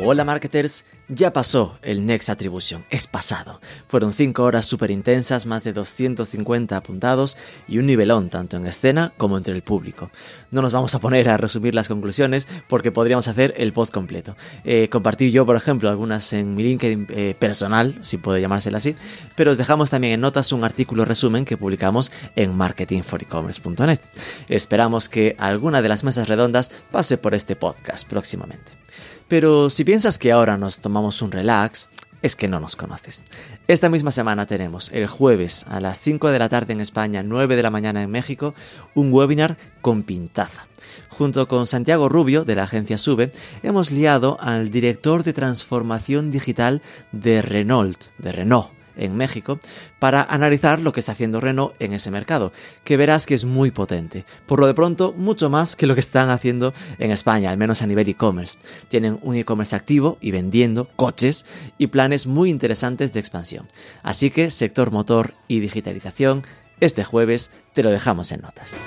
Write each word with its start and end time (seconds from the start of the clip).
Hola 0.00 0.24
marketers, 0.24 0.84
ya 1.08 1.32
pasó 1.32 1.76
el 1.82 2.06
Next 2.06 2.30
Attribution, 2.30 2.84
es 2.88 3.08
pasado. 3.08 3.60
Fueron 3.88 4.12
5 4.12 4.44
horas 4.44 4.64
súper 4.64 4.92
intensas, 4.92 5.44
más 5.44 5.64
de 5.64 5.72
250 5.72 6.76
apuntados 6.76 7.36
y 7.66 7.78
un 7.78 7.86
nivelón 7.86 8.30
tanto 8.30 8.56
en 8.56 8.66
escena 8.66 9.12
como 9.16 9.36
entre 9.36 9.54
el 9.54 9.62
público. 9.62 10.10
No 10.52 10.62
nos 10.62 10.72
vamos 10.72 10.94
a 10.94 11.00
poner 11.00 11.28
a 11.28 11.36
resumir 11.36 11.74
las 11.74 11.88
conclusiones 11.88 12.46
porque 12.68 12.92
podríamos 12.92 13.26
hacer 13.26 13.54
el 13.56 13.72
post 13.72 13.92
completo. 13.92 14.36
Eh, 14.64 14.88
compartí 14.88 15.32
yo, 15.32 15.44
por 15.44 15.56
ejemplo, 15.56 15.88
algunas 15.88 16.32
en 16.32 16.54
mi 16.54 16.62
LinkedIn 16.62 17.08
eh, 17.10 17.34
personal, 17.36 17.98
si 18.00 18.18
puede 18.18 18.40
llamársela 18.40 18.78
así, 18.78 18.94
pero 19.34 19.50
os 19.50 19.58
dejamos 19.58 19.90
también 19.90 20.12
en 20.12 20.20
notas 20.20 20.52
un 20.52 20.62
artículo 20.62 21.06
resumen 21.06 21.44
que 21.44 21.56
publicamos 21.56 22.12
en 22.36 22.56
marketingforecommerce.net. 22.56 23.98
Esperamos 24.48 25.08
que 25.08 25.34
alguna 25.40 25.82
de 25.82 25.88
las 25.88 26.04
mesas 26.04 26.28
redondas 26.28 26.70
pase 26.92 27.18
por 27.18 27.34
este 27.34 27.56
podcast 27.56 28.08
próximamente. 28.08 28.78
Pero 29.28 29.68
si 29.68 29.84
piensas 29.84 30.18
que 30.18 30.32
ahora 30.32 30.56
nos 30.56 30.80
tomamos 30.80 31.20
un 31.20 31.30
relax, 31.30 31.90
es 32.22 32.34
que 32.34 32.48
no 32.48 32.60
nos 32.60 32.76
conoces. 32.76 33.24
Esta 33.68 33.88
misma 33.88 34.10
semana 34.10 34.46
tenemos 34.46 34.90
el 34.92 35.06
jueves 35.06 35.66
a 35.68 35.80
las 35.80 36.00
5 36.00 36.30
de 36.30 36.38
la 36.38 36.48
tarde 36.48 36.72
en 36.72 36.80
España, 36.80 37.22
9 37.22 37.54
de 37.54 37.62
la 37.62 37.70
mañana 37.70 38.02
en 38.02 38.10
México, 38.10 38.54
un 38.94 39.12
webinar 39.12 39.56
con 39.82 40.02
pintaza. 40.02 40.66
Junto 41.10 41.46
con 41.46 41.66
Santiago 41.66 42.08
Rubio 42.08 42.44
de 42.44 42.56
la 42.56 42.64
agencia 42.64 42.98
Sube, 42.98 43.30
hemos 43.62 43.90
liado 43.90 44.38
al 44.40 44.70
director 44.70 45.22
de 45.22 45.32
transformación 45.32 46.30
digital 46.30 46.82
de 47.12 47.42
Renault, 47.42 48.06
de 48.18 48.32
Renault 48.32 48.77
en 48.98 49.16
México 49.16 49.58
para 49.98 50.22
analizar 50.22 50.80
lo 50.80 50.92
que 50.92 51.00
está 51.00 51.12
haciendo 51.12 51.40
Renault 51.40 51.74
en 51.80 51.92
ese 51.92 52.10
mercado, 52.10 52.52
que 52.84 52.96
verás 52.96 53.26
que 53.26 53.34
es 53.34 53.44
muy 53.44 53.70
potente. 53.70 54.24
Por 54.46 54.60
lo 54.60 54.66
de 54.66 54.74
pronto, 54.74 55.14
mucho 55.16 55.48
más 55.48 55.76
que 55.76 55.86
lo 55.86 55.94
que 55.94 56.00
están 56.00 56.30
haciendo 56.30 56.74
en 56.98 57.10
España, 57.10 57.50
al 57.50 57.56
menos 57.56 57.82
a 57.82 57.86
nivel 57.86 58.08
e-commerce. 58.08 58.58
Tienen 58.88 59.18
un 59.22 59.36
e-commerce 59.36 59.74
activo 59.74 60.18
y 60.20 60.30
vendiendo 60.30 60.88
coches 60.96 61.46
y 61.78 61.88
planes 61.88 62.26
muy 62.26 62.50
interesantes 62.50 63.12
de 63.12 63.20
expansión. 63.20 63.66
Así 64.02 64.30
que 64.30 64.50
sector 64.50 64.90
motor 64.90 65.34
y 65.46 65.60
digitalización, 65.60 66.44
este 66.80 67.04
jueves 67.04 67.50
te 67.72 67.82
lo 67.82 67.90
dejamos 67.90 68.32
en 68.32 68.42
notas. 68.42 68.78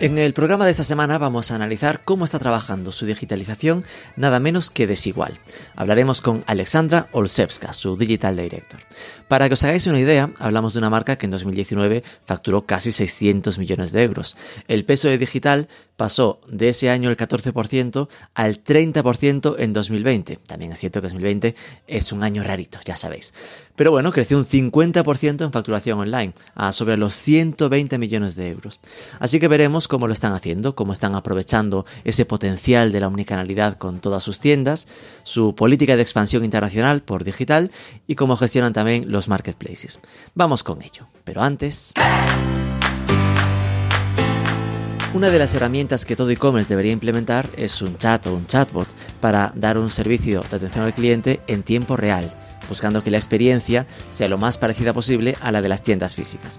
En 0.00 0.16
el 0.16 0.32
programa 0.32 0.64
de 0.64 0.70
esta 0.70 0.82
semana 0.82 1.18
vamos 1.18 1.50
a 1.50 1.56
analizar 1.56 2.00
cómo 2.06 2.24
está 2.24 2.38
trabajando 2.38 2.90
su 2.90 3.04
digitalización 3.04 3.84
nada 4.16 4.40
menos 4.40 4.70
que 4.70 4.86
desigual. 4.86 5.38
Hablaremos 5.76 6.22
con 6.22 6.42
Alexandra 6.46 7.08
Olszewska, 7.12 7.74
su 7.74 7.98
Digital 7.98 8.34
Director. 8.34 8.80
Para 9.28 9.48
que 9.48 9.54
os 9.54 9.62
hagáis 9.62 9.86
una 9.86 10.00
idea, 10.00 10.30
hablamos 10.38 10.72
de 10.72 10.78
una 10.78 10.88
marca 10.88 11.16
que 11.16 11.26
en 11.26 11.32
2019 11.32 12.02
facturó 12.24 12.64
casi 12.64 12.92
600 12.92 13.58
millones 13.58 13.92
de 13.92 14.02
euros. 14.02 14.38
El 14.68 14.86
peso 14.86 15.08
de 15.08 15.18
digital 15.18 15.68
pasó 15.98 16.40
de 16.48 16.70
ese 16.70 16.88
año 16.88 17.10
el 17.10 17.18
14% 17.18 18.08
al 18.32 18.64
30% 18.64 19.56
en 19.58 19.74
2020. 19.74 20.36
También 20.46 20.72
es 20.72 20.78
cierto 20.78 21.02
que 21.02 21.08
2020 21.08 21.54
es 21.86 22.10
un 22.10 22.22
año 22.22 22.42
rarito, 22.42 22.78
ya 22.86 22.96
sabéis. 22.96 23.34
Pero 23.76 23.90
bueno, 23.90 24.12
creció 24.12 24.36
un 24.36 24.44
50% 24.44 25.44
en 25.44 25.52
facturación 25.52 25.98
online, 25.98 26.34
a 26.54 26.72
sobre 26.72 26.96
los 26.96 27.14
120 27.14 27.98
millones 27.98 28.36
de 28.36 28.50
euros. 28.50 28.80
Así 29.18 29.40
que 29.40 29.48
veremos 29.48 29.88
cómo 29.88 30.06
lo 30.06 30.12
están 30.12 30.32
haciendo, 30.32 30.74
cómo 30.74 30.92
están 30.92 31.14
aprovechando 31.14 31.86
ese 32.04 32.26
potencial 32.26 32.92
de 32.92 33.00
la 33.00 33.08
omnicanalidad 33.08 33.78
con 33.78 34.00
todas 34.00 34.22
sus 34.22 34.40
tiendas, 34.40 34.88
su 35.22 35.54
política 35.54 35.96
de 35.96 36.02
expansión 36.02 36.44
internacional 36.44 37.02
por 37.02 37.24
digital 37.24 37.70
y 38.06 38.14
cómo 38.14 38.36
gestionan 38.36 38.72
también 38.72 39.10
los 39.10 39.28
marketplaces. 39.28 40.00
Vamos 40.34 40.62
con 40.62 40.82
ello. 40.82 41.06
Pero 41.24 41.42
antes... 41.42 41.92
Una 45.12 45.30
de 45.30 45.40
las 45.40 45.56
herramientas 45.56 46.06
que 46.06 46.14
todo 46.14 46.30
e-commerce 46.30 46.68
debería 46.68 46.92
implementar 46.92 47.48
es 47.56 47.82
un 47.82 47.98
chat 47.98 48.24
o 48.28 48.34
un 48.34 48.46
chatbot 48.46 48.86
para 49.20 49.52
dar 49.56 49.76
un 49.76 49.90
servicio 49.90 50.42
de 50.48 50.56
atención 50.56 50.84
al 50.84 50.94
cliente 50.94 51.40
en 51.48 51.64
tiempo 51.64 51.96
real, 51.96 52.32
buscando 52.70 53.04
que 53.04 53.10
la 53.10 53.18
experiencia 53.18 53.86
sea 54.08 54.28
lo 54.28 54.38
más 54.38 54.56
parecida 54.56 54.94
posible 54.94 55.36
a 55.42 55.52
la 55.52 55.60
de 55.60 55.68
las 55.68 55.82
tiendas 55.82 56.14
físicas. 56.14 56.56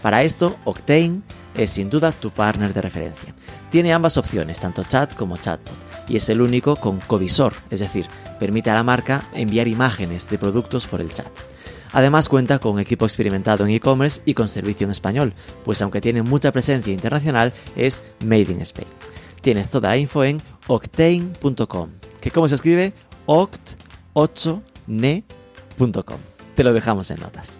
Para 0.00 0.22
esto, 0.22 0.56
Octane 0.62 1.22
es 1.56 1.70
sin 1.70 1.90
duda 1.90 2.12
tu 2.12 2.30
partner 2.30 2.72
de 2.72 2.82
referencia. 2.82 3.34
Tiene 3.70 3.92
ambas 3.92 4.16
opciones, 4.16 4.60
tanto 4.60 4.84
chat 4.84 5.14
como 5.14 5.36
chatbot, 5.36 5.74
y 6.06 6.16
es 6.16 6.28
el 6.28 6.40
único 6.40 6.76
con 6.76 7.00
covisor, 7.00 7.54
es 7.70 7.80
decir, 7.80 8.06
permite 8.38 8.70
a 8.70 8.74
la 8.74 8.84
marca 8.84 9.28
enviar 9.34 9.66
imágenes 9.66 10.30
de 10.30 10.38
productos 10.38 10.86
por 10.86 11.00
el 11.00 11.12
chat. 11.12 11.32
Además 11.92 12.28
cuenta 12.28 12.58
con 12.58 12.78
equipo 12.78 13.04
experimentado 13.04 13.64
en 13.64 13.70
e-commerce 13.70 14.20
y 14.24 14.34
con 14.34 14.48
servicio 14.48 14.84
en 14.84 14.90
español, 14.90 15.32
pues 15.64 15.80
aunque 15.80 16.00
tiene 16.00 16.22
mucha 16.22 16.52
presencia 16.52 16.92
internacional, 16.92 17.52
es 17.76 18.04
Made 18.24 18.52
in 18.52 18.60
Spain. 18.60 18.88
Tienes 19.40 19.70
toda 19.70 19.90
la 19.90 19.96
info 19.96 20.24
en 20.24 20.42
octane.com, 20.66 21.90
que 22.20 22.30
como 22.30 22.48
se 22.48 22.56
escribe 22.56 22.92
oct8ne.com. 25.78 26.18
Te 26.54 26.64
lo 26.64 26.72
dejamos 26.72 27.10
en 27.10 27.20
notas. 27.20 27.58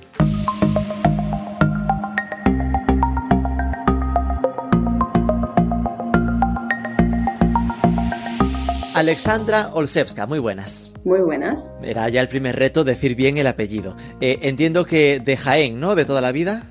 Alexandra 8.94 9.70
Olszewska, 9.72 10.24
muy 10.26 10.38
buenas. 10.38 10.88
Muy 11.04 11.18
buenas. 11.18 11.56
Era 11.82 12.08
ya 12.08 12.20
el 12.20 12.28
primer 12.28 12.54
reto 12.54 12.84
decir 12.84 13.16
bien 13.16 13.38
el 13.38 13.48
apellido. 13.48 13.96
Eh, 14.20 14.38
entiendo 14.42 14.84
que 14.84 15.18
de 15.18 15.36
Jaén, 15.36 15.80
¿no? 15.80 15.96
¿De 15.96 16.04
toda 16.04 16.20
la 16.20 16.30
vida? 16.30 16.62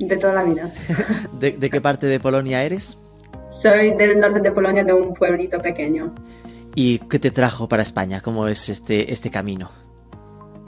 De 0.00 0.16
toda 0.16 0.32
la 0.32 0.42
vida. 0.42 0.74
¿De, 1.38 1.70
qué 1.70 1.80
parte 1.80 2.08
de 2.08 2.18
Polonia 2.18 2.64
eres? 2.64 2.98
Soy 3.62 3.92
del 3.92 4.18
norte 4.18 4.40
de 4.40 4.50
Polonia, 4.50 4.82
de 4.82 4.92
un 4.92 5.14
pueblito 5.14 5.58
pequeño. 5.58 6.12
¿Y 6.74 6.98
qué 6.98 7.20
te 7.20 7.30
trajo 7.30 7.68
para 7.68 7.84
España? 7.84 8.20
¿Cómo 8.20 8.48
es 8.48 8.68
este, 8.68 9.12
este 9.12 9.30
camino? 9.30 9.70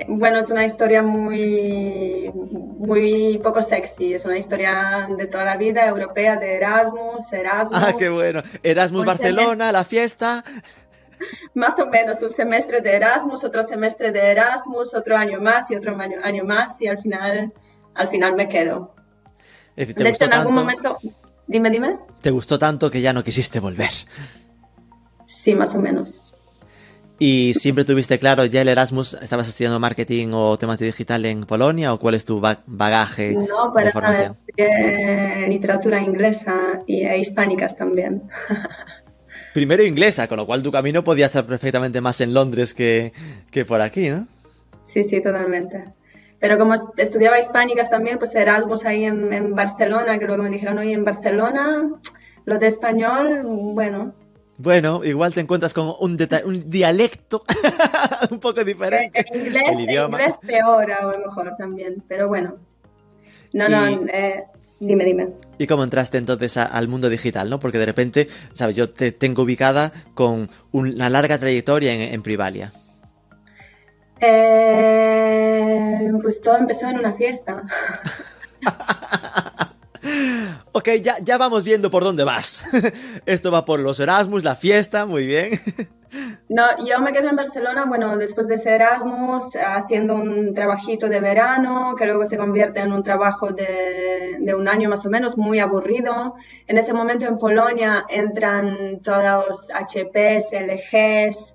Bueno, 0.09 0.39
es 0.39 0.51
una 0.51 0.65
historia 0.65 1.03
muy, 1.03 2.31
muy 2.35 3.39
poco 3.43 3.63
sexy. 3.63 4.15
Es 4.15 4.25
una 4.25 4.39
historia 4.39 5.09
de 5.17 5.27
toda 5.27 5.45
la 5.45 5.57
vida, 5.57 5.87
europea, 5.87 6.37
de 6.37 6.57
Erasmus, 6.57 7.33
Erasmus. 7.33 7.81
Ah, 7.83 7.95
qué 7.99 8.09
bueno. 8.09 8.43
Erasmus 8.63 9.05
Barcelona, 9.05 9.73
la 9.73 9.85
fiesta. 9.85 10.45
Más 11.55 11.79
o 11.79 11.87
menos, 11.87 12.23
un 12.23 12.31
semestre 12.31 12.81
de 12.81 12.97
Erasmus, 12.97 13.45
otro 13.45 13.63
semestre 13.63 14.11
de 14.11 14.21
Erasmus, 14.21 14.95
otro 14.95 15.17
año 15.17 15.41
más 15.41 15.71
y 15.71 15.77
otro 15.77 15.97
año, 16.23 16.45
más 16.45 16.81
y 16.81 16.89
al 16.89 17.01
final, 17.01 17.53
al 17.95 18.09
final 18.09 18.35
me 18.35 18.49
quedo. 18.49 18.95
de 19.77 20.09
hecho, 20.09 20.25
en 20.25 20.33
algún 20.33 20.55
momento... 20.55 20.99
Dime, 21.47 21.71
dime. 21.71 21.99
¿Te 22.23 22.31
gustó 22.31 22.59
tanto 22.59 22.91
que 22.91 23.01
ya 23.01 23.13
no 23.13 23.23
quisiste 23.23 23.61
volver? 23.61 23.91
Sí, 25.27 25.55
más 25.55 25.75
o 25.75 25.81
menos. 25.81 26.32
¿Y 27.25 27.55
siempre 27.55 27.85
tuviste 27.85 28.19
claro 28.19 28.47
ya 28.47 28.63
el 28.63 28.69
Erasmus? 28.69 29.15
¿Estabas 29.15 29.47
estudiando 29.47 29.79
marketing 29.79 30.31
o 30.33 30.59
temas 30.59 30.81
de 30.81 30.87
digital 30.87 31.25
en 31.25 31.45
Polonia 31.45 31.95
o 31.95 32.01
cuál 32.01 32.17
es 32.17 32.25
tu 32.25 32.41
bagaje? 32.41 33.35
No, 33.35 33.73
para 33.73 33.93
nada, 33.93 34.35
literatura 35.49 36.01
inglesa 36.01 36.81
y, 36.85 37.03
e 37.03 37.19
hispánicas 37.19 37.77
también. 37.77 38.25
primero 39.55 39.85
inglesa, 39.85 40.27
con 40.27 40.39
lo 40.39 40.47
cual 40.47 40.65
tu 40.65 40.73
camino 40.73 41.05
podía 41.05 41.27
estar 41.27 41.47
perfectamente 41.47 42.01
más 42.01 42.21
en 42.21 42.35
Londres 42.35 42.75
que, 42.75 43.13
por 43.69 43.83
aquí, 43.83 44.09
¿no? 44.09 44.27
Sí, 44.83 45.05
sí, 45.05 45.23
totalmente. 45.23 45.85
Pero 46.41 46.59
como 46.59 46.75
estudiaba 46.97 47.39
hispánicas 47.39 47.89
también, 47.89 48.19
pues 48.19 48.35
Erasmus 48.35 48.85
ahí 48.85 49.05
en, 49.05 49.55
Barcelona, 49.55 50.19
que 50.19 50.27
luego 50.27 50.43
me 50.43 50.51
dijeron, 50.51 50.77
oye, 50.79 50.93
en 50.93 51.05
Barcelona, 51.05 51.89
lo 52.47 52.59
de 52.59 52.67
español, 52.67 53.43
bueno. 53.45 54.13
Bueno, 54.63 55.05
igual 55.05 55.35
te 55.35 55.41
encuentras 55.41 55.75
con 55.75 55.93
un, 55.99 56.17
un 56.45 56.71
dialecto 56.71 57.43
un 58.31 58.39
poco 58.39 58.63
diferente. 58.65 59.25
En 59.29 59.47
inglés, 59.47 59.63
el 59.67 59.81
idioma. 59.81 60.21
inglés 60.21 60.37
peor 60.47 60.93
a 60.93 61.03
lo 61.03 61.19
mejor 61.19 61.57
también, 61.59 62.05
pero 62.07 62.29
bueno. 62.29 62.59
No, 63.53 63.69
no, 63.69 63.87
eh, 64.07 64.45
Dime, 64.79 65.05
dime. 65.05 65.31
¿Y 65.59 65.67
cómo 65.67 65.83
entraste 65.83 66.19
entonces 66.19 66.57
al 66.57 66.87
mundo 66.87 67.09
digital, 67.09 67.51
no? 67.51 67.59
Porque 67.59 67.79
de 67.79 67.87
repente, 67.87 68.29
sabes, 68.53 68.77
yo 68.77 68.91
te 68.91 69.11
tengo 69.11 69.43
ubicada 69.43 69.93
con 70.15 70.49
una 70.71 71.09
larga 71.09 71.39
trayectoria 71.39 71.93
en, 71.93 72.23
Privalia. 72.23 72.73
Eh, 74.21 76.11
pues 76.23 76.41
todo 76.41 76.57
empezó 76.57 76.89
en 76.89 76.99
una 77.01 77.13
fiesta. 77.13 77.65
ok, 80.73 80.89
ya, 81.01 81.19
ya 81.21 81.39
vamos 81.39 81.65
viendo 81.65 81.91
por 81.91 82.05
dónde 82.05 82.25
vas. 82.25 82.63
Esto 83.27 83.51
va 83.51 83.65
por 83.65 83.81
los 83.81 84.01
Erasmus, 84.01 84.45
la 84.45 84.57
fiesta, 84.57 85.07
muy 85.07 85.27
bien. 85.27 85.61
No, 86.51 86.65
yo 86.85 87.01
me 87.01 87.11
quedé 87.15 87.29
en 87.29 87.37
Barcelona, 87.37 87.87
bueno, 87.87 88.19
después 88.19 88.47
de 88.47 88.57
ese 88.57 88.75
Erasmus, 88.75 89.57
haciendo 89.57 90.15
un 90.15 90.53
trabajito 90.53 91.09
de 91.09 91.21
verano, 91.21 91.95
que 91.97 92.05
luego 92.05 92.27
se 92.27 92.37
convierte 92.37 92.81
en 92.81 92.93
un 92.93 93.03
trabajo 93.03 93.53
de, 93.53 94.37
de, 94.39 94.55
un 94.55 94.69
año 94.69 94.91
más 94.91 95.07
o 95.07 95.09
menos, 95.09 95.39
muy 95.39 95.59
aburrido. 95.59 96.35
En 96.67 96.77
ese 96.77 96.93
momento 96.93 97.25
en 97.25 97.39
Polonia 97.39 98.05
entran 98.11 99.01
todos 99.03 99.69
HPs, 99.71 100.53
LGs, 100.53 101.55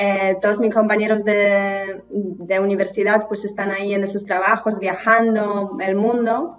eh, 0.00 0.36
todos 0.40 0.60
mis 0.60 0.72
compañeros 0.72 1.24
de, 1.24 2.02
de, 2.08 2.60
universidad 2.60 3.26
pues 3.26 3.44
están 3.44 3.72
ahí 3.72 3.92
en 3.92 4.04
esos 4.04 4.24
trabajos, 4.24 4.78
viajando 4.78 5.76
el 5.80 5.96
mundo. 5.96 6.57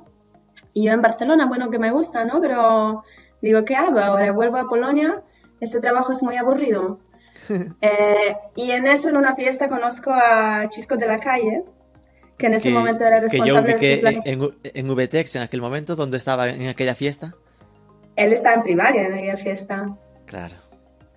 Y 0.73 0.85
yo 0.85 0.93
en 0.93 1.01
Barcelona, 1.01 1.47
bueno, 1.47 1.69
que 1.69 1.79
me 1.79 1.91
gusta, 1.91 2.25
¿no? 2.25 2.41
Pero 2.41 3.03
digo, 3.41 3.65
¿qué 3.65 3.75
hago 3.75 3.99
ahora? 3.99 4.31
Vuelvo 4.31 4.57
a 4.57 4.67
Polonia, 4.67 5.21
este 5.59 5.79
trabajo 5.79 6.11
es 6.13 6.23
muy 6.23 6.37
aburrido 6.37 6.99
eh, 7.81 8.35
y 8.55 8.71
en 8.71 8.87
eso, 8.87 9.09
en 9.09 9.17
una 9.17 9.35
fiesta, 9.35 9.67
conozco 9.69 10.11
a 10.11 10.67
Chisco 10.69 10.97
de 10.97 11.07
la 11.07 11.19
Calle, 11.19 11.63
que 12.37 12.47
en 12.47 12.53
ese 12.53 12.69
momento 12.69 13.03
era 13.05 13.19
responsable 13.19 13.75
que 13.75 14.01
yo 14.01 14.07
en, 14.23 14.51
en, 14.63 14.95
VTEX 14.95 15.35
en 15.35 15.41
aquel 15.41 15.61
momento, 15.61 15.95
donde 15.95 16.17
estaba 16.17 16.49
en 16.49 16.67
aquella 16.67 16.95
fiesta. 16.95 17.35
Él 18.15 18.33
estaba 18.33 18.55
en 18.55 18.63
primaria 18.63 19.07
en 19.07 19.13
aquella 19.13 19.37
fiesta. 19.37 19.97
Claro. 20.25 20.55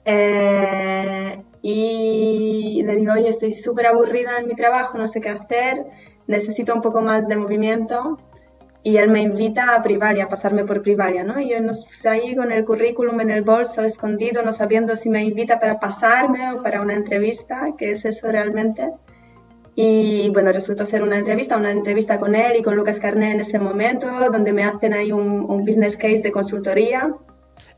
Eh, 0.04 1.43
y 1.62 2.82
le 2.84 2.96
digo, 2.96 3.12
oye, 3.12 3.28
estoy 3.28 3.52
súper 3.52 3.87
aburrida 3.87 4.38
en 4.38 4.49
mi 4.49 4.54
trabajo, 4.54 4.99
no 4.99 5.06
sé 5.06 5.20
qué 5.20 5.28
hacer, 5.28 5.87
necesito 6.26 6.75
un 6.75 6.82
poco 6.82 7.02
más 7.02 7.28
de 7.28 7.37
movimiento 7.37 8.19
y 8.84 8.96
él 8.96 9.11
me 9.11 9.20
invita 9.20 9.76
a 9.76 9.82
privaria, 9.82 10.25
a 10.25 10.29
pasarme 10.29 10.64
por 10.64 10.82
privaria, 10.82 11.23
¿no? 11.23 11.38
Y 11.40 11.50
yo 11.50 11.61
nos, 11.61 11.87
ahí 12.05 12.34
con 12.34 12.50
el 12.50 12.64
currículum 12.64 13.20
en 13.20 13.31
el 13.31 13.43
bolso, 13.43 13.82
escondido, 13.82 14.43
no 14.43 14.52
sabiendo 14.52 14.96
si 14.96 15.08
me 15.08 15.25
invita 15.25 15.61
para 15.61 15.79
pasarme 15.79 16.52
o 16.52 16.62
para 16.62 16.81
una 16.81 16.94
entrevista, 16.94 17.75
que 17.79 17.93
es 17.93 18.05
eso 18.05 18.31
realmente. 18.31 18.90
Y 19.75 20.29
bueno, 20.31 20.52
resultó 20.52 20.84
ser 20.84 21.02
una 21.02 21.19
entrevista, 21.19 21.56
una 21.56 21.70
entrevista 21.70 22.19
con 22.19 22.34
él 22.34 22.56
y 22.58 22.62
con 22.62 22.76
Lucas 22.76 22.99
Carné 22.99 23.31
en 23.31 23.40
ese 23.40 23.58
momento, 23.58 24.08
donde 24.31 24.52
me 24.52 24.64
hacen 24.64 24.93
ahí 24.93 25.12
un, 25.12 25.49
un 25.49 25.64
business 25.64 25.96
case 25.96 26.20
de 26.23 26.32
consultoría. 26.32 27.14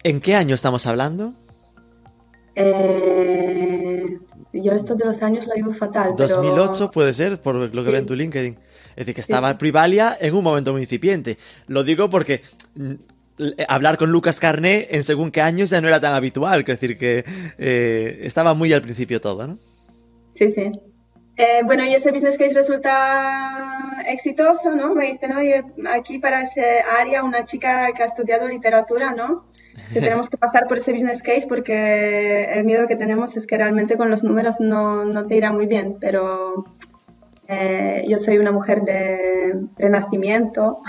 ¿En 0.02 0.20
qué 0.20 0.34
año 0.34 0.54
estamos 0.54 0.86
hablando? 0.86 1.34
Eh, 2.56 4.18
yo 4.52 4.72
esto 4.72 4.94
de 4.94 5.04
los 5.04 5.22
años 5.22 5.46
lo 5.46 5.54
llevo 5.54 5.72
fatal. 5.72 6.14
2008 6.16 6.90
puede 6.90 7.12
ser, 7.12 7.40
por 7.40 7.56
lo 7.56 7.70
que 7.70 7.78
sí. 7.78 7.84
veo 7.84 7.96
en 7.96 8.06
tu 8.06 8.14
LinkedIn. 8.14 8.58
Es 8.96 9.06
decir, 9.06 9.14
que 9.14 9.20
estaba 9.20 9.58
Privalia 9.58 10.16
en 10.20 10.34
un 10.34 10.44
momento 10.44 10.72
muy 10.72 10.82
incipiente. 10.82 11.36
Lo 11.66 11.84
digo 11.84 12.10
porque 12.10 12.42
mm, 12.74 12.94
hablar 13.68 13.98
con 13.98 14.10
Lucas 14.10 14.40
Carné 14.40 14.88
en 14.90 15.02
según 15.02 15.30
qué 15.30 15.42
años 15.42 15.70
ya 15.70 15.80
no 15.80 15.88
era 15.88 16.00
tan 16.00 16.14
habitual. 16.14 16.60
Es 16.60 16.66
decir, 16.66 16.96
que 16.96 17.24
eh, 17.58 18.20
estaba 18.22 18.54
muy 18.54 18.72
al 18.72 18.82
principio 18.82 19.20
todo, 19.20 19.46
¿no? 19.46 19.58
Sí, 20.34 20.50
sí. 20.52 20.70
Eh, 21.36 21.62
bueno, 21.64 21.84
y 21.84 21.94
ese 21.94 22.12
business 22.12 22.38
case 22.38 22.54
resulta 22.54 24.04
exitoso, 24.06 24.76
¿no? 24.76 24.94
Me 24.94 25.12
dicen, 25.12 25.32
oye, 25.36 25.64
aquí 25.90 26.20
para 26.20 26.42
ese 26.42 26.80
área 27.00 27.24
una 27.24 27.44
chica 27.44 27.90
que 27.92 28.04
ha 28.04 28.06
estudiado 28.06 28.46
literatura, 28.46 29.14
¿no? 29.14 29.46
Que 29.92 30.00
tenemos 30.00 30.28
que 30.28 30.36
pasar 30.36 30.68
por 30.68 30.78
ese 30.78 30.92
business 30.92 31.22
case 31.22 31.46
porque 31.48 32.44
el 32.52 32.64
miedo 32.64 32.86
que 32.86 32.94
tenemos 32.94 33.36
es 33.36 33.48
que 33.48 33.56
realmente 33.56 33.96
con 33.96 34.10
los 34.10 34.22
números 34.22 34.56
no, 34.60 35.04
no 35.04 35.26
te 35.26 35.36
irá 35.36 35.50
muy 35.50 35.66
bien, 35.66 35.96
pero 36.00 36.66
eh, 37.48 38.04
yo 38.08 38.18
soy 38.18 38.38
una 38.38 38.52
mujer 38.52 38.82
de 38.82 39.66
renacimiento, 39.76 40.80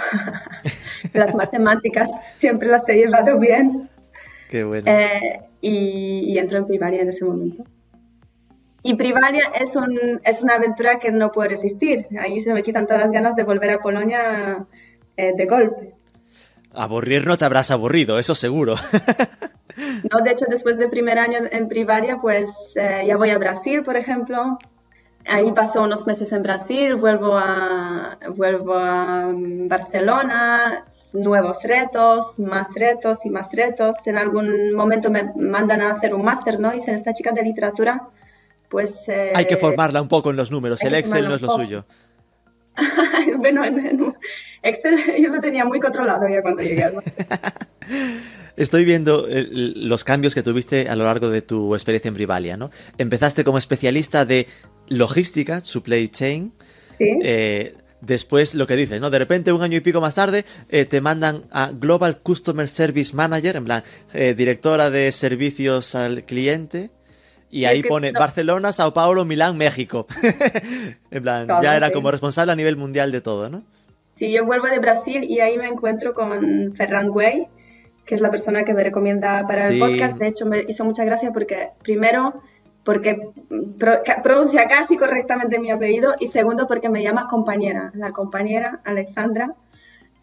las 1.14 1.36
matemáticas 1.36 2.10
siempre 2.36 2.70
las 2.70 2.88
he 2.90 2.96
llevado 2.96 3.38
bien. 3.40 3.90
Qué 4.50 4.64
bueno. 4.64 4.90
Eh, 4.90 5.42
y, 5.62 6.34
y 6.34 6.38
entro 6.38 6.60
en 6.60 6.68
primaria 6.68 7.02
en 7.02 7.10
ese 7.10 7.26
momento. 7.26 7.64
Y 8.88 8.94
Privalia 8.94 9.52
es, 9.60 9.76
un, 9.76 10.22
es 10.24 10.44
una 10.44 10.58
aventura 10.58 11.00
que 11.00 11.12
no 11.12 11.32
puedo 11.32 11.50
resistir. 11.50 12.06
Ahí 12.20 12.40
se 12.40 12.54
me 12.54 12.62
quitan 12.62 12.86
todas 12.86 13.02
las 13.02 13.12
ganas 13.12 13.36
de 13.36 13.42
volver 13.42 13.72
a 13.72 13.80
Polonia 13.80 14.68
eh, 15.18 15.34
de 15.36 15.46
golpe. 15.48 15.96
Aburrir 16.72 17.26
no 17.26 17.36
te 17.36 17.46
habrás 17.46 17.72
aburrido, 17.72 18.20
eso 18.20 18.36
seguro. 18.36 18.76
no, 20.12 20.24
de 20.24 20.30
hecho, 20.30 20.46
después 20.48 20.78
del 20.78 20.92
primer 20.92 21.18
año 21.18 21.40
en 21.52 21.68
Privaria, 21.68 22.20
pues 22.22 22.52
eh, 22.76 23.06
ya 23.08 23.18
voy 23.18 23.32
a 23.32 23.40
Brasil, 23.40 23.82
por 23.82 23.98
ejemplo. 23.98 24.60
Ahí 25.28 25.52
paso 25.52 25.82
unos 25.82 26.06
meses 26.06 26.32
en 26.32 26.44
Brasil, 26.44 26.96
vuelvo 26.96 27.38
a, 27.38 28.18
vuelvo 28.36 28.76
a 28.76 29.32
Barcelona, 29.34 30.86
nuevos 31.14 31.64
retos, 31.64 32.38
más 32.38 32.74
retos 32.76 33.26
y 33.26 33.30
más 33.30 33.52
retos. 33.52 33.98
En 34.06 34.18
algún 34.18 34.74
momento 34.74 35.10
me 35.10 35.32
mandan 35.36 35.82
a 35.82 35.92
hacer 35.92 36.14
un 36.14 36.24
máster, 36.24 36.60
¿no? 36.60 36.72
Dicen, 36.72 36.94
esta 36.94 37.14
chica 37.14 37.32
de 37.32 37.44
literatura 37.44 38.04
pues... 38.70 39.08
Eh, 39.08 39.32
Hay 39.34 39.46
que 39.46 39.58
formarla 39.58 40.02
un 40.02 40.08
poco 40.08 40.30
en 40.30 40.36
los 40.36 40.52
números, 40.52 40.84
el 40.84 40.96
Excel 40.96 41.28
no 41.28 41.36
es 41.36 41.42
lo 41.42 41.56
suyo. 41.56 41.86
bueno, 43.38 43.64
en, 43.64 44.14
Excel 44.62 45.00
yo 45.22 45.30
lo 45.30 45.40
tenía 45.40 45.66
muy 45.66 45.80
controlado 45.80 46.28
ya 46.28 46.42
cuando 46.42 46.62
llegué. 46.62 46.86
Estoy 48.58 48.86
viendo 48.86 49.28
eh, 49.30 49.48
los 49.50 50.04
cambios 50.04 50.34
que 50.34 50.44
tuviste 50.44 50.88
a 50.90 50.96
lo 50.96 51.06
largo 51.06 51.30
de 51.30 51.42
tu 51.42 51.76
experiencia 51.76 52.10
en 52.10 52.16
Brivalia, 52.16 52.58
¿no? 52.58 52.72
Empezaste 52.98 53.44
como 53.44 53.58
especialista 53.58 54.26
de 54.26 54.48
logística, 54.88 55.64
supply 55.64 56.08
chain. 56.10 56.54
Sí. 56.98 57.20
Eh, 57.24 57.76
después 58.06 58.56
lo 58.56 58.68
que 58.68 58.76
dices, 58.76 59.02
¿no? 59.02 59.10
De 59.10 59.20
repente, 59.20 59.52
un 59.52 59.62
año 59.62 59.78
y 59.78 59.82
pico 59.82 60.02
más 60.02 60.16
tarde, 60.16 60.46
eh, 60.70 60.86
te 60.86 61.02
mandan 61.02 61.44
a 61.52 61.72
Global 61.74 62.20
Customer 62.20 62.68
Service 62.68 63.16
Manager, 63.16 63.56
en 63.58 63.66
plan, 63.66 63.84
eh, 64.14 64.34
directora 64.36 64.90
de 64.90 65.12
servicios 65.12 65.96
al 65.96 66.24
cliente. 66.24 66.92
Y 67.52 67.66
ahí 67.66 67.84
pone 67.84 68.12
no. 68.12 68.20
Barcelona, 68.20 68.72
Sao 68.74 68.94
Paulo, 68.94 69.24
Milán, 69.24 69.56
México. 69.58 70.08
en 71.12 71.24
plan, 71.24 71.48
ya 71.62 71.76
era 71.76 71.88
sí. 71.88 71.94
como 71.94 72.12
responsable 72.12 72.52
a 72.52 72.56
nivel 72.56 72.76
mundial 72.76 73.12
de 73.12 73.22
todo, 73.22 73.50
¿no? 73.50 73.64
Sí, 74.18 74.32
yo 74.32 74.46
vuelvo 74.46 74.68
de 74.68 74.80
Brasil 74.80 75.24
y 75.24 75.40
ahí 75.40 75.58
me 75.58 75.68
encuentro 75.68 76.14
con 76.14 76.74
Ferran 76.76 77.10
Güey, 77.10 77.48
que 78.06 78.16
es 78.16 78.22
la 78.22 78.30
persona 78.30 78.64
que 78.64 78.74
me 78.74 78.84
recomienda 78.84 79.46
para 79.48 79.68
sí. 79.68 79.74
el 79.74 79.80
podcast. 79.80 80.18
De 80.18 80.28
hecho, 80.28 80.46
me 80.46 80.64
hizo 80.68 80.86
mucha 80.86 81.04
gracia 81.04 81.32
porque, 81.34 81.72
primero, 81.82 82.42
porque 82.84 83.30
pro, 83.80 84.02
pronuncia 84.24 84.68
casi 84.68 84.96
correctamente 84.96 85.60
mi 85.60 85.72
apellido 85.72 86.16
y 86.20 86.28
segundo, 86.28 86.68
porque 86.68 86.90
me 86.90 87.04
llama 87.04 87.28
compañera, 87.28 87.92
la 87.96 88.12
compañera 88.12 88.82
Alexandra, 88.86 89.56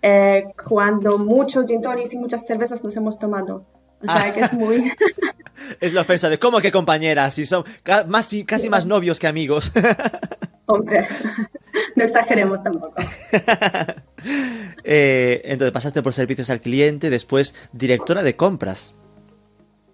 eh, 0.00 0.52
cuando 0.68 1.18
muchos 1.18 1.66
gin 1.66 1.82
y 2.10 2.16
muchas 2.16 2.46
cervezas 2.46 2.82
nos 2.84 2.96
hemos 2.96 3.18
tomado. 3.18 3.66
O 4.00 4.06
sea, 4.06 4.26
ah. 4.26 4.32
que 4.32 4.40
es 4.40 4.52
muy... 4.52 4.92
es 5.80 5.92
la 5.92 6.00
ofensa 6.00 6.28
de, 6.28 6.38
¿cómo 6.38 6.60
que 6.60 6.72
compañeras? 6.72 7.34
Si 7.34 7.46
son 7.46 7.64
más, 8.08 8.30
casi 8.46 8.68
más 8.68 8.86
novios 8.86 9.18
que 9.18 9.26
amigos. 9.26 9.70
Hombre, 10.72 11.06
no 11.96 12.04
exageremos 12.04 12.62
tampoco. 12.62 12.94
eh, 14.84 15.42
entonces 15.44 15.72
pasaste 15.72 16.02
por 16.02 16.14
servicios 16.14 16.48
al 16.48 16.62
cliente, 16.62 17.10
después 17.10 17.54
directora 17.72 18.22
de 18.22 18.36
compras. 18.36 18.94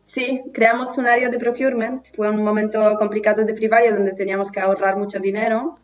Sí, 0.04 0.42
creamos 0.54 0.97
un 0.97 1.06
área 1.06 1.28
de 1.28 1.38
procurement. 1.38 2.06
Fue 2.14 2.30
un 2.30 2.44
momento 2.44 2.94
complicado 2.97 3.44
de 3.44 3.54
privaria 3.54 3.92
donde 3.92 4.12
teníamos 4.12 4.52
que 4.52 4.61
ahorrar 4.61 4.97
mucho 4.97 5.18
dinero. 5.18 5.78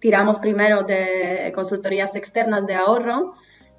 Tiramos 0.00 0.40
primero 0.40 0.82
de 0.82 1.52
consultorías 1.54 2.14
externas 2.16 2.66
de 2.66 2.74
ahorro 2.74 3.34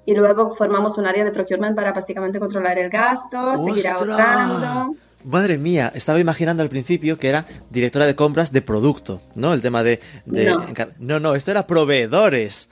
y 0.06 0.14
luego 0.14 0.50
formamos 0.50 0.96
un 0.96 1.06
área 1.06 1.24
de 1.24 1.30
procurement 1.30 1.76
para 1.76 1.92
prácticamente 1.92 2.40
controlar 2.40 2.78
el 2.78 2.88
gasto, 2.88 3.52
¡Ostras! 3.52 3.66
seguir 3.66 3.88
ahorrando. 3.88 4.96
Madre 5.24 5.58
mía, 5.58 5.92
estaba 5.94 6.20
imaginando 6.20 6.62
al 6.62 6.68
principio 6.68 7.18
que 7.18 7.28
era 7.28 7.44
directora 7.70 8.06
de 8.06 8.14
compras 8.14 8.52
de 8.52 8.62
producto, 8.62 9.20
¿no? 9.34 9.52
El 9.52 9.62
tema 9.62 9.82
de... 9.82 10.00
de... 10.24 10.46
No. 10.46 10.66
no, 10.98 11.20
no, 11.20 11.34
esto 11.34 11.50
era 11.50 11.66
proveedores 11.66 12.68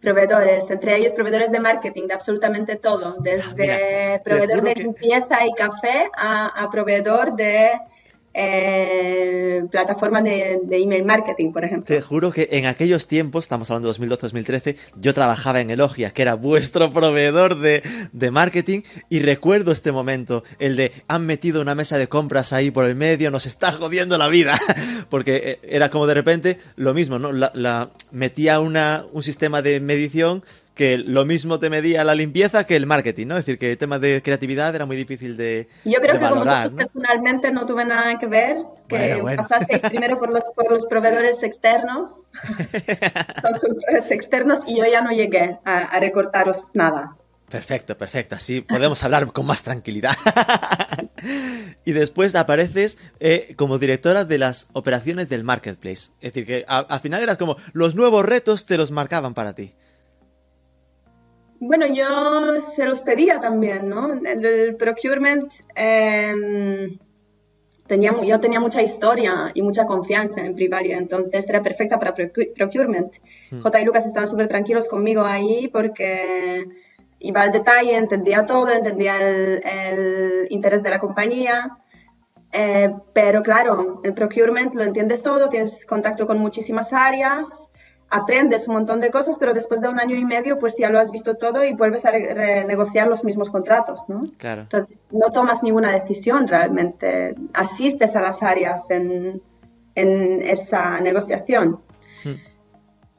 proveedores, 0.00 0.70
entre 0.70 0.96
ellos 0.96 1.12
proveedores 1.12 1.52
de 1.52 1.60
marketing, 1.60 2.08
de 2.08 2.14
absolutamente 2.14 2.76
todo, 2.76 3.20
desde 3.20 3.54
Mira, 3.54 4.22
proveedor 4.22 4.62
de 4.62 4.74
limpieza 4.74 5.38
que... 5.40 5.46
y 5.46 5.52
café 5.52 6.10
a, 6.16 6.46
a 6.46 6.70
proveedor 6.70 7.36
de 7.36 7.72
eh, 8.32 9.64
plataformas 9.70 10.22
de, 10.22 10.60
email 10.70 11.04
marketing, 11.04 11.52
por 11.52 11.64
ejemplo. 11.64 11.86
Te 11.86 12.00
juro 12.00 12.30
que 12.30 12.48
en 12.52 12.66
aquellos 12.66 13.06
tiempos, 13.06 13.44
estamos 13.44 13.70
hablando 13.70 13.92
de 13.92 13.98
2012-2013, 13.98 14.76
yo 14.96 15.14
trabajaba 15.14 15.60
en 15.60 15.70
Elogia, 15.70 16.10
que 16.10 16.22
era 16.22 16.34
vuestro 16.34 16.92
proveedor 16.92 17.58
de, 17.58 17.82
de, 18.12 18.30
marketing, 18.30 18.82
y 19.08 19.20
recuerdo 19.20 19.72
este 19.72 19.92
momento, 19.92 20.44
el 20.58 20.76
de 20.76 20.92
han 21.08 21.26
metido 21.26 21.60
una 21.60 21.74
mesa 21.74 21.98
de 21.98 22.08
compras 22.08 22.52
ahí 22.52 22.70
por 22.70 22.86
el 22.86 22.94
medio, 22.94 23.30
nos 23.30 23.46
está 23.46 23.72
jodiendo 23.72 24.16
la 24.16 24.28
vida, 24.28 24.58
porque 25.08 25.36
eh, 25.36 25.58
era 25.62 25.90
como 25.90 26.06
de 26.06 26.14
repente 26.14 26.58
lo 26.76 26.94
mismo, 26.94 27.18
¿no? 27.18 27.30
Metía 28.12 28.60
una, 28.60 29.06
un 29.12 29.22
sistema 29.22 29.62
de 29.62 29.80
medición 29.80 30.44
que 30.80 30.96
lo 30.96 31.26
mismo 31.26 31.58
te 31.58 31.68
medía 31.68 32.04
la 32.04 32.14
limpieza 32.14 32.64
que 32.64 32.74
el 32.74 32.86
marketing, 32.86 33.26
¿no? 33.26 33.36
Es 33.36 33.44
decir, 33.44 33.58
que 33.58 33.72
el 33.72 33.76
tema 33.76 33.98
de 33.98 34.22
creatividad 34.22 34.74
era 34.74 34.86
muy 34.86 34.96
difícil 34.96 35.36
de 35.36 35.68
Yo 35.84 36.00
creo 36.00 36.14
de 36.14 36.20
que 36.20 36.24
valorar, 36.24 36.68
como 36.68 36.80
¿no? 36.80 36.86
personalmente 36.86 37.52
no 37.52 37.66
tuve 37.66 37.84
nada 37.84 38.18
que 38.18 38.26
ver, 38.26 38.56
que 38.88 38.96
bueno, 38.96 39.20
bueno. 39.20 39.42
pasasteis 39.46 39.82
primero 39.82 40.18
por 40.18 40.30
los, 40.30 40.44
por 40.56 40.72
los 40.72 40.86
proveedores 40.86 41.42
externos, 41.42 42.14
consultores 43.42 44.10
externos, 44.10 44.60
y 44.66 44.78
yo 44.78 44.86
ya 44.86 45.02
no 45.02 45.10
llegué 45.10 45.58
a, 45.66 45.80
a 45.80 46.00
recortaros 46.00 46.56
nada. 46.72 47.14
Perfecto, 47.50 47.98
perfecto. 47.98 48.36
Así 48.36 48.62
podemos 48.62 49.04
hablar 49.04 49.30
con 49.32 49.44
más 49.44 49.62
tranquilidad. 49.62 50.16
y 51.84 51.92
después 51.92 52.34
apareces 52.36 52.96
eh, 53.18 53.54
como 53.56 53.78
directora 53.78 54.24
de 54.24 54.38
las 54.38 54.68
operaciones 54.72 55.28
del 55.28 55.44
marketplace. 55.44 56.12
Es 56.22 56.32
decir, 56.32 56.46
que 56.46 56.64
al 56.66 57.00
final 57.00 57.22
eras 57.22 57.36
como 57.36 57.58
los 57.74 57.94
nuevos 57.96 58.24
retos 58.24 58.64
te 58.64 58.78
los 58.78 58.92
marcaban 58.92 59.34
para 59.34 59.54
ti. 59.54 59.74
Bueno, 61.60 61.86
yo 61.86 62.62
se 62.62 62.86
los 62.86 63.02
pedía 63.02 63.38
también, 63.38 63.86
¿no? 63.90 64.14
El, 64.14 64.76
procurement, 64.76 65.52
em, 65.74 66.98
tenía, 67.86 68.14
yo 68.24 68.40
tenía 68.40 68.58
mucha 68.60 68.80
historia 68.80 69.50
y 69.52 69.60
mucha 69.60 69.84
confianza 69.84 70.40
en 70.40 70.54
Privalia, 70.54 70.96
entonces 70.96 71.46
era 71.46 71.62
perfecta 71.62 71.98
para 71.98 72.14
procurement. 72.14 73.14
Hmm. 73.50 73.60
J 73.60 73.80
y 73.80 73.84
Lucas 73.84 74.06
estaban 74.06 74.26
súper 74.26 74.48
tranquilos 74.48 74.88
conmigo 74.88 75.22
ahí 75.22 75.68
porque 75.68 76.66
iba 77.18 77.42
al 77.42 77.52
detalle, 77.52 77.94
entendía 77.94 78.46
todo, 78.46 78.70
entendía 78.70 79.18
el, 79.20 80.46
interés 80.48 80.82
de 80.82 80.88
la 80.88 80.98
compañía. 80.98 81.76
Eh, 82.52 82.90
pero 83.12 83.42
claro, 83.42 84.00
el 84.02 84.14
procurement 84.14 84.74
lo 84.74 84.82
entiendes 84.82 85.22
todo, 85.22 85.50
tienes 85.50 85.84
contacto 85.84 86.26
con 86.26 86.38
muchísimas 86.38 86.92
áreas, 86.94 87.48
aprendes 88.10 88.66
un 88.66 88.74
montón 88.74 89.00
de 89.00 89.10
cosas, 89.10 89.36
pero 89.38 89.54
después 89.54 89.80
de 89.80 89.88
un 89.88 90.00
año 90.00 90.16
y 90.16 90.24
medio, 90.24 90.58
pues 90.58 90.76
ya 90.76 90.90
lo 90.90 90.98
has 90.98 91.12
visto 91.12 91.36
todo 91.36 91.64
y 91.64 91.72
vuelves 91.72 92.04
a 92.04 92.10
renegociar 92.10 93.06
los 93.06 93.24
mismos 93.24 93.50
contratos, 93.50 94.08
¿no? 94.08 94.20
Claro. 94.36 94.62
Entonces, 94.62 94.96
no 95.10 95.30
tomas 95.30 95.62
ninguna 95.62 95.92
decisión 95.92 96.48
realmente, 96.48 97.36
asistes 97.54 98.14
a 98.16 98.20
las 98.20 98.42
áreas 98.42 98.90
en, 98.90 99.40
en 99.94 100.42
esa 100.42 101.00
negociación. 101.00 101.80
Hmm. 102.24 102.50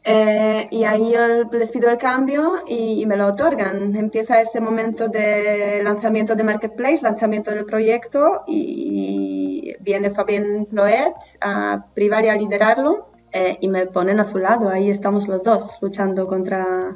Eh, 0.04 0.68
y 0.72 0.84
ahí 0.84 1.14
les 1.52 1.72
pido 1.72 1.88
el 1.90 1.98
cambio 1.98 2.64
y, 2.68 3.06
me 3.06 3.16
lo 3.16 3.28
otorgan. 3.28 3.96
Empieza 3.96 4.42
ese 4.42 4.60
momento 4.60 5.08
de 5.08 5.82
lanzamiento 5.84 6.36
de 6.36 6.44
Marketplace, 6.44 7.04
lanzamiento 7.04 7.52
del 7.52 7.66
proyecto 7.66 8.44
y, 8.48 9.76
viene 9.80 10.10
Fabien 10.10 10.68
Loet 10.72 11.16
a 11.40 11.86
privar 11.94 12.26
y 12.26 12.30
a 12.30 12.36
liderarlo 12.36 13.11
eh, 13.34 13.58
y 13.62 13.68
me 13.68 13.86
ponen 13.88 14.20
a 14.20 14.24
su 14.24 14.38
lado. 14.38 14.70
Ahí 14.70 14.90
estamos 14.90 15.28
los 15.28 15.44
dos 15.44 15.78
luchando 15.82 16.28
contra 16.28 16.96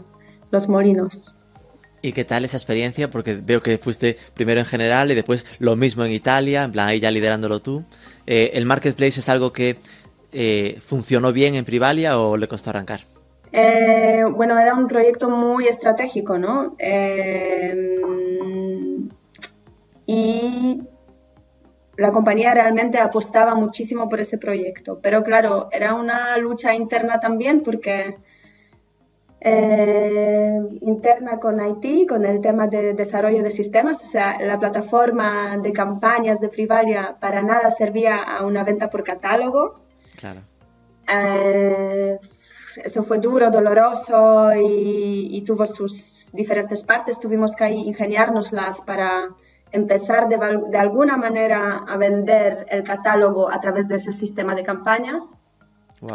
los 0.51 0.67
molinos. 0.67 1.35
¿Y 2.01 2.13
qué 2.13 2.23
tal 2.23 2.45
esa 2.45 2.57
experiencia? 2.57 3.09
Porque 3.09 3.35
veo 3.35 3.61
que 3.61 3.77
fuiste 3.77 4.17
primero 4.33 4.59
en 4.59 4.65
general 4.65 5.11
y 5.11 5.15
después 5.15 5.45
lo 5.59 5.75
mismo 5.75 6.05
en 6.05 6.11
Italia, 6.11 6.63
en 6.63 6.71
plan 6.71 6.87
ahí 6.87 6.99
ya 6.99 7.09
liderándolo 7.09 7.61
tú. 7.61 7.83
Eh, 8.27 8.51
¿El 8.53 8.65
marketplace 8.65 9.19
es 9.19 9.29
algo 9.29 9.51
que 9.51 9.77
eh, 10.31 10.77
¿funcionó 10.85 11.33
bien 11.33 11.55
en 11.55 11.65
Privalia 11.65 12.19
o 12.19 12.37
le 12.37 12.47
costó 12.47 12.69
arrancar? 12.69 13.01
Bueno, 14.31 14.59
era 14.59 14.73
un 14.73 14.87
proyecto 14.87 15.29
muy 15.29 15.67
estratégico, 15.67 16.37
¿no? 16.37 16.75
Y 20.05 20.81
la 21.97 22.11
compañía 22.11 22.53
realmente 22.53 22.99
apostaba 22.99 23.55
muchísimo 23.55 24.09
por 24.09 24.19
ese 24.19 24.37
proyecto. 24.37 24.99
Pero 25.01 25.23
claro, 25.23 25.69
era 25.71 25.93
una 25.93 26.37
lucha 26.37 26.73
interna 26.73 27.19
también 27.19 27.61
porque 27.61 28.17
interna 30.81 31.39
con 31.39 31.59
IT, 31.63 32.09
con 32.09 32.25
el 32.25 32.41
tema 32.41 32.67
de 32.67 32.93
desarrollo 32.93 33.43
de 33.43 33.51
sistemas, 33.51 34.03
o 34.03 34.07
sea, 34.07 34.39
la 34.41 34.59
plataforma 34.59 35.57
de 35.61 35.71
campañas 35.71 36.39
de 36.39 36.49
Privalia 36.49 37.15
para 37.19 37.43
nada 37.43 37.69
servía 37.69 38.17
a 38.17 38.43
una 38.43 38.63
venta 38.63 38.89
por 38.89 39.03
catálogo. 39.03 39.75
Claro. 40.15 40.41
Eh, 41.07 42.17
eso 42.83 43.03
fue 43.03 43.19
duro, 43.19 43.51
doloroso 43.51 44.49
y, 44.55 45.43
tuvo 45.45 45.67
sus 45.67 46.29
diferentes 46.33 46.81
partes. 46.81 47.19
Tuvimos 47.19 47.55
que 47.55 47.69
ingeniárnoslas 47.69 48.81
para 48.81 49.29
empezar 49.71 50.29
de, 50.29 50.77
alguna 50.77 51.17
manera 51.17 51.83
a 51.87 51.97
vender 51.97 52.65
el 52.69 52.83
catálogo 52.83 53.51
a 53.51 53.59
través 53.59 53.87
de 53.87 53.97
ese 53.97 54.13
sistema 54.13 54.55
de 54.55 54.63
campañas. 54.63 55.25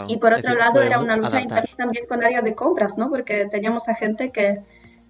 Y 0.06 0.18
por 0.18 0.32
otro 0.32 0.54
lado, 0.54 0.82
era 0.82 1.00
una 1.00 1.16
lucha 1.16 1.40
interna 1.40 1.70
también 1.76 2.06
con 2.06 2.22
áreas 2.22 2.44
de 2.44 2.54
compras, 2.54 2.96
¿no? 2.96 3.10
Porque 3.10 3.46
teníamos 3.50 3.88
a 3.88 3.94
gente 3.94 4.30
que 4.30 4.60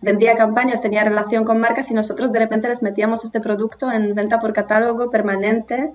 vendía 0.00 0.34
campañas, 0.34 0.80
tenía 0.80 1.04
relación 1.04 1.44
con 1.44 1.60
marcas 1.60 1.90
y 1.90 1.94
nosotros 1.94 2.32
de 2.32 2.38
repente 2.38 2.68
les 2.68 2.82
metíamos 2.82 3.22
este 3.24 3.40
producto 3.40 3.92
en 3.92 4.14
venta 4.14 4.40
por 4.40 4.54
catálogo 4.54 5.10
permanente 5.10 5.92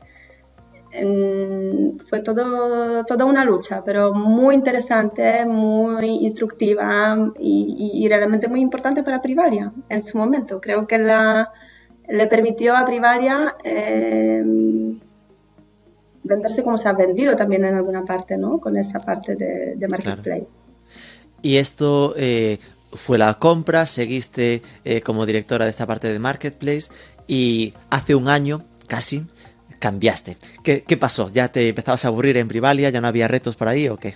fue 2.09 2.21
todo, 2.23 3.03
toda 3.05 3.25
una 3.25 3.43
lucha, 3.43 3.83
pero 3.83 4.13
muy 4.13 4.55
interesante, 4.55 5.45
muy 5.45 6.05
instructiva 6.05 7.31
y, 7.37 8.05
realmente 8.07 8.47
muy 8.47 8.61
importante 8.61 9.03
para 9.03 9.21
Privalia 9.21 9.73
en 9.89 10.01
su 10.01 10.17
momento. 10.17 10.61
Creo 10.61 10.87
que 10.87 10.97
la, 10.97 11.51
le 12.07 12.27
permitió 12.27 12.75
a 12.75 12.85
Privalia 12.85 13.55
eh, 13.63 14.43
venderse 16.24 16.63
como 16.63 16.77
se 16.77 16.89
ha 16.89 16.93
vendido 16.93 17.35
también 17.35 17.65
en 17.65 17.75
alguna 17.75 18.03
parte, 18.03 18.38
¿no? 18.38 18.59
Con 18.59 18.77
esa 18.77 19.00
parte 19.00 19.35
de, 19.35 19.88
Marketplace. 19.88 20.47
Y 21.41 21.57
esto 21.57 22.13
eh, 22.17 22.59
fue 22.91 23.17
la 23.17 23.35
compra, 23.35 23.85
seguiste 23.85 24.62
eh, 24.83 25.01
como 25.01 25.25
directora 25.25 25.65
de 25.65 25.71
esta 25.71 25.85
parte 25.85 26.12
de 26.12 26.19
Marketplace 26.19 26.91
y 27.27 27.74
hace 27.89 28.15
un 28.15 28.27
año, 28.27 28.65
casi, 28.88 29.25
cambiaste. 29.79 30.38
¿Qué, 30.63 30.97
pasó? 30.97 31.29
¿Ya 31.31 31.51
te 31.51 31.69
empezabas 31.69 32.05
a 32.05 32.07
aburrir 32.07 32.38
en 32.38 32.47
Privalia? 32.47 32.89
¿Ya 32.89 33.01
no 33.01 33.07
había 33.07 33.27
retos 33.27 33.55
por 33.55 33.67
ahí 33.67 33.88
o 33.88 33.97
qué? 33.97 34.15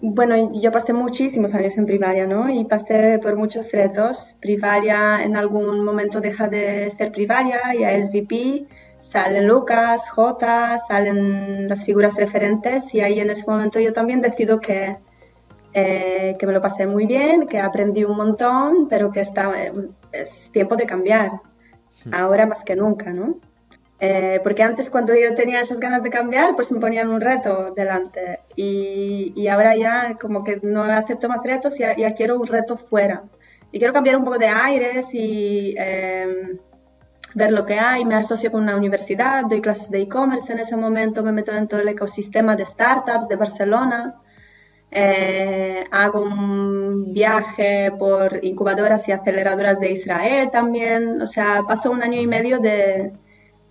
Bueno, 0.00 0.52
yo 0.52 0.72
pasé 0.72 0.92
muchísimos 0.92 1.54
años 1.54 1.78
en 1.78 1.86
Privalia, 1.86 2.26
¿no? 2.26 2.50
Y 2.50 2.64
pasé 2.64 3.18
por 3.22 3.36
muchos 3.36 3.70
retos. 3.70 4.36
Privalia 4.40 5.22
en 5.22 5.36
algún 5.36 5.84
momento 5.84 6.20
deja 6.20 6.48
de 6.48 6.90
ser 6.90 7.12
Privalia, 7.12 7.60
ya 7.78 7.92
es 7.92 8.10
VP, 8.10 8.66
salen 9.00 9.46
Lucas, 9.46 10.10
J, 10.10 10.78
salen 10.88 11.68
las 11.68 11.84
figuras 11.84 12.16
referentes 12.16 12.92
y 12.94 13.00
ahí 13.00 13.20
en 13.20 13.30
ese 13.30 13.46
momento 13.46 13.78
yo 13.78 13.92
también 13.92 14.20
decido 14.20 14.58
que, 14.58 14.96
eh, 15.72 16.36
que 16.36 16.46
me 16.46 16.52
lo 16.52 16.60
pasé 16.60 16.86
muy 16.86 17.06
bien, 17.06 17.46
que 17.46 17.60
aprendí 17.60 18.02
un 18.02 18.16
montón, 18.16 18.88
pero 18.88 19.12
que 19.12 19.20
está, 19.20 19.52
es 20.10 20.50
tiempo 20.50 20.74
de 20.74 20.86
cambiar, 20.86 21.30
ahora 22.10 22.46
más 22.46 22.64
que 22.64 22.74
nunca, 22.74 23.12
¿no? 23.12 23.38
Eh, 23.98 24.40
porque 24.42 24.62
antes 24.62 24.90
cuando 24.90 25.14
yo 25.14 25.34
tenía 25.34 25.60
esas 25.60 25.80
ganas 25.80 26.02
de 26.02 26.10
cambiar, 26.10 26.54
pues 26.54 26.70
me 26.70 26.80
ponían 26.80 27.08
un 27.08 27.20
reto 27.20 27.66
delante. 27.74 28.40
Y, 28.54 29.32
y 29.34 29.48
ahora 29.48 29.74
ya 29.76 30.16
como 30.20 30.44
que 30.44 30.60
no 30.62 30.82
acepto 30.82 31.28
más 31.28 31.42
retos, 31.42 31.78
ya, 31.78 31.96
ya, 31.96 32.14
quiero 32.14 32.38
un 32.38 32.46
reto 32.46 32.76
fuera. 32.76 33.24
Y 33.72 33.78
quiero 33.78 33.94
cambiar 33.94 34.16
un 34.16 34.24
poco 34.24 34.38
de 34.38 34.48
aires 34.48 35.08
y 35.12 35.74
em, 35.78 36.58
ver 37.34 37.52
lo 37.52 37.64
que 37.66 37.78
hay. 37.78 38.04
Me 38.04 38.14
asocio 38.16 38.50
con 38.50 38.62
una 38.62 38.76
universidad, 38.76 39.44
doy 39.46 39.60
clases 39.60 39.90
de 39.90 40.02
e-commerce 40.02 40.52
en 40.52 40.60
ese 40.60 40.76
momento, 40.76 41.22
me 41.22 41.32
meto 41.32 41.52
dentro 41.52 41.78
del 41.78 41.88
ecosistema 41.88 42.56
de 42.56 42.66
startups 42.66 43.28
de 43.28 43.36
Barcelona. 43.36 44.16
Eh, 44.90 45.84
hago 45.90 46.22
un 46.22 47.12
viaje 47.12 47.92
por 47.98 48.44
incubadoras 48.44 49.08
y 49.08 49.12
aceleradoras 49.12 49.80
de 49.80 49.90
Israel 49.92 50.50
también. 50.50 51.20
O 51.22 51.26
sea, 51.26 51.62
paso 51.66 51.90
un 51.90 52.02
año 52.02 52.20
y 52.20 52.26
medio 52.26 52.58
de 52.60 53.12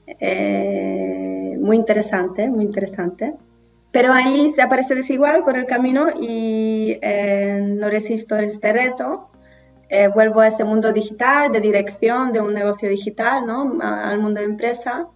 eh, 0.07 1.57
muy 1.59 1.77
interesante, 1.77 2.49
muy 2.49 2.65
interesante. 2.65 3.33
Pero 3.91 4.11
ahí 4.11 4.51
se 4.53 4.61
aparece 4.61 4.93
desigual 4.93 5.43
por 5.43 5.57
el 5.57 5.65
camino 5.65 6.07
y 6.19 6.97
eh, 7.01 7.59
no 7.61 7.89
resisto 7.89 8.35
este 8.35 8.73
reto. 8.73 9.29
Eh, 9.89 10.07
vuelvo 10.07 10.41
a 10.41 10.47
este 10.47 10.63
mundo 10.63 10.91
digital, 10.91 11.51
de 11.51 11.61
dirección 11.61 12.33
de 12.33 12.41
un 12.41 12.53
negocio 12.53 12.89
digital, 12.89 13.45
¿no? 13.45 13.79
al 13.81 14.19
mundo 14.19 14.41
de 14.41 14.47
empresa, 14.47 15.07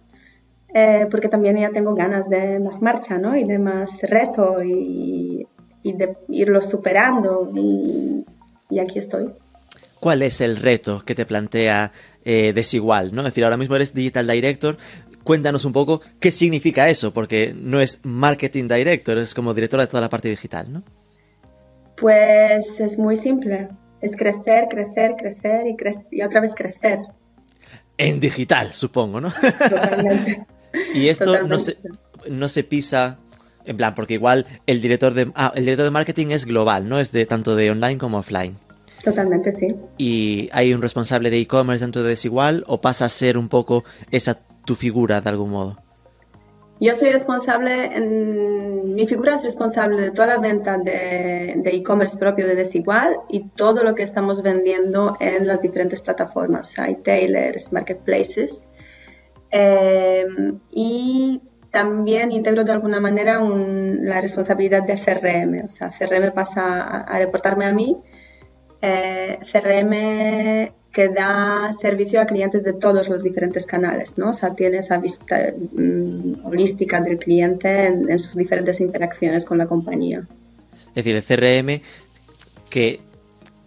porque 1.10 1.28
también 1.28 1.56
ya 1.58 1.70
tengo 1.70 1.94
ganas 1.94 2.30
de 2.30 2.60
más 2.60 2.80
marcha 2.80 3.18
¿no? 3.18 3.36
y 3.36 3.42
de 3.42 3.58
más 3.58 4.00
reto 4.02 4.62
y, 4.62 5.44
y 5.82 5.92
de 5.92 6.16
irlo 6.28 6.62
superando 6.62 7.50
y, 7.54 8.24
y 8.70 8.78
aquí 8.78 8.98
estoy. 8.98 9.32
¿Cuál 9.98 10.22
es 10.22 10.40
el 10.40 10.56
reto 10.56 11.02
que 11.04 11.14
te 11.14 11.26
plantea 11.26 11.92
eh, 12.24 12.52
desigual, 12.54 13.14
¿no? 13.14 13.22
Es 13.22 13.26
decir, 13.26 13.44
ahora 13.44 13.56
mismo 13.56 13.76
eres 13.76 13.94
Digital 13.94 14.26
Director, 14.26 14.76
cuéntanos 15.24 15.64
un 15.64 15.72
poco 15.72 16.00
qué 16.18 16.30
significa 16.30 16.88
eso, 16.88 17.12
porque 17.12 17.54
no 17.56 17.80
es 17.80 18.00
Marketing 18.04 18.68
Director, 18.68 19.18
es 19.18 19.34
como 19.34 19.54
directora 19.54 19.84
de 19.84 19.86
toda 19.88 20.00
la 20.00 20.08
parte 20.08 20.28
digital, 20.28 20.72
¿no? 20.72 20.82
Pues 21.96 22.80
es 22.80 22.98
muy 22.98 23.16
simple, 23.16 23.68
es 24.00 24.16
crecer, 24.16 24.68
crecer, 24.68 25.14
crecer 25.18 25.66
y, 25.66 25.76
y 26.16 26.22
otra 26.22 26.40
vez 26.40 26.54
crecer. 26.54 26.98
En 27.98 28.20
digital, 28.20 28.72
supongo, 28.72 29.20
¿no? 29.20 29.30
Totalmente. 29.32 30.46
y 30.94 31.08
esto 31.08 31.42
no 31.42 31.58
se, 31.58 31.76
no 32.28 32.48
se 32.48 32.64
pisa 32.64 33.18
en 33.64 33.76
plan, 33.76 33.94
porque 33.94 34.14
igual 34.14 34.46
el 34.66 34.80
director 34.80 35.14
de 35.14 35.30
ah, 35.34 35.52
el 35.54 35.64
director 35.64 35.84
de 35.84 35.90
marketing 35.90 36.28
es 36.28 36.46
global, 36.46 36.88
¿no? 36.88 36.98
Es 36.98 37.12
de 37.12 37.26
tanto 37.26 37.56
de 37.56 37.70
online 37.70 37.98
como 37.98 38.18
offline. 38.18 38.56
Totalmente, 39.02 39.52
sí. 39.52 39.76
¿Y 39.98 40.48
hay 40.52 40.74
un 40.74 40.82
responsable 40.82 41.30
de 41.30 41.40
e-commerce 41.40 41.84
dentro 41.84 42.02
de 42.02 42.10
Desigual 42.10 42.64
o 42.66 42.80
pasa 42.80 43.06
a 43.06 43.08
ser 43.08 43.38
un 43.38 43.48
poco 43.48 43.84
esa 44.10 44.38
tu 44.64 44.74
figura 44.74 45.20
de 45.20 45.30
algún 45.30 45.50
modo? 45.50 45.78
Yo 46.80 46.96
soy 46.96 47.10
responsable, 47.10 47.94
en, 47.94 48.94
mi 48.94 49.06
figura 49.06 49.34
es 49.34 49.42
responsable 49.42 50.00
de 50.00 50.10
toda 50.10 50.28
la 50.28 50.38
venta 50.38 50.78
de 50.78 51.62
e-commerce 51.64 52.16
propio 52.16 52.46
de 52.46 52.54
Desigual 52.54 53.16
y 53.28 53.44
todo 53.48 53.84
lo 53.84 53.94
que 53.94 54.02
estamos 54.02 54.42
vendiendo 54.42 55.16
en 55.20 55.46
las 55.46 55.60
diferentes 55.60 56.00
plataformas, 56.00 56.76
retailers, 56.76 57.70
marketplaces. 57.72 58.66
Eh, 59.50 60.26
y 60.70 61.42
también 61.70 62.32
integro 62.32 62.64
de 62.64 62.72
alguna 62.72 63.00
manera 63.00 63.40
la 63.40 64.20
responsabilidad 64.20 64.82
de 64.82 64.94
CRM, 64.94 65.64
o 65.64 65.68
sea, 65.68 65.90
CRM 65.90 66.32
pasa 66.32 67.02
a, 67.02 67.18
reportarme 67.18 67.66
a 67.66 67.72
mí. 67.72 67.96
Eh, 68.82 69.38
CRM 69.50 70.72
que 70.92 71.08
da 71.08 71.72
servicio 71.72 72.20
a 72.20 72.26
clientes 72.26 72.64
de 72.64 72.72
todos 72.72 73.08
los 73.08 73.22
diferentes 73.22 73.66
canales, 73.66 74.18
¿no? 74.18 74.30
O 74.30 74.34
sea, 74.34 74.54
tiene 74.54 74.78
esa 74.78 74.98
vista 74.98 75.52
mm, 75.72 76.44
holística 76.44 77.00
del 77.00 77.18
cliente 77.18 77.86
en, 77.86 78.18
sus 78.18 78.34
diferentes 78.34 78.80
interacciones 78.80 79.44
con 79.44 79.58
la 79.58 79.66
compañía. 79.66 80.26
Es 80.88 81.04
decir, 81.04 81.14
el 81.14 81.22
CRM 81.22 81.80
que 82.68 83.00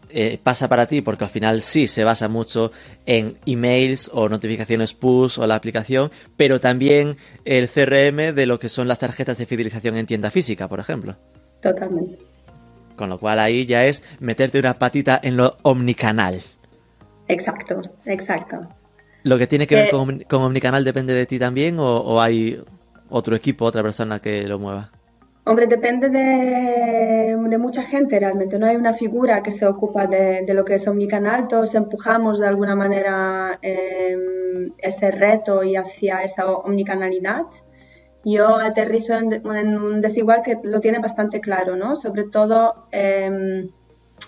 eh, 0.10 0.38
pasa 0.44 0.68
para 0.68 0.86
ti 0.86 1.02
porque 1.02 1.24
al 1.24 1.30
final 1.30 1.62
sí 1.62 1.88
se 1.88 2.04
basa 2.04 2.28
mucho 2.28 2.72
en 3.06 3.38
emails 3.46 4.12
o 4.14 4.28
notificaciones 4.28 4.94
push 4.94 5.40
o 5.40 5.48
la 5.48 5.56
aplicación, 5.56 6.12
pero 6.36 6.60
también 6.60 7.16
el 7.46 7.70
CRM 7.70 8.36
de 8.36 8.46
lo 8.46 8.60
que 8.60 8.68
son 8.68 8.88
las 8.88 9.00
tarjetas 9.00 9.38
de 9.38 9.46
fidelización 9.46 9.96
en 9.96 10.06
tienda 10.06 10.30
física, 10.30 10.68
por 10.68 10.80
ejemplo. 10.80 11.16
Totalmente. 11.62 12.33
Con 12.96 13.10
lo 13.10 13.20
cual 13.20 13.40
ahí 13.40 13.66
ya 13.66 13.86
es 13.86 14.04
meterte 14.20 14.60
una 14.60 14.78
patita 14.78 15.20
en 15.22 15.38
lo 15.38 15.58
omnicanal. 15.64 16.42
Exacto, 17.28 17.82
exacto. 18.06 18.68
¿Lo 19.24 19.38
que 19.38 19.48
tiene 19.48 19.68
que 19.68 19.76
ver 19.76 19.88
eh, 19.88 20.26
con, 20.28 20.42
Omnicanal 20.42 20.84
depende 20.84 21.14
de 21.14 21.26
ti 21.26 21.40
también 21.40 21.78
o, 21.80 22.22
hay 22.22 22.62
otro 23.10 23.36
equipo, 23.36 23.66
otra 23.66 23.82
persona 23.82 24.20
que 24.20 24.44
lo 24.44 24.60
mueva? 24.60 24.92
Hombre, 25.46 25.68
depende 25.68 26.10
de, 26.10 27.58
mucha 27.58 27.84
gente 27.84 28.20
realmente. 28.20 28.60
No 28.60 28.66
hay 28.66 28.76
una 28.76 28.94
figura 28.94 29.42
que 29.42 29.52
se 29.52 29.66
ocupa 29.66 30.08
de, 30.08 30.46
lo 30.54 30.66
que 30.66 30.76
es 30.76 30.88
Omnicanal. 30.88 31.48
Todos 31.48 31.76
empujamos 31.76 32.40
de 32.40 32.48
alguna 32.48 32.76
manera 32.76 33.60
em, 33.62 34.72
ese 34.78 35.12
reto 35.12 35.64
y 35.64 35.76
hacia 35.76 36.24
esa 36.24 36.50
omnicanalidad. 36.50 37.44
Yo 38.26 38.58
aterrizo 38.58 39.14
en, 39.16 39.78
un 39.78 40.02
desigual 40.02 40.42
que 40.44 40.60
lo 40.64 40.80
tiene 40.80 41.00
bastante 41.00 41.42
claro, 41.42 41.76
¿no? 41.76 41.96
Sobre 41.96 42.24
todo 42.24 42.88
em, 42.92 43.70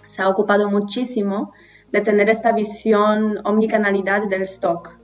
se 0.05 0.21
ha 0.21 0.29
ocupado 0.29 0.69
muchísimo 0.69 1.53
de 1.91 2.01
tener 2.01 2.29
esta 2.29 2.51
visión 2.51 3.39
omnicanalidad 3.45 4.27
del 4.27 4.41
stock. 4.43 4.99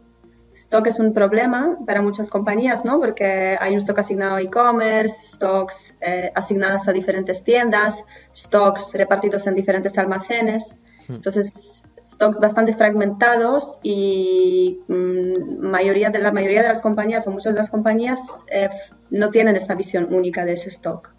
Stock 0.53 0.87
es 0.87 0.99
un 0.99 1.13
problema 1.13 1.77
para 1.85 2.01
muchas 2.01 2.29
compañías, 2.29 2.83
¿no? 2.83 2.99
Porque 2.99 3.57
hay 3.59 3.73
un 3.73 3.77
stock 3.77 3.99
asignado 3.99 4.35
a 4.35 4.41
e-commerce, 4.41 5.25
stocks 5.25 5.95
eh, 6.01 6.31
asignadas 6.35 6.89
a 6.89 6.91
diferentes 6.91 7.43
tiendas, 7.43 8.03
stocks 8.35 8.93
repartidos 8.93 9.47
en 9.47 9.55
diferentes 9.55 9.97
almacenes. 9.97 10.77
Hmm. 11.07 11.15
Entonces, 11.15 11.85
stocks 12.05 12.39
bastante 12.39 12.73
fragmentados 12.73 13.79
y 13.83 14.79
mm, 14.87 15.59
mayoría 15.59 16.09
de, 16.09 16.19
la 16.19 16.31
mayoría 16.31 16.61
de 16.61 16.67
las 16.67 16.81
compañías 16.81 17.27
o 17.27 17.31
muchas 17.31 17.53
de 17.53 17.59
las 17.59 17.69
compañías 17.69 18.21
eh, 18.49 18.69
no 19.09 19.29
tienen 19.29 19.55
esta 19.55 19.75
visión 19.75 20.13
única 20.13 20.45
de 20.45 20.53
ese 20.53 20.69
stock. 20.69 21.13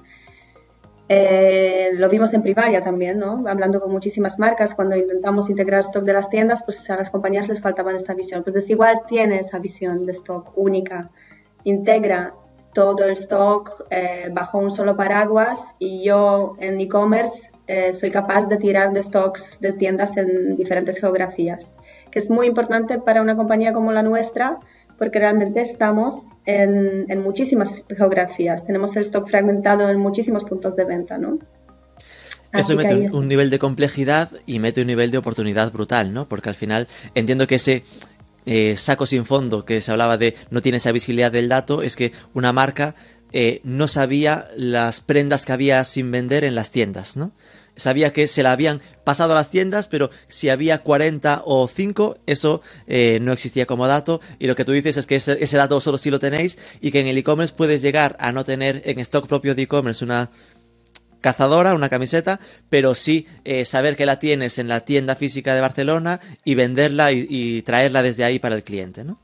Eh, 1.09 1.91
lo 1.95 2.09
vimos 2.09 2.33
en 2.33 2.43
primaria 2.43 2.83
también, 2.83 3.19
¿no? 3.19 3.45
Hablando 3.47 3.81
con 3.81 3.93
muchísimas 3.93 4.39
marcas, 4.39 4.75
cuando 4.75 4.97
intentamos 4.97 5.51
integrar 5.51 5.81
stock 5.81 6.05
de 6.05 6.15
las 6.15 6.29
tiendas, 6.29 6.63
pues 6.65 6.89
a 6.89 6.97
las 6.97 7.11
compañías 7.11 7.49
les 7.49 7.61
faltaba 7.61 7.93
esta 7.93 8.15
visión. 8.15 8.43
Pues 8.43 8.55
Desigual 8.55 9.03
tiene 9.07 9.41
esa 9.41 9.59
visión 9.59 10.07
de 10.07 10.13
stock 10.13 10.53
única, 10.57 11.11
integra 11.65 12.35
todo 12.73 13.05
el 13.05 13.13
stock 13.13 13.85
eh, 13.91 14.31
bajo 14.33 14.59
un 14.59 14.71
solo 14.71 14.97
paraguas 14.97 15.61
y 15.79 16.05
yo 16.05 16.57
en 16.59 16.81
e-commerce 16.81 17.51
eh, 17.67 17.93
soy 17.95 18.11
capaz 18.11 18.47
de 18.47 18.57
tirar 18.57 18.93
de 18.93 19.03
stocks 19.03 19.59
de 19.61 19.73
tiendas 19.73 20.17
en 20.17 20.57
diferentes 20.57 20.99
geografías, 20.99 21.75
que 22.11 22.19
es 22.19 22.31
muy 22.31 22.47
importante 22.47 22.99
para 22.99 23.23
una 23.23 23.37
compañía 23.37 23.73
como 23.73 23.93
la 23.93 24.03
nuestra 24.03 24.59
porque 25.03 25.19
realmente 25.19 25.61
estamos 25.61 26.27
en, 26.47 27.23
muchísimas 27.23 27.75
geografías. 27.89 28.65
Tenemos 28.65 28.95
el 28.95 29.03
stock 29.03 29.29
fragmentado 29.29 29.89
en 29.89 29.99
muchísimos 29.99 30.45
puntos 30.45 30.77
de 30.77 30.85
venta, 30.85 31.19
¿no? 31.19 31.39
Eso 32.53 32.77
mete 32.77 33.11
un, 33.11 33.27
nivel 33.27 33.51
de 33.51 33.59
complejidad 33.59 34.31
y 34.47 34.61
mete 34.61 34.83
un 34.83 34.87
nivel 34.87 35.11
de 35.11 35.19
oportunidad 35.19 35.73
brutal, 35.73 36.13
¿no? 36.13 36.29
Porque 36.29 36.51
al 36.51 36.55
final 36.55 36.87
entiendo 37.17 37.49
que 37.49 37.57
ese 37.57 37.83
eh, 38.47 38.77
saco 38.77 39.07
sin 39.07 39.25
fondo 39.25 39.65
que 39.65 39.81
se 39.81 39.91
hablaba 39.91 40.19
de 40.19 40.35
no 40.51 40.63
tiene 40.63 40.79
esa 40.79 40.93
visibilidad 40.93 41.33
del 41.33 41.49
dato 41.49 41.83
es 41.83 41.97
que 41.97 42.13
una 42.35 42.53
marca 42.53 42.95
eh, 43.33 43.61
no 43.65 43.89
sabía 43.89 44.49
las 44.57 45.01
prendas 45.01 45.47
que 45.47 45.53
había 45.53 45.85
sin 45.85 46.11
vender 46.11 46.45
en 46.45 46.55
las 46.55 46.71
tiendas, 46.71 47.17
¿no? 47.17 47.33
sabía 47.77 48.13
que 48.13 48.27
se 48.27 48.43
la 48.43 48.53
habían 48.53 48.81
pasado 49.05 49.33
a 49.33 49.37
las 49.37 49.51
tiendas, 49.51 49.87
pero 49.87 50.11
si 50.29 50.49
había 50.49 50.79
40 50.79 51.43
o 51.45 51.67
5, 51.67 52.19
eso 52.27 52.63
eh, 52.87 53.19
no 53.21 53.33
existía 53.33 53.67
como 53.67 53.87
dato. 53.87 54.21
Y 54.39 54.47
lo 54.47 54.55
que 54.55 54.65
tú 54.65 54.73
dices 54.73 54.97
es 54.97 55.07
que 55.07 55.17
ese, 55.17 55.57
dato 55.57 55.81
solo 55.81 55.99
sí 55.99 56.11
lo 56.11 56.19
tenéis 56.19 56.59
y 56.81 56.91
que 56.91 57.01
en 57.01 57.07
el 57.07 57.19
e-commerce 57.19 57.55
puedes 57.57 57.83
llegar 57.83 58.17
a 58.21 58.33
no 58.33 58.45
tener 58.45 58.83
en 58.85 58.99
stock 59.01 59.27
propio 59.27 59.55
de 59.55 59.63
e-commerce 59.63 60.05
una 60.05 60.31
cazadora, 61.23 61.75
una 61.75 61.89
camiseta, 61.89 62.39
pero 62.69 62.95
sí 62.95 63.27
eh, 63.45 63.65
saber 63.65 63.97
que 63.97 64.05
la 64.05 64.19
tienes 64.19 64.59
en 64.59 64.69
la 64.69 64.81
tienda 64.81 65.15
física 65.15 65.55
de 65.55 65.63
Barcelona 65.63 66.21
y 66.45 66.55
venderla 66.55 67.13
y, 67.13 67.63
traerla 67.63 68.03
desde 68.03 68.25
ahí 68.25 68.39
para 68.39 68.57
el 68.57 68.65
cliente, 68.65 69.05
¿no? 69.05 69.19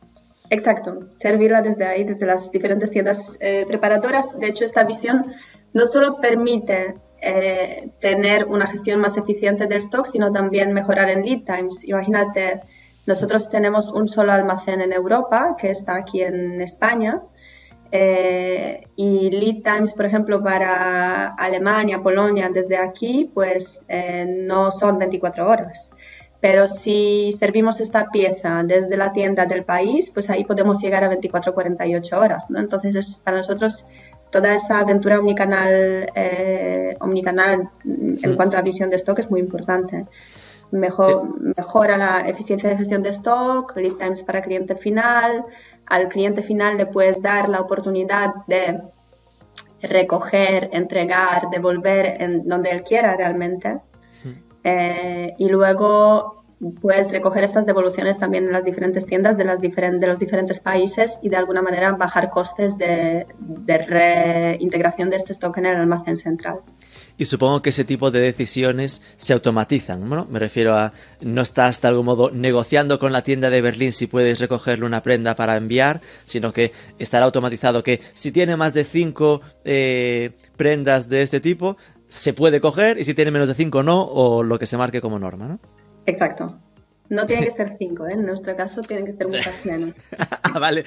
Exacto, 0.48 1.08
servirla 1.20 1.60
desde 1.60 1.84
ahí, 1.84 2.04
desde 2.04 2.24
las 2.24 2.50
diferentes 2.50 2.90
tiendas 2.90 3.36
eh, 3.40 3.66
preparadoras. 3.68 4.38
De 4.38 4.46
hecho, 4.46 4.64
esta 4.64 4.84
visión 4.84 5.26
no 5.74 5.86
solo 5.86 6.18
permite 6.22 6.94
eh, 7.20 7.90
tener 8.00 8.44
una 8.44 8.66
gestión 8.66 9.00
más 9.00 9.18
eficiente 9.18 9.66
del 9.66 9.78
stock, 9.78 10.06
sino 10.06 10.30
también 10.30 10.72
mejorar 10.72 11.10
en 11.10 11.22
lead 11.22 11.40
times. 11.44 11.84
Imagínate, 11.84 12.60
nosotros 13.06 13.50
tenemos 13.50 13.88
un 13.88 14.06
solo 14.08 14.32
almacén 14.32 14.80
en 14.80 14.92
Europa, 14.92 15.56
que 15.58 15.70
está 15.70 15.96
aquí 15.96 16.22
en 16.22 16.60
España, 16.60 17.22
eh, 17.90 18.82
y 18.96 19.30
lead 19.30 19.62
times, 19.62 19.94
por 19.94 20.04
ejemplo, 20.04 20.42
para 20.42 21.28
Alemania, 21.28 22.02
Polonia, 22.02 22.50
desde 22.52 22.76
aquí, 22.76 23.30
pues 23.32 23.84
eh, 23.88 24.26
no 24.46 24.70
son 24.72 24.98
24 24.98 25.48
horas. 25.48 25.90
Pero 26.40 26.68
si 26.68 27.32
servimos 27.32 27.80
esta 27.80 28.10
pieza 28.10 28.62
desde 28.64 28.96
la 28.96 29.12
tienda 29.12 29.46
del 29.46 29.64
país, 29.64 30.10
pues 30.12 30.30
ahí 30.30 30.44
podemos 30.44 30.80
llegar 30.80 31.02
a 31.02 31.10
24-48 31.10 32.12
horas. 32.16 32.50
¿no? 32.50 32.60
Entonces, 32.60 32.94
es, 32.94 33.18
para 33.18 33.38
nosotros 33.38 33.86
toda 34.30 34.54
esa 34.54 34.78
aventura 34.78 35.18
omnicanal, 35.18 36.10
eh, 36.14 36.96
omnicanal 37.00 37.70
en 37.84 38.36
cuanto 38.36 38.56
a 38.56 38.62
visión 38.62 38.90
de 38.90 38.96
stock 38.96 39.18
es 39.18 39.30
muy 39.30 39.40
importante. 39.40 40.06
Mejor, 40.70 41.40
mejora 41.56 41.96
la 41.96 42.20
eficiencia 42.28 42.68
de 42.68 42.76
gestión 42.76 43.02
de 43.02 43.08
stock, 43.10 43.74
lead 43.76 43.94
times 43.94 44.22
para 44.22 44.42
cliente 44.42 44.74
final. 44.74 45.44
Al 45.88 46.08
cliente 46.08 46.42
final 46.42 46.76
le 46.76 46.86
puedes 46.86 47.22
dar 47.22 47.48
la 47.48 47.60
oportunidad 47.60 48.34
de 48.46 48.80
recoger, 49.82 50.70
entregar, 50.72 51.50
devolver 51.50 52.20
en 52.20 52.46
donde 52.46 52.70
él 52.70 52.82
quiera 52.82 53.16
realmente. 53.16 53.80
Eh, 54.64 55.34
y 55.38 55.48
luego 55.48 56.44
puedes 56.80 57.10
recoger 57.12 57.44
estas 57.44 57.66
devoluciones 57.66 58.18
también 58.18 58.44
en 58.44 58.52
las 58.52 58.64
diferentes 58.64 59.06
tiendas 59.06 59.36
de, 59.36 59.44
las 59.44 59.60
de 59.60 60.06
los 60.06 60.18
diferentes 60.18 60.60
países 60.60 61.18
y 61.22 61.28
de 61.28 61.36
alguna 61.36 61.62
manera 61.62 61.92
bajar 61.92 62.30
costes 62.30 62.76
de, 62.76 63.26
reintegración 63.86 65.10
de 65.10 65.16
este 65.16 65.32
stock 65.32 65.56
en 65.58 65.66
el 65.66 65.76
almacén 65.76 66.16
central. 66.16 66.60
Y 67.18 67.24
supongo 67.24 67.60
que 67.60 67.70
ese 67.70 67.84
tipo 67.84 68.10
de 68.10 68.20
decisiones 68.20 69.02
se 69.16 69.32
automatizan, 69.32 70.08
¿no? 70.08 70.26
Me 70.30 70.38
refiero 70.38 70.74
a 70.74 70.92
no 71.20 71.42
estás 71.42 71.82
de 71.82 71.88
algún 71.88 72.06
modo 72.06 72.30
negociando 72.30 72.98
con 72.98 73.12
la 73.12 73.22
tienda 73.22 73.50
de 73.50 73.60
Berlín 73.60 73.92
si 73.92 74.06
puedes 74.06 74.38
recogerle 74.38 74.86
una 74.86 75.02
prenda 75.02 75.34
para 75.34 75.56
enviar, 75.56 76.00
sino 76.24 76.52
que 76.52 76.72
estará 76.98 77.24
automatizado 77.24 77.82
que 77.82 78.00
si 78.14 78.30
tiene 78.30 78.56
más 78.56 78.72
de 78.72 78.84
cinco 78.84 79.40
eh, 79.64 80.30
prendas 80.56 81.08
de 81.08 81.22
este 81.22 81.40
tipo, 81.40 81.76
se 82.08 82.32
puede 82.32 82.60
coger 82.60 82.98
y 82.98 83.04
si 83.04 83.14
tiene 83.14 83.30
menos 83.30 83.48
de 83.48 83.54
cinco 83.54 83.82
no, 83.82 84.02
o 84.02 84.42
lo 84.42 84.58
que 84.58 84.66
se 84.66 84.76
marque 84.76 85.00
como 85.00 85.18
norma, 85.18 85.48
¿no? 85.48 85.60
Exacto. 86.06 86.58
No 87.10 87.26
tiene 87.26 87.44
que 87.44 87.50
ser 87.52 87.76
cinco, 87.78 88.06
¿eh? 88.06 88.12
en 88.12 88.26
nuestro 88.26 88.54
caso 88.54 88.82
tienen 88.82 89.06
que 89.06 89.14
ser 89.14 89.28
muchas 89.28 89.64
menos. 89.64 89.94
ah, 90.42 90.58
vale. 90.58 90.84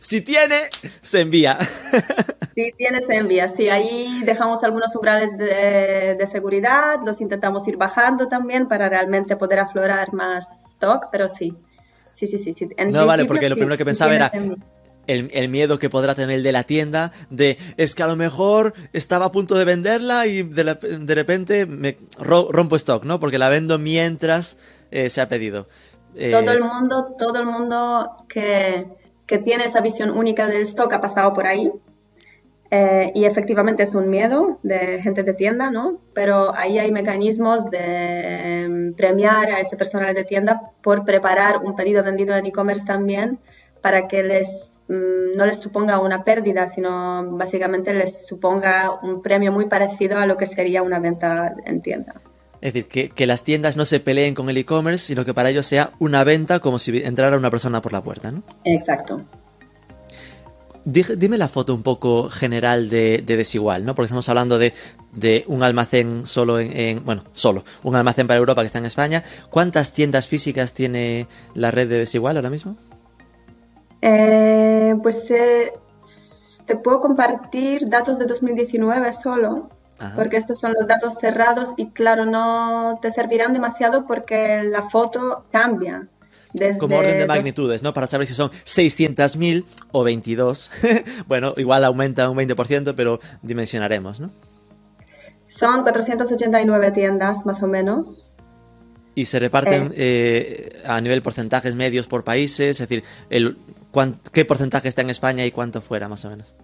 Si 0.00 0.22
tiene, 0.22 0.70
se 1.02 1.20
envía. 1.20 1.58
si 2.54 2.72
tiene, 2.72 3.02
se 3.02 3.14
envía. 3.16 3.48
Sí, 3.48 3.68
ahí 3.68 4.22
dejamos 4.24 4.64
algunos 4.64 4.94
umbrales 4.96 5.36
de, 5.36 6.26
seguridad, 6.30 7.00
los 7.04 7.20
intentamos 7.20 7.68
ir 7.68 7.76
bajando 7.76 8.28
también 8.28 8.66
para 8.66 8.88
realmente 8.88 9.36
poder 9.36 9.60
aflorar 9.60 10.12
más 10.14 10.70
stock, 10.70 11.08
pero 11.12 11.28
sí. 11.28 11.54
Sí, 12.14 12.26
sí, 12.26 12.38
sí. 12.38 12.54
no, 12.88 13.06
vale, 13.06 13.26
porque 13.26 13.48
lo 13.48 13.54
primero 13.54 13.76
que 13.76 13.84
pensaba 13.84 14.14
era 14.14 14.32
el, 15.08 15.48
miedo 15.48 15.78
que 15.78 15.90
podrá 15.90 16.14
tener 16.14 16.36
el 16.36 16.42
de 16.42 16.52
la 16.52 16.64
tienda 16.64 17.12
de 17.30 17.58
es 17.76 17.94
que 17.94 18.02
a 18.02 18.06
lo 18.06 18.16
mejor 18.16 18.74
estaba 18.92 19.26
a 19.26 19.32
punto 19.32 19.54
de 19.56 19.64
venderla 19.64 20.26
y 20.26 20.42
de, 20.42 21.14
repente 21.14 21.66
me 21.66 21.96
rompo 22.18 22.76
stock, 22.76 23.04
¿no? 23.04 23.18
Porque 23.18 23.38
la 23.38 23.48
vendo 23.48 23.78
mientras 23.78 24.58
eh, 24.90 25.10
se 25.10 25.20
ha 25.20 25.28
pedido. 25.28 25.66
Eh, 26.14 26.30
todo 26.30 26.50
el 26.50 26.60
mundo, 26.60 27.14
todo 27.18 27.38
el 27.40 27.46
mundo 27.46 28.16
que, 28.28 28.86
tiene 29.44 29.64
esa 29.64 29.80
visión 29.80 30.10
única 30.10 30.46
del 30.46 30.62
stock 30.62 30.92
ha 30.92 31.00
pasado 31.00 31.32
por 31.34 31.46
ahí 31.46 31.70
Eh, 32.70 33.12
y 33.14 33.24
efectivamente 33.24 33.82
es 33.82 33.94
un 33.94 34.10
miedo 34.10 34.58
de 34.62 35.00
gente 35.00 35.22
de 35.22 35.32
tienda, 35.32 35.70
¿no? 35.70 36.00
Pero 36.12 36.54
ahí 36.54 36.78
hay 36.78 36.92
mecanismos 36.92 37.70
de 37.70 38.64
em, 38.64 38.92
premiar 38.92 39.50
a 39.50 39.60
este 39.60 39.78
personal 39.78 40.14
de 40.14 40.24
tienda 40.24 40.60
por 40.82 41.06
preparar 41.06 41.62
un 41.64 41.74
pedido 41.76 42.02
vendido 42.02 42.36
en 42.36 42.44
e-commerce 42.44 42.84
también 42.84 43.38
para 43.80 44.06
que 44.06 44.22
les 44.22 44.77
no 44.88 45.46
les 45.46 45.58
suponga 45.58 46.00
una 46.00 46.24
pérdida, 46.24 46.68
sino 46.68 47.26
básicamente 47.32 47.92
les 47.92 48.26
suponga 48.26 48.98
un 49.02 49.22
premio 49.22 49.52
muy 49.52 49.66
parecido 49.66 50.18
a 50.18 50.26
lo 50.26 50.36
que 50.36 50.46
sería 50.46 50.82
una 50.82 50.98
venta 50.98 51.54
en 51.66 51.82
tienda. 51.82 52.14
Es 52.60 52.72
decir, 52.72 52.88
que, 52.88 53.10
que 53.10 53.26
las 53.26 53.44
tiendas 53.44 53.76
no 53.76 53.84
se 53.84 54.00
peleen 54.00 54.34
con 54.34 54.48
el 54.48 54.56
e-commerce, 54.56 55.06
sino 55.06 55.24
que 55.24 55.34
para 55.34 55.50
ellos 55.50 55.66
sea 55.66 55.92
una 55.98 56.24
venta 56.24 56.58
como 56.58 56.78
si 56.78 57.02
entrara 57.04 57.36
una 57.36 57.50
persona 57.50 57.82
por 57.82 57.92
la 57.92 58.02
puerta, 58.02 58.32
¿no? 58.32 58.42
Exacto. 58.64 59.22
Dime 60.84 61.36
la 61.36 61.48
foto 61.48 61.74
un 61.74 61.82
poco 61.82 62.30
general 62.30 62.88
de, 62.88 63.22
Desigual, 63.26 63.84
¿no? 63.84 63.94
Porque 63.94 64.06
estamos 64.06 64.28
hablando 64.30 64.58
de, 64.58 64.72
un 65.46 65.62
almacén 65.62 66.24
solo 66.24 66.58
en, 66.58 67.04
Bueno, 67.04 67.24
solo. 67.34 67.62
Un 67.82 67.94
almacén 67.94 68.26
para 68.26 68.38
Europa 68.38 68.62
que 68.62 68.68
está 68.68 68.78
en 68.78 68.86
España. 68.86 69.22
¿Cuántas 69.50 69.92
tiendas 69.92 70.28
físicas 70.28 70.72
tiene 70.72 71.26
la 71.54 71.70
red 71.70 71.88
de 71.88 71.98
Desigual 71.98 72.36
ahora 72.36 72.48
mismo? 72.48 72.76
Eh, 74.00 74.94
pues 75.02 75.30
eh, 75.30 75.72
te 76.66 76.76
puedo 76.76 77.00
compartir 77.00 77.88
datos 77.88 78.18
de 78.18 78.26
2019 78.26 79.12
solo. 79.12 79.70
Porque 80.14 80.36
estos 80.36 80.60
son 80.60 80.74
los 80.78 80.86
datos 80.86 81.18
cerrados 81.18 81.74
y 81.76 81.90
claro, 81.90 82.24
no 82.24 83.00
te 83.02 83.10
servirán 83.10 83.52
demasiado 83.52 84.06
porque 84.06 84.62
la 84.62 84.88
foto 84.88 85.44
cambia. 85.50 86.06
Como 86.78 86.96
orden 86.96 87.18
de 87.18 87.26
magnitudes, 87.26 87.82
¿no? 87.82 87.92
Para 87.92 88.06
saber 88.06 88.26
si 88.26 88.34
son 88.34 88.50
600.000 88.50 89.64
o 89.92 90.04
22. 90.04 90.70
bueno, 91.26 91.52
igual 91.56 91.84
aumenta 91.84 92.30
un 92.30 92.38
20%, 92.38 92.94
pero 92.96 93.20
dimensionaremos, 93.42 94.20
¿no? 94.20 94.30
Son 95.48 95.82
489 95.82 96.90
tiendas, 96.92 97.44
más 97.44 97.62
o 97.62 97.66
menos. 97.66 98.30
¿Y 99.14 99.26
se 99.26 99.40
reparten 99.40 99.92
eh. 99.96 100.70
Eh, 100.76 100.82
a 100.86 101.00
nivel 101.00 101.22
porcentajes 101.22 101.74
medios 101.74 102.06
por 102.06 102.22
países? 102.22 102.80
Es 102.80 102.88
decir, 102.88 103.02
el, 103.30 103.58
¿qué 104.32 104.44
porcentaje 104.44 104.88
está 104.88 105.02
en 105.02 105.10
España 105.10 105.44
y 105.44 105.50
cuánto 105.50 105.80
fuera, 105.80 106.08
más 106.08 106.24
o 106.24 106.30
menos? 106.30 106.54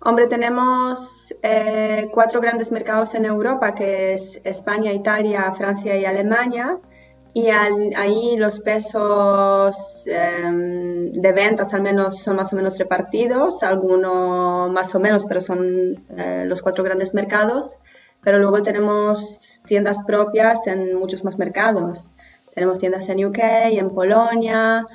Hombre, 0.00 0.28
tenemos 0.28 1.34
eh, 1.42 2.08
cuatro 2.12 2.40
grandes 2.40 2.70
mercados 2.70 3.14
en 3.14 3.24
Europa, 3.24 3.74
que 3.74 4.14
es 4.14 4.40
España, 4.44 4.92
Italia, 4.92 5.52
Francia 5.52 5.96
y 5.96 6.04
Alemania. 6.04 6.78
Y 7.34 7.48
ahí 7.50 8.36
los 8.36 8.60
pesos 8.60 10.04
em, 10.06 11.12
de 11.12 11.32
ventas 11.32 11.74
al 11.74 11.82
menos 11.82 12.20
son 12.20 12.36
más 12.36 12.52
o 12.52 12.56
menos 12.56 12.78
repartidos, 12.78 13.62
algunos 13.62 14.70
más 14.70 14.94
o 14.94 15.00
menos, 15.00 15.24
pero 15.24 15.40
son 15.40 16.04
eh, 16.16 16.44
los 16.46 16.62
cuatro 16.62 16.84
grandes 16.84 17.12
mercados. 17.12 17.78
Pero 18.22 18.38
luego 18.38 18.62
tenemos 18.62 19.62
tiendas 19.66 20.02
propias 20.04 20.66
en 20.66 20.94
muchos 20.94 21.24
más 21.24 21.38
mercados. 21.38 22.12
Tenemos 22.54 22.78
tiendas 22.78 23.08
en 23.08 23.24
UK, 23.24 23.38
en 23.38 23.90
Polonia, 23.90 24.86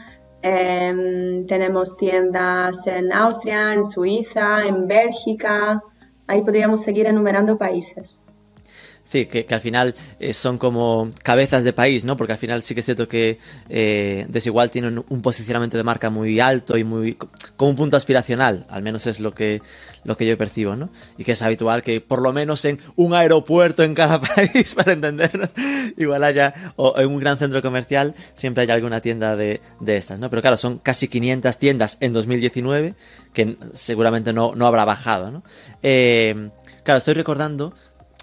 em, 0.44 1.46
tenemos 1.48 1.98
tiendas 1.98 2.86
en 2.86 3.12
Austria, 3.12 3.74
en 3.74 3.84
Suiza, 3.84 4.66
en 4.66 4.88
Bélgica. 4.88 5.82
Ahí 6.28 6.42
podríamos 6.42 6.82
seguir 6.82 7.08
enumerando 7.08 7.58
países. 7.58 8.24
Sí, 9.14 9.28
que, 9.28 9.46
al 9.48 9.62
final 9.62 9.94
eh, 10.20 10.34
son 10.34 10.58
como 10.58 11.12
cabezas 11.22 11.64
de 11.64 11.72
país, 11.72 12.04
¿no? 12.04 12.18
Porque 12.18 12.34
al 12.34 12.40
final 12.40 12.64
sí 12.64 12.74
que 12.74 12.80
es 12.80 12.86
cierto 12.88 13.08
que 13.08 13.38
eh, 13.70 14.26
Desigual 14.28 14.72
tiene 14.72 14.88
un, 14.88 15.22
posicionamiento 15.22 15.78
de 15.78 15.84
marca 15.84 16.10
muy 16.10 16.40
alto 16.40 16.80
y 16.80 16.84
muy 16.84 17.16
como 17.56 17.70
un 17.70 17.78
punto 17.78 17.96
aspiracional, 17.96 18.66
al 18.72 18.82
menos 18.82 19.06
es 19.06 19.20
lo 19.20 19.36
que, 19.36 19.62
lo 20.04 20.18
que 20.18 20.26
yo 20.26 20.36
percibo, 20.36 20.76
¿no? 20.76 20.90
Y 21.20 21.26
que 21.26 21.34
es 21.34 21.44
habitual 21.44 21.84
que 21.84 22.02
por 22.02 22.24
lo 22.24 22.34
menos 22.34 22.66
en 22.66 22.80
un 22.96 23.14
aeropuerto 23.14 23.84
en 23.84 23.94
cada 23.94 24.20
país, 24.36 24.74
para 24.74 24.94
entendernos, 24.94 25.52
igual 25.96 26.24
haya, 26.24 26.74
o 26.76 27.00
en 27.00 27.08
un 27.08 27.20
gran 27.20 27.38
centro 27.38 27.62
comercial, 27.62 28.16
siempre 28.34 28.64
haya 28.64 28.74
alguna 28.74 29.00
tienda 29.00 29.36
de, 29.36 29.62
de 29.80 29.98
estas, 29.98 30.18
¿no? 30.18 30.32
Pero 30.32 30.42
claro, 30.42 30.58
son 30.58 30.80
casi 30.80 31.08
500 31.08 31.56
tiendas 31.60 31.98
en 32.00 32.14
2019, 32.14 32.96
que 33.32 33.58
seguramente 33.74 34.34
no, 34.34 34.56
no 34.56 34.66
habrá 34.66 34.86
bajado, 34.86 35.30
¿no? 35.30 35.44
Eh, 35.84 36.50
claro, 36.84 36.98
estoy 36.98 37.14
recordando 37.14 37.76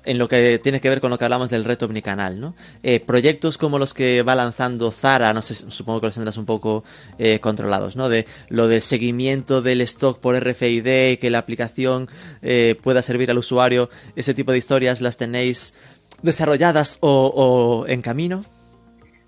en 0.04 0.18
lo 0.18 0.28
que 0.28 0.58
tiene 0.58 0.80
que 0.80 0.88
ver 0.88 1.00
con 1.00 1.10
lo 1.10 1.18
que 1.18 1.24
hablamos 1.24 1.50
del 1.50 1.64
reto 1.64 1.86
omnicanal, 1.86 2.40
¿no? 2.40 2.54
Eh, 2.82 3.00
proyectos 3.00 3.58
como 3.58 3.78
los 3.78 3.94
que 3.94 4.22
va 4.22 4.34
lanzando 4.34 4.90
Zara, 4.90 5.32
no 5.32 5.42
sé, 5.42 5.54
supongo 5.54 6.00
que 6.00 6.06
los 6.06 6.14
tendrás 6.14 6.36
un 6.36 6.46
poco 6.46 6.84
eh, 7.18 7.40
controlados, 7.40 7.96
¿no? 7.96 8.08
De 8.08 8.26
lo 8.48 8.68
del 8.68 8.80
seguimiento 8.80 9.62
del 9.62 9.80
stock 9.82 10.18
por 10.18 10.36
RFID, 10.36 11.18
que 11.18 11.30
la 11.30 11.38
aplicación 11.38 12.08
eh, 12.42 12.76
pueda 12.82 13.02
servir 13.02 13.30
al 13.30 13.38
usuario, 13.38 13.90
ese 14.16 14.34
tipo 14.34 14.52
de 14.52 14.58
historias 14.58 15.00
las 15.00 15.16
tenéis 15.16 15.74
desarrolladas 16.22 16.98
o, 17.00 17.84
en 17.88 18.02
camino. 18.02 18.44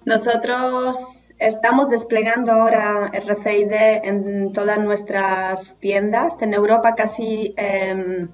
Nosotros 0.05 1.33
estamos 1.39 1.89
desplegando 1.89 2.51
ahora 2.53 3.13
RFID 3.13 3.73
en 4.03 4.53
todas 4.53 4.79
nuestras 4.81 5.77
tiendas. 5.79 6.35
En 6.41 6.55
Europa 6.55 6.95
casi 6.97 7.55
em, 7.57 8.29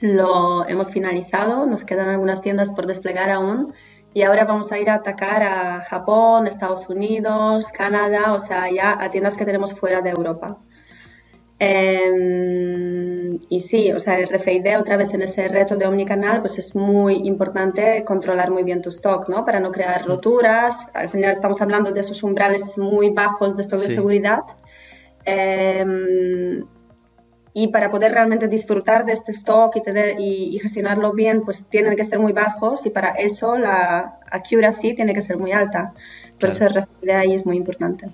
lo 0.00 0.68
hemos 0.68 0.92
finalizado, 0.92 1.66
nos 1.66 1.84
quedan 1.84 2.08
algunas 2.08 2.40
tiendas 2.40 2.70
por 2.70 2.86
desplegar 2.86 3.30
aún 3.30 3.72
y 4.12 4.22
ahora 4.22 4.44
vamos 4.44 4.72
a 4.72 4.78
ir 4.78 4.88
a 4.88 4.94
atacar 4.94 5.42
a 5.42 5.82
Japón, 5.82 6.46
Estados 6.46 6.88
Unidos, 6.88 7.70
Canadá, 7.72 8.32
o 8.32 8.40
sea, 8.40 8.70
ya 8.70 8.96
a 8.98 9.10
tiendas 9.10 9.36
que 9.36 9.44
tenemos 9.44 9.74
fuera 9.74 10.00
de 10.00 10.10
Europa. 10.10 10.58
Em, 11.58 13.38
y 13.48 13.60
sí, 13.60 13.92
o 13.92 14.00
sea, 14.00 14.18
RFID 14.18 14.78
otra 14.78 14.96
vez 14.96 15.14
en 15.14 15.22
ese 15.22 15.48
reto 15.48 15.76
de 15.76 15.86
omnicanal, 15.86 16.40
pues 16.40 16.58
es 16.58 16.74
muy 16.74 17.14
importante 17.26 18.04
controlar 18.04 18.50
muy 18.50 18.62
bien 18.62 18.82
tu 18.82 18.90
stock, 18.90 19.28
¿no? 19.28 19.44
Para 19.44 19.60
no 19.60 19.70
crear 19.70 20.04
roturas. 20.06 20.76
Al 20.94 21.08
final 21.08 21.32
estamos 21.32 21.60
hablando 21.60 21.92
de 21.92 22.00
esos 22.00 22.22
umbrales 22.22 22.76
muy 22.78 23.10
bajos 23.10 23.56
de 23.56 23.62
stock 23.62 23.80
de 23.80 23.94
seguridad. 23.94 24.44
Eh, 25.24 25.84
y 27.58 27.68
para 27.68 27.90
poder 27.90 28.12
realmente 28.12 28.48
disfrutar 28.48 29.06
de 29.06 29.14
este 29.14 29.32
stock 29.32 29.74
y, 29.76 30.54
y, 30.54 30.58
gestionarlo 30.58 31.14
bien, 31.14 31.40
pues 31.42 31.64
tienen 31.70 31.96
que 31.96 32.02
estar 32.02 32.18
muy 32.18 32.34
bajos 32.34 32.84
y 32.84 32.90
para 32.90 33.12
eso 33.12 33.56
la 33.56 34.18
accuracy 34.30 34.92
tiene 34.92 35.14
que 35.14 35.22
ser 35.22 35.38
muy 35.38 35.52
alta. 35.52 35.94
Por 36.38 36.50
eso 36.50 36.66
el 36.66 36.84
de 37.00 37.14
ahí 37.14 37.32
es 37.32 37.46
muy 37.46 37.56
importante. 37.56 38.10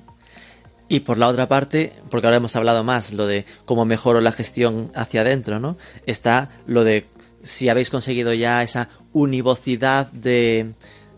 Y 0.89 1.01
por 1.01 1.19
la 1.19 1.27
otra 1.27 1.49
parte, 1.49 1.93
porque 2.09 2.29
ahora 2.29 2.37
hemos 2.37 2.55
hablado 2.55 2.85
más 2.85 3.13
lo 3.13 3.27
de 3.27 3.45
cómo 3.65 3.85
mejoro 3.85 4.21
la 4.21 4.31
gestión 4.31 4.93
hacia 4.95 5.23
adentro, 5.23 5.59
¿no? 5.59 5.77
Está 6.07 6.51
lo 6.67 6.85
de 6.85 7.09
si 7.43 7.69
habéis 7.69 7.91
conseguido 7.91 8.33
ya 8.35 8.63
esa 8.63 8.91
univocidad 9.13 10.07
de, 10.13 10.75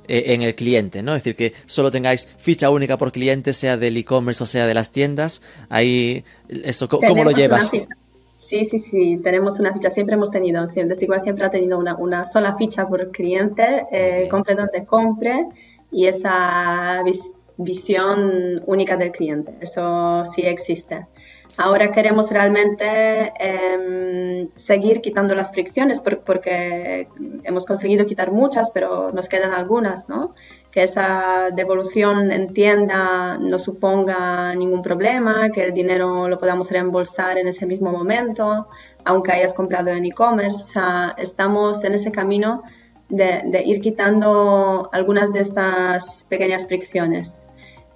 eh, 0.08 0.24
en 0.28 0.40
el 0.40 0.54
cliente, 0.54 1.02
¿no? 1.02 1.14
Es 1.14 1.24
decir, 1.24 1.36
que 1.36 1.52
solo 1.66 1.90
tengáis 1.90 2.26
ficha 2.38 2.70
única 2.70 2.96
por 2.96 3.12
cliente, 3.12 3.52
sea 3.52 3.76
del 3.76 3.98
e-commerce 3.98 4.42
o 4.42 4.46
sea 4.46 4.66
de 4.66 4.72
las 4.72 4.92
tiendas. 4.92 5.42
Ahí, 5.68 6.24
eso, 6.48 6.88
¿cómo 6.88 7.22
lo 7.22 7.30
llevas? 7.30 7.70
Sí, 8.46 8.66
sí, 8.66 8.78
sí, 8.78 9.20
tenemos 9.22 9.58
una 9.58 9.72
ficha, 9.72 9.88
siempre 9.88 10.16
hemos 10.16 10.30
tenido, 10.30 10.66
Desigual 10.66 11.20
siempre 11.20 11.46
ha 11.46 11.50
tenido 11.50 11.78
una, 11.78 11.96
una 11.96 12.26
sola 12.26 12.54
ficha 12.56 12.86
por 12.86 13.10
cliente, 13.10 13.86
eh, 13.90 14.28
compre 14.30 14.54
donde 14.54 14.84
compre 14.84 15.46
y 15.90 16.06
esa 16.06 17.02
visión 17.56 18.62
única 18.66 18.98
del 18.98 19.12
cliente, 19.12 19.54
eso 19.60 20.26
sí 20.26 20.42
existe. 20.42 21.06
Ahora 21.56 21.90
queremos 21.90 22.30
realmente 22.30 23.32
em, 23.38 24.48
seguir 24.56 25.00
quitando 25.00 25.34
las 25.34 25.52
fricciones 25.52 26.00
porque 26.00 27.08
hemos 27.44 27.64
conseguido 27.64 28.04
quitar 28.04 28.30
muchas, 28.30 28.72
pero 28.72 29.10
nos 29.12 29.28
quedan 29.28 29.52
algunas, 29.52 30.08
¿no? 30.08 30.34
Que 30.74 30.82
esa 30.82 31.50
devolución 31.54 32.32
en 32.32 32.52
tienda 32.52 33.38
no 33.38 33.60
suponga 33.60 34.52
ningún 34.56 34.82
problema, 34.82 35.50
que 35.50 35.62
el 35.66 35.72
dinero 35.72 36.26
lo 36.28 36.36
podamos 36.40 36.68
reembolsar 36.68 37.38
en 37.38 37.46
ese 37.46 37.64
mismo 37.64 37.92
momento, 37.92 38.66
aunque 39.04 39.30
hayas 39.30 39.54
comprado 39.54 39.90
en 39.90 40.04
e-commerce. 40.04 40.64
O 40.64 40.66
sea, 40.66 41.14
estamos 41.16 41.84
en 41.84 41.94
ese 41.94 42.10
camino 42.10 42.64
de, 43.08 43.62
ir 43.64 43.80
quitando 43.80 44.88
algunas 44.92 45.32
de 45.32 45.40
estas 45.42 46.26
pequeñas 46.28 46.66
fricciones. 46.66 47.40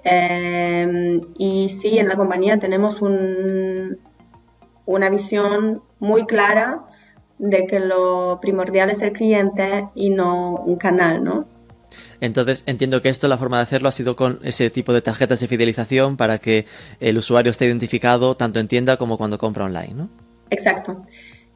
Em, 0.04 1.20
y 1.36 1.68
sí, 1.68 1.98
en 1.98 2.08
la 2.08 2.14
compañía 2.14 2.58
tenemos 2.58 3.02
un, 3.02 3.98
una 4.86 5.10
visión 5.10 5.82
muy 5.98 6.26
clara 6.26 6.84
de 7.38 7.66
que 7.66 7.80
lo 7.80 8.38
primordial 8.40 8.90
es 8.90 9.02
el 9.02 9.12
cliente 9.12 9.88
y 9.96 10.10
no 10.10 10.54
un 10.54 10.76
canal, 10.76 11.24
¿no? 11.24 11.47
Entonces 12.20 12.64
entiendo 12.66 13.00
que 13.00 13.08
esto, 13.08 13.28
la 13.28 13.38
forma 13.38 13.58
de 13.58 13.62
hacerlo 13.62 13.88
ha 13.88 13.92
sido 13.92 14.16
con 14.16 14.40
ese 14.42 14.70
tipo 14.70 14.92
de 14.92 15.02
tarjetas 15.02 15.40
de 15.40 15.48
fidelización 15.48 16.16
para 16.16 16.38
que 16.38 16.66
el 17.00 17.18
usuario 17.18 17.50
esté 17.50 17.66
identificado 17.66 18.36
tanto 18.36 18.60
en 18.60 18.68
tienda 18.68 18.96
como 18.96 19.18
cuando 19.18 19.38
compra 19.38 19.64
online, 19.64 19.94
¿no? 19.94 20.08
Exacto. 20.50 21.04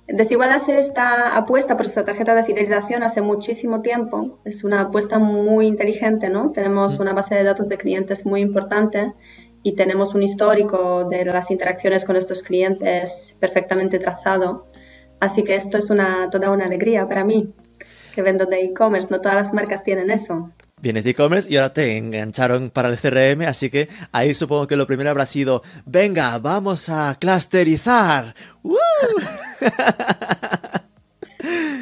Desigual 0.08 0.52
hace 0.52 0.78
esta 0.78 1.36
apuesta 1.36 1.76
por 1.76 1.86
esta 1.86 2.04
tarjeta 2.04 2.34
de 2.34 2.44
fidelización 2.44 3.02
hace 3.02 3.22
muchísimo 3.22 3.82
tiempo. 3.82 4.38
Es 4.44 4.64
una 4.64 4.82
apuesta 4.82 5.18
muy 5.18 5.66
inteligente, 5.66 6.28
¿no? 6.28 6.50
Tenemos 6.50 6.98
una 6.98 7.12
base 7.12 7.34
de 7.34 7.44
datos 7.44 7.68
de 7.68 7.78
clientes 7.78 8.26
muy 8.26 8.40
importante 8.40 9.12
y 9.62 9.74
tenemos 9.74 10.14
un 10.14 10.22
histórico 10.22 11.04
de 11.04 11.24
las 11.24 11.50
interacciones 11.50 12.04
con 12.04 12.16
estos 12.16 12.42
clientes 12.42 13.36
perfectamente 13.38 13.98
trazado. 13.98 14.66
Así 15.20 15.44
que 15.44 15.54
esto 15.54 15.78
es 15.78 15.88
una, 15.88 16.28
toda 16.30 16.50
una 16.50 16.64
alegría 16.64 17.06
para 17.06 17.24
mí, 17.24 17.54
que 18.12 18.22
vendo 18.22 18.46
de 18.46 18.64
e-commerce. 18.64 19.08
No 19.10 19.20
todas 19.20 19.36
las 19.36 19.52
marcas 19.52 19.82
tienen 19.82 20.10
eso. 20.10 20.50
Vienes 20.82 21.04
de 21.04 21.10
e-commerce 21.10 21.48
y 21.48 21.56
ahora 21.56 21.72
te 21.72 21.96
engancharon 21.96 22.70
para 22.70 22.88
el 22.88 22.98
CRM, 22.98 23.42
así 23.46 23.70
que 23.70 23.88
ahí 24.10 24.34
supongo 24.34 24.66
que 24.66 24.74
lo 24.74 24.84
primero 24.86 25.10
habrá 25.10 25.26
sido, 25.26 25.62
venga, 25.86 26.36
vamos 26.38 26.88
a 26.88 27.16
clusterizar. 27.20 28.34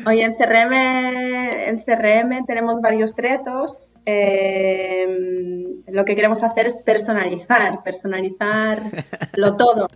Hoy 0.04 0.20
en 0.22 0.34
CRM, 0.34 0.72
en 0.74 1.80
CRM 1.80 2.44
tenemos 2.44 2.82
varios 2.82 3.16
retos. 3.16 3.94
Eh, 4.04 5.06
lo 5.88 6.04
que 6.04 6.14
queremos 6.14 6.42
hacer 6.42 6.66
es 6.66 6.76
personalizar, 6.76 7.82
personalizar 7.82 8.82
lo 9.34 9.56
todo. 9.56 9.88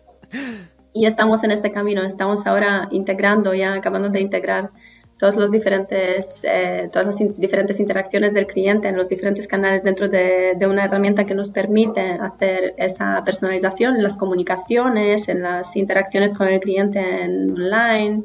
Y 0.95 1.05
estamos 1.05 1.45
en 1.45 1.51
este 1.51 1.73
camino, 1.73 2.05
estamos 2.05 2.47
ahora 2.47 2.89
integrando, 2.91 3.53
ya 3.53 3.75
acabando 3.75 4.09
de 4.09 4.21
integrar 4.21 4.71
todos 5.19 5.37
los 5.37 5.51
diferentes, 5.51 6.43
eh, 6.45 6.89
todas 6.93 7.07
las 7.07 7.37
diferentes 7.37 7.79
interacciones 7.79 8.35
del 8.35 8.47
cliente 8.47 8.89
en 8.89 8.97
los 8.97 9.09
diferentes 9.09 9.47
canales 9.47 9.85
dentro 9.85 10.09
de, 10.09 10.55
de, 10.57 10.67
una 10.67 10.85
herramienta 10.85 11.25
que 11.25 11.35
nos 11.35 11.51
permite 11.51 12.01
hacer 12.13 12.75
esa 12.79 13.23
personalización 13.25 13.97
en 13.97 14.03
las 14.03 14.17
comunicaciones, 14.17 15.29
en 15.29 15.43
las 15.43 15.77
interacciones 15.77 16.35
con 16.35 16.49
el 16.49 16.61
cliente 16.61 16.99
en 16.99 17.53
online, 17.53 18.25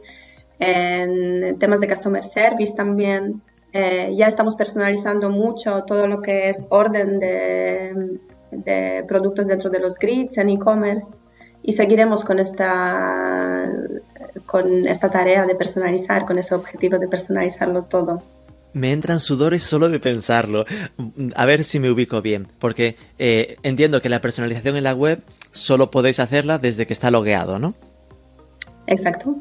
en 0.60 1.58
temas 1.60 1.80
de 1.80 1.88
customer 1.88 2.24
service 2.24 2.74
también. 2.76 3.42
Eh, 3.72 4.12
ya 4.16 4.28
estamos 4.28 4.56
personalizando 4.56 5.30
mucho 5.30 5.84
todo 5.84 6.08
lo 6.08 6.24
que 6.24 6.50
es 6.50 6.66
orden 6.70 7.20
de, 7.20 8.20
de 8.52 9.06
productos 9.08 9.48
dentro 9.48 9.70
de 9.70 9.80
los 9.80 9.96
grids 9.98 10.38
en 10.40 10.50
e-commerce 10.50 11.20
y 11.62 11.74
seguiremos 11.74 12.24
con 12.24 12.40
esta, 12.40 13.72
con 14.46 14.88
esta 14.88 15.10
tarea 15.10 15.46
de 15.46 15.56
personalizar, 15.56 16.26
con 16.26 16.38
ese 16.38 16.56
objetivo 16.56 16.98
de 17.00 17.08
personalizarlo 17.08 17.84
todo. 17.84 18.24
Me 18.74 18.92
entran 18.92 19.20
sudores 19.20 19.64
solo 19.64 19.90
de 19.90 20.00
pensarlo. 20.00 20.66
A 21.36 21.46
ver 21.46 21.64
si 21.64 21.80
me 21.80 21.90
ubico 21.90 22.22
bien, 22.22 22.48
porque 22.60 22.96
eh, 23.18 23.58
entiendo 23.64 24.02
que 24.02 24.10
la 24.10 24.22
personalización 24.22 24.78
en 24.78 24.84
la 24.84 24.94
web 24.94 25.22
solo 25.52 25.90
podéis 25.90 26.20
hacerla 26.20 26.60
desde 26.60 26.86
que 26.86 26.94
está 26.94 27.10
logueado, 27.10 27.58
¿no? 27.58 27.74
Exacto. 28.86 29.36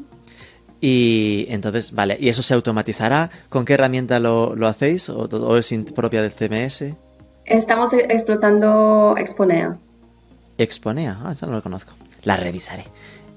Y 0.81 1.45
entonces, 1.49 1.91
vale, 1.91 2.17
¿y 2.19 2.29
eso 2.29 2.41
se 2.41 2.53
automatizará? 2.53 3.29
¿Con 3.49 3.65
qué 3.65 3.73
herramienta 3.73 4.19
lo, 4.19 4.55
lo 4.55 4.67
hacéis? 4.67 5.09
¿O, 5.09 5.57
es 5.57 5.73
propia 5.93 6.21
del 6.21 6.31
CMS? 6.31 6.95
Estamos 7.45 7.91
explotando 7.93 9.15
Exponea. 9.17 9.77
Exponea, 10.57 11.19
ah, 11.23 11.31
eso 11.33 11.47
no 11.47 11.53
lo 11.53 11.63
conozco. 11.63 11.93
La 12.23 12.37
revisaré. 12.37 12.83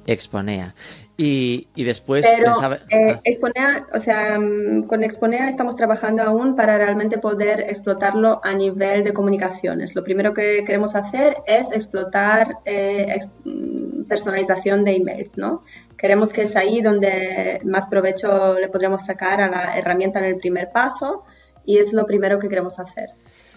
Exponea. 0.06 0.74
Y, 1.16 1.68
y 1.76 1.84
después 1.84 2.26
Pero, 2.28 2.46
pensaba... 2.46 2.78
eh, 2.88 3.18
Exponea, 3.24 3.86
o 3.94 3.98
sea, 3.98 4.38
mm, 4.40 4.84
con 4.84 5.04
Exponea 5.04 5.48
estamos 5.48 5.76
trabajando 5.76 6.22
aún 6.22 6.56
para 6.56 6.78
realmente 6.78 7.18
poder 7.18 7.60
explotarlo 7.60 8.40
a 8.42 8.54
nivel 8.54 9.04
de 9.04 9.12
comunicaciones. 9.12 9.94
Lo 9.94 10.02
primero 10.02 10.32
que 10.34 10.64
queremos 10.64 10.94
hacer 10.96 11.36
es 11.46 11.70
explotar 11.70 12.58
eh, 12.64 13.06
ex- 13.14 13.28
mm, 13.44 14.04
personalización 14.04 14.84
de 14.84 14.96
emails, 14.96 15.36
¿no? 15.36 15.62
Queremos 15.96 16.32
que 16.32 16.42
es 16.42 16.56
ahí 16.56 16.80
donde 16.80 17.60
más 17.64 17.86
provecho 17.86 18.58
le 18.58 18.68
podríamos 18.68 19.04
sacar 19.06 19.40
a 19.40 19.48
la 19.48 19.78
herramienta 19.78 20.18
en 20.18 20.24
el 20.24 20.36
primer 20.36 20.70
paso 20.72 21.24
y 21.64 21.78
es 21.78 21.92
lo 21.92 22.06
primero 22.06 22.38
que 22.40 22.48
queremos 22.48 22.78
hacer. 22.80 23.10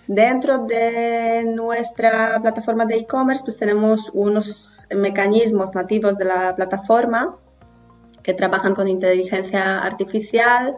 Dentro 0.07 0.59
de 0.65 1.43
nuestra 1.45 2.39
plataforma 2.41 2.85
de 2.85 2.95
e-commerce, 2.95 3.43
pues 3.43 3.57
tenemos 3.57 4.11
unos 4.13 4.87
mecanismos 4.91 5.73
nativos 5.73 6.17
de 6.17 6.25
la 6.25 6.55
plataforma 6.55 7.37
que 8.21 8.33
trabajan 8.33 8.75
con 8.75 8.87
inteligencia 8.87 9.79
artificial, 9.79 10.75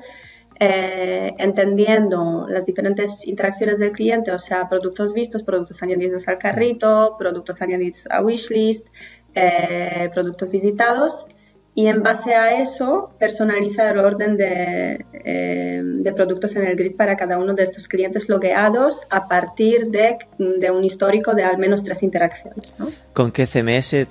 eh, 0.59 1.33
entendiendo 1.37 2.47
las 2.49 2.65
diferentes 2.65 3.27
interacciones 3.27 3.79
del 3.79 3.91
cliente, 3.91 4.31
o 4.31 4.39
sea, 4.39 4.67
productos 4.69 5.13
vistos, 5.13 5.43
productos 5.43 5.83
añadidos 5.83 6.27
al 6.27 6.37
carrito, 6.37 7.15
productos 7.19 7.61
añadidos 7.61 8.07
a 8.09 8.21
wishlist, 8.21 8.87
eh, 9.35 10.09
productos 10.13 10.49
visitados 10.51 11.27
y 11.77 11.85
en 11.85 12.01
base 12.01 12.33
a 12.33 12.59
eso 12.59 13.11
personaliza 13.19 13.91
el 13.91 13.99
orden 13.99 14.35
de, 14.35 15.05
eh, 15.13 15.83
de, 15.83 16.11
productos 16.11 16.55
en 16.55 16.65
el 16.65 16.75
grid 16.75 16.95
para 16.95 17.15
cada 17.15 17.37
uno 17.37 17.53
de 17.53 17.61
estos 17.61 17.87
clientes 17.87 18.27
logueados 18.29 19.05
a 19.11 19.27
partir 19.27 19.91
de, 19.91 20.17
de 20.39 20.71
un 20.71 20.83
histórico 20.83 21.35
de 21.35 21.43
al 21.43 21.59
menos 21.59 21.83
tres 21.83 22.01
interacciones. 22.01 22.73
¿no? 22.79 22.87
¿Con 23.13 23.31
qué 23.31 23.45
CMS 23.45 24.07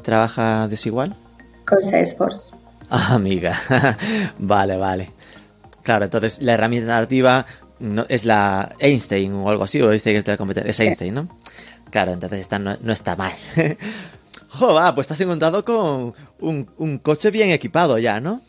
trabaja 0.00 0.68
Desigual? 0.68 1.16
Con 1.66 1.82
Salesforce. 1.82 2.54
Ah, 2.88 3.14
amiga. 3.14 3.58
vale, 4.38 4.76
vale. 4.76 5.10
Claro, 5.82 6.04
entonces 6.04 6.40
la 6.40 6.54
herramienta 6.54 7.04
no, 7.80 8.06
es 8.08 8.26
la 8.26 8.76
Einstein 8.78 9.34
o 9.34 9.50
algo 9.50 9.64
así, 9.64 9.82
o 9.82 9.90
Einstein 9.90 10.18
es 10.18 10.24
de 10.24 10.32
la 10.32 10.38
competencia. 10.38 10.70
Es 10.70 10.78
Einstein, 10.78 11.14
¿no? 11.14 11.28
Claro, 11.90 12.12
entonces 12.12 12.38
esta 12.38 12.60
no, 12.60 12.76
no 12.80 12.92
está 12.92 13.16
mal. 13.16 13.32
Joder, 14.48 14.94
pues 14.94 15.10
has 15.10 15.20
encontrado 15.20 15.64
con 15.64 16.14
un, 16.40 16.70
un, 16.78 16.98
coche 16.98 17.30
bien 17.30 17.50
equipado 17.50 17.98
ya, 17.98 18.18
¿no? 18.20 18.40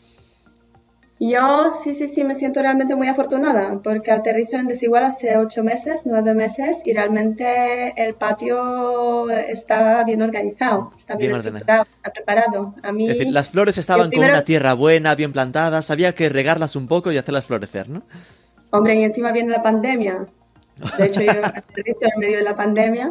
Yo 1.22 1.68
sí, 1.84 1.94
sí, 1.94 2.08
sí, 2.08 2.24
me 2.24 2.34
siento 2.34 2.62
realmente 2.62 2.96
muy 2.96 3.06
afortunada 3.06 3.78
porque 3.84 4.10
aterrizo 4.10 4.56
en 4.56 4.68
Desigual 4.68 5.04
hace 5.04 5.36
ocho 5.36 5.62
meses, 5.62 6.04
nueve 6.06 6.32
meses 6.32 6.78
y 6.86 6.94
realmente 6.94 7.92
el 8.02 8.14
patio 8.14 9.28
está 9.28 10.02
bien 10.04 10.22
organizado, 10.22 10.94
está 10.96 11.16
bien, 11.16 11.32
bien 11.32 11.40
estructurado, 11.42 11.86
está 11.96 12.10
preparado. 12.10 12.74
A 12.82 12.92
mí, 12.92 13.10
es 13.10 13.18
decir, 13.18 13.34
las 13.34 13.50
flores 13.50 13.76
estaban 13.76 14.08
primero... 14.08 14.30
con 14.30 14.38
una 14.38 14.44
tierra 14.46 14.72
buena, 14.72 15.14
bien 15.14 15.32
plantadas, 15.32 15.90
había 15.90 16.14
que 16.14 16.30
regarlas 16.30 16.74
un 16.74 16.88
poco 16.88 17.12
y 17.12 17.18
hacerlas 17.18 17.44
florecer, 17.44 17.90
¿no? 17.90 18.02
Hombre, 18.70 18.94
y 18.94 19.02
encima 19.02 19.30
viene 19.32 19.50
la 19.50 19.62
pandemia. 19.62 20.26
De 20.96 21.04
hecho, 21.04 21.20
yo 21.20 21.32
aterrizo 21.44 21.98
en 22.00 22.18
medio 22.18 22.38
de 22.38 22.44
la 22.44 22.54
pandemia, 22.54 23.10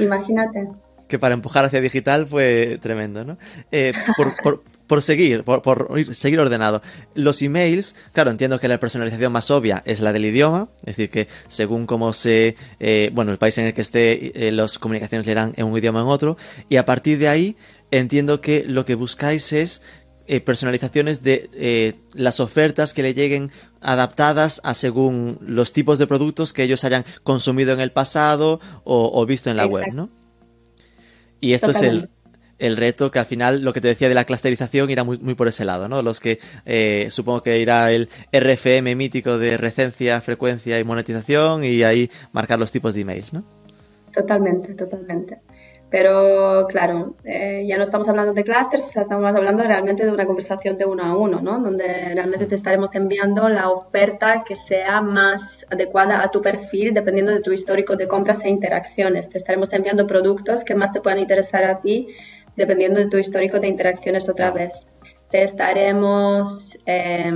imagínate 0.00 0.66
que 1.08 1.18
para 1.18 1.34
empujar 1.34 1.64
hacia 1.64 1.80
digital 1.80 2.26
fue 2.26 2.78
tremendo, 2.80 3.24
¿no? 3.24 3.38
Eh, 3.72 3.92
por, 4.16 4.36
por, 4.42 4.62
por, 4.86 5.02
seguir, 5.02 5.42
por, 5.42 5.62
por, 5.62 6.14
seguir 6.14 6.38
ordenado. 6.38 6.82
Los 7.14 7.42
emails, 7.42 7.96
claro, 8.12 8.30
entiendo 8.30 8.60
que 8.60 8.68
la 8.68 8.78
personalización 8.78 9.32
más 9.32 9.50
obvia 9.50 9.82
es 9.86 10.00
la 10.00 10.12
del 10.12 10.26
idioma, 10.26 10.68
es 10.80 10.96
decir, 10.96 11.10
que 11.10 11.28
según 11.48 11.86
cómo 11.86 12.12
se, 12.12 12.56
eh, 12.78 13.10
bueno, 13.12 13.32
el 13.32 13.38
país 13.38 13.58
en 13.58 13.66
el 13.66 13.74
que 13.74 13.80
esté, 13.80 14.48
eh, 14.48 14.52
las 14.52 14.78
comunicaciones 14.78 15.26
leerán 15.26 15.54
en 15.56 15.66
un 15.66 15.76
idioma 15.76 16.00
o 16.00 16.02
en 16.02 16.08
otro, 16.08 16.36
y 16.68 16.76
a 16.76 16.84
partir 16.84 17.18
de 17.18 17.28
ahí 17.28 17.56
entiendo 17.90 18.40
que 18.40 18.64
lo 18.64 18.84
que 18.84 18.94
buscáis 18.94 19.52
es 19.52 19.82
eh, 20.30 20.42
personalizaciones 20.42 21.22
de 21.22 21.48
eh, 21.54 21.94
las 22.12 22.38
ofertas 22.38 22.92
que 22.92 23.02
le 23.02 23.14
lleguen 23.14 23.50
adaptadas 23.80 24.60
a 24.62 24.74
según 24.74 25.38
los 25.40 25.72
tipos 25.72 25.98
de 25.98 26.06
productos 26.06 26.52
que 26.52 26.64
ellos 26.64 26.84
hayan 26.84 27.06
consumido 27.22 27.72
en 27.72 27.80
el 27.80 27.92
pasado 27.92 28.60
o, 28.84 29.10
o 29.18 29.24
visto 29.24 29.48
en 29.48 29.56
la 29.56 29.64
Exacto. 29.64 29.86
web, 29.86 29.94
¿no? 29.94 30.17
Y 31.40 31.52
esto 31.52 31.68
Totalmente. 31.68 31.96
es 31.96 32.10
el, 32.58 32.72
el, 32.72 32.76
reto 32.76 33.10
que 33.10 33.18
al 33.18 33.26
final, 33.26 33.62
lo 33.62 33.72
que 33.72 33.80
te 33.80 33.88
decía 33.88 34.08
de 34.08 34.14
la 34.14 34.24
clusterización, 34.24 34.90
irá 34.90 35.04
muy, 35.04 35.18
muy 35.18 35.34
por 35.34 35.48
ese 35.48 35.64
lado, 35.64 35.88
¿no? 35.88 36.02
Los 36.02 36.20
que 36.20 36.38
eh, 36.66 37.08
supongo 37.10 37.42
que 37.42 37.58
irá 37.58 37.92
el 37.92 38.08
RFM 38.32 38.94
mítico 38.94 39.38
de 39.38 39.56
recencia, 39.56 40.20
frecuencia 40.20 40.78
y 40.78 40.84
monetización 40.84 41.64
y 41.64 41.82
ahí 41.82 42.10
marcar 42.32 42.58
los 42.58 42.72
tipos 42.72 42.94
de 42.94 43.02
emails, 43.02 43.32
¿no? 43.32 43.44
Totalmente, 44.12 44.74
totalmente. 44.74 45.38
Pero 45.90 46.66
claro, 46.68 47.16
eh, 47.24 47.64
ya 47.66 47.78
no 47.78 47.82
estamos 47.82 48.06
hablando 48.08 48.34
de 48.34 48.44
clusters, 48.44 48.84
o 48.84 48.88
sea, 48.88 49.02
estamos 49.02 49.26
hablando 49.34 49.62
realmente 49.62 50.04
de 50.04 50.12
una 50.12 50.26
conversación 50.26 50.76
de 50.76 50.84
uno 50.84 51.02
a 51.02 51.16
uno, 51.16 51.40
¿no? 51.40 51.58
Donde 51.60 51.86
realmente 52.14 52.44
te 52.44 52.56
estaremos 52.56 52.94
enviando 52.94 53.48
la 53.48 53.70
oferta 53.70 54.44
que 54.46 54.54
sea 54.54 55.00
más 55.00 55.64
adecuada 55.70 56.22
a 56.22 56.30
tu 56.30 56.42
perfil, 56.42 56.92
dependiendo 56.92 57.32
de 57.32 57.40
tu 57.40 57.52
histórico 57.52 57.96
de 57.96 58.06
compras 58.06 58.44
e 58.44 58.50
interacciones. 58.50 59.30
Te 59.30 59.38
estaremos 59.38 59.72
enviando 59.72 60.06
productos 60.06 60.62
que 60.62 60.74
más 60.74 60.92
te 60.92 61.00
puedan 61.00 61.20
interesar 61.20 61.64
a 61.64 61.80
ti, 61.80 62.08
dependiendo 62.54 63.00
de 63.00 63.06
tu 63.06 63.16
histórico 63.16 63.58
de 63.58 63.68
interacciones 63.68 64.28
otra 64.28 64.50
vez. 64.50 64.86
Te 65.30 65.42
estaremos 65.42 66.76
eh, 66.84 67.32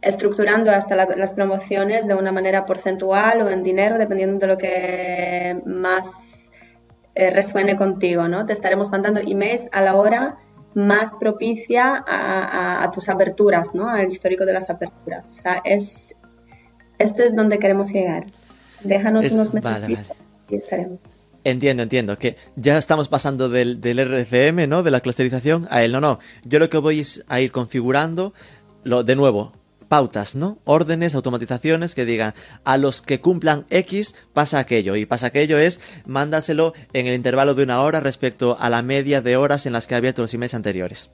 estructurando 0.00 0.70
hasta 0.70 0.96
la, 0.96 1.06
las 1.16 1.34
promociones 1.34 2.06
de 2.06 2.14
una 2.14 2.32
manera 2.32 2.64
porcentual 2.64 3.42
o 3.42 3.50
en 3.50 3.62
dinero, 3.62 3.98
dependiendo 3.98 4.38
de 4.38 4.46
lo 4.46 4.56
que 4.56 5.60
más 5.66 6.31
eh, 7.14 7.30
resuene 7.30 7.76
contigo, 7.76 8.28
¿no? 8.28 8.46
Te 8.46 8.52
estaremos 8.52 8.90
mandando 8.90 9.20
emails 9.20 9.66
a 9.72 9.82
la 9.82 9.94
hora 9.94 10.38
más 10.74 11.14
propicia 11.20 12.02
a, 12.06 12.42
a, 12.78 12.84
a, 12.84 12.90
tus 12.90 13.08
aperturas, 13.08 13.74
¿no? 13.74 13.88
Al 13.88 14.08
histórico 14.08 14.46
de 14.46 14.54
las 14.54 14.70
aperturas. 14.70 15.38
O 15.38 15.42
sea, 15.42 15.62
es, 15.64 16.14
esto 16.98 17.22
es 17.22 17.36
donde 17.36 17.58
queremos 17.58 17.92
llegar. 17.92 18.26
Déjanos 18.82 19.24
es, 19.24 19.32
unos 19.32 19.52
vale, 19.52 19.80
vale. 19.80 19.98
y 20.48 20.56
estaremos. 20.56 21.00
Entiendo, 21.44 21.82
entiendo, 21.82 22.18
que 22.18 22.36
ya 22.54 22.78
estamos 22.78 23.08
pasando 23.08 23.48
del, 23.48 23.80
del, 23.80 23.98
RFM, 23.98 24.66
¿no? 24.68 24.82
De 24.82 24.92
la 24.92 25.00
clusterización 25.00 25.66
a 25.70 25.82
él. 25.82 25.92
No, 25.92 26.00
no, 26.00 26.20
yo 26.44 26.58
lo 26.58 26.70
que 26.70 26.78
voy 26.78 27.00
es 27.00 27.24
a 27.28 27.40
ir 27.40 27.50
configurando, 27.50 28.32
lo, 28.84 29.02
de 29.02 29.16
nuevo, 29.16 29.52
pautas, 29.92 30.34
¿no? 30.36 30.56
Órdenes, 30.64 31.14
automatizaciones 31.14 31.94
que 31.94 32.06
digan 32.06 32.32
a 32.64 32.78
los 32.78 33.02
que 33.02 33.20
cumplan 33.20 33.66
X 33.68 34.14
pasa 34.32 34.58
aquello 34.58 34.96
y 34.96 35.04
pasa 35.04 35.26
aquello 35.26 35.58
es 35.58 35.80
mándaselo 36.06 36.72
en 36.94 37.08
el 37.08 37.14
intervalo 37.14 37.52
de 37.52 37.64
una 37.64 37.82
hora 37.82 38.00
respecto 38.00 38.56
a 38.58 38.70
la 38.70 38.80
media 38.80 39.20
de 39.20 39.36
horas 39.36 39.66
en 39.66 39.74
las 39.74 39.86
que 39.86 39.94
ha 39.94 39.98
abierto 39.98 40.22
los 40.22 40.32
emails 40.32 40.54
anteriores. 40.54 41.10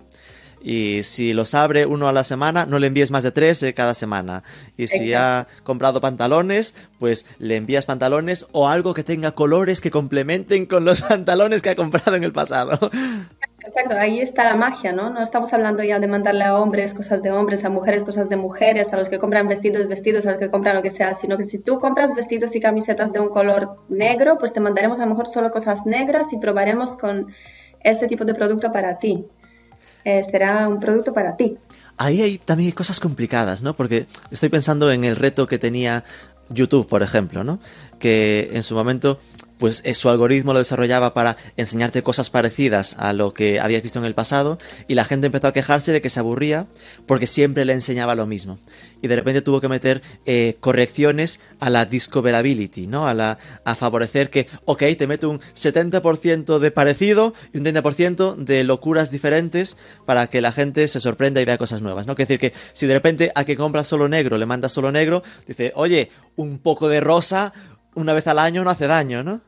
Y 0.62 1.02
si 1.02 1.32
los 1.32 1.54
abre 1.54 1.86
uno 1.86 2.06
a 2.06 2.12
la 2.12 2.22
semana, 2.22 2.66
no 2.66 2.78
le 2.78 2.86
envíes 2.86 3.10
más 3.10 3.24
de 3.24 3.32
tres 3.32 3.60
eh, 3.64 3.74
cada 3.74 3.94
semana. 3.94 4.44
Y 4.76 4.86
si 4.86 5.12
ha 5.12 5.48
comprado 5.64 6.00
pantalones, 6.00 6.74
pues 7.00 7.26
le 7.40 7.56
envías 7.56 7.84
pantalones 7.84 8.46
o 8.52 8.68
algo 8.68 8.94
que 8.94 9.02
tenga 9.02 9.32
colores 9.32 9.80
que 9.80 9.90
complementen 9.90 10.66
con 10.66 10.84
los 10.84 11.02
pantalones 11.08 11.62
que 11.62 11.70
ha 11.70 11.76
comprado 11.76 12.14
en 12.14 12.22
el 12.22 12.32
pasado. 12.32 12.78
Exacto, 13.68 13.98
ahí 13.98 14.20
está 14.20 14.44
la 14.44 14.57
magia, 14.57 14.92
¿no? 14.92 15.11
No 15.11 15.22
estamos 15.22 15.52
hablando 15.52 15.83
ya 15.83 15.98
de 15.98 16.07
mandarle 16.07 16.44
a 16.44 16.57
hombres 16.57 16.94
cosas 16.94 17.22
de 17.22 17.31
hombres, 17.31 17.66
a 17.66 17.68
mujeres 17.68 18.02
cosas 18.02 18.31
de 18.31 18.37
mujeres, 18.37 18.88
a 18.92 18.96
los 18.96 19.11
que 19.11 19.18
compran 19.18 19.46
vestidos, 19.46 19.87
vestidos, 19.87 20.24
a 20.24 20.31
los 20.31 20.38
que 20.38 20.50
compran 20.50 20.74
lo 20.74 20.83
que 20.83 20.90
sea, 20.90 21.14
sino 21.14 21.37
que 21.37 21.44
si 21.44 21.59
tú 21.59 21.78
compras 21.78 22.14
vestidos 22.14 22.57
y 22.57 22.61
camisetas 22.61 23.12
de 23.12 23.20
un 23.20 23.28
color 23.28 23.76
negro, 23.90 24.38
pues 24.38 24.54
te 24.54 24.61
mandaremos 24.61 25.00
a 25.00 25.02
lo 25.02 25.11
mejor 25.11 25.28
solo 25.28 25.50
cosas 25.50 25.85
negras 25.85 26.33
y 26.33 26.38
probaremos 26.38 26.96
con 26.96 27.26
este 27.85 28.09
tipo 28.09 28.24
de 28.24 28.33
producto 28.33 28.72
para 28.72 28.98
ti. 28.98 29.26
Eh, 30.02 30.22
será 30.22 30.66
un 30.66 30.81
producto 30.81 31.12
para 31.12 31.37
ti. 31.37 31.59
Ahí 31.98 32.22
hay 32.22 32.38
también 32.38 32.70
cosas 32.70 33.00
complicadas, 33.00 33.62
¿no? 33.62 33.76
Porque 33.76 34.07
estoy 34.31 34.48
pensando 34.48 34.90
en 34.90 35.04
el 35.04 35.14
reto 35.14 35.46
que 35.46 35.59
tenía 35.59 36.04
YouTube, 36.48 36.88
por 36.88 37.02
ejemplo, 37.02 37.44
¿no? 37.44 37.59
Que 37.98 38.48
en 38.54 38.62
su 38.62 38.74
momento 38.74 39.18
pues 39.58 39.82
eh, 39.84 39.94
su 39.94 40.08
algoritmo 40.08 40.52
lo 40.52 40.60
desarrollaba 40.60 41.14
para 41.14 41.36
enseñarte 41.56 42.02
cosas 42.02 42.30
parecidas 42.30 42.96
a 42.98 43.12
lo 43.12 43.34
que 43.34 43.60
habías 43.60 43.82
visto 43.82 43.98
en 43.98 44.04
el 44.04 44.14
pasado 44.14 44.58
y 44.86 44.94
la 44.94 45.04
gente 45.04 45.26
empezó 45.26 45.48
a 45.48 45.52
quejarse 45.52 45.92
de 45.92 46.00
que 46.00 46.10
se 46.10 46.20
aburría 46.20 46.66
porque 47.06 47.26
siempre 47.26 47.64
le 47.64 47.72
enseñaba 47.72 48.14
lo 48.14 48.26
mismo. 48.26 48.58
Y 49.00 49.08
de 49.08 49.16
repente 49.16 49.42
tuvo 49.42 49.60
que 49.60 49.68
meter 49.68 50.02
eh, 50.26 50.56
correcciones 50.60 51.40
a 51.60 51.70
la 51.70 51.84
discoverability, 51.84 52.86
¿no? 52.86 53.06
A, 53.06 53.14
la, 53.14 53.38
a 53.64 53.74
favorecer 53.74 54.30
que, 54.30 54.48
ok, 54.64 54.82
te 54.98 55.06
meto 55.06 55.30
un 55.30 55.40
70% 55.40 56.58
de 56.58 56.70
parecido 56.70 57.34
y 57.52 57.58
un 57.58 57.64
30% 57.64 58.36
de 58.36 58.64
locuras 58.64 59.10
diferentes 59.10 59.76
para 60.04 60.26
que 60.26 60.40
la 60.40 60.52
gente 60.52 60.88
se 60.88 61.00
sorprenda 61.00 61.40
y 61.40 61.44
vea 61.44 61.58
cosas 61.58 61.80
nuevas, 61.80 62.06
¿no? 62.06 62.16
Que 62.16 62.24
decir 62.24 62.38
que 62.38 62.52
si 62.72 62.86
de 62.86 62.94
repente 62.94 63.30
a 63.34 63.44
que 63.44 63.56
compra 63.56 63.84
solo 63.84 64.08
negro 64.08 64.36
le 64.36 64.46
mandas 64.46 64.72
solo 64.72 64.90
negro, 64.90 65.22
dice, 65.46 65.72
oye, 65.76 66.10
un 66.36 66.58
poco 66.58 66.88
de 66.88 67.00
rosa 67.00 67.52
una 67.94 68.12
vez 68.12 68.26
al 68.26 68.38
año 68.38 68.64
no 68.64 68.70
hace 68.70 68.86
daño, 68.86 69.22
¿no? 69.22 69.40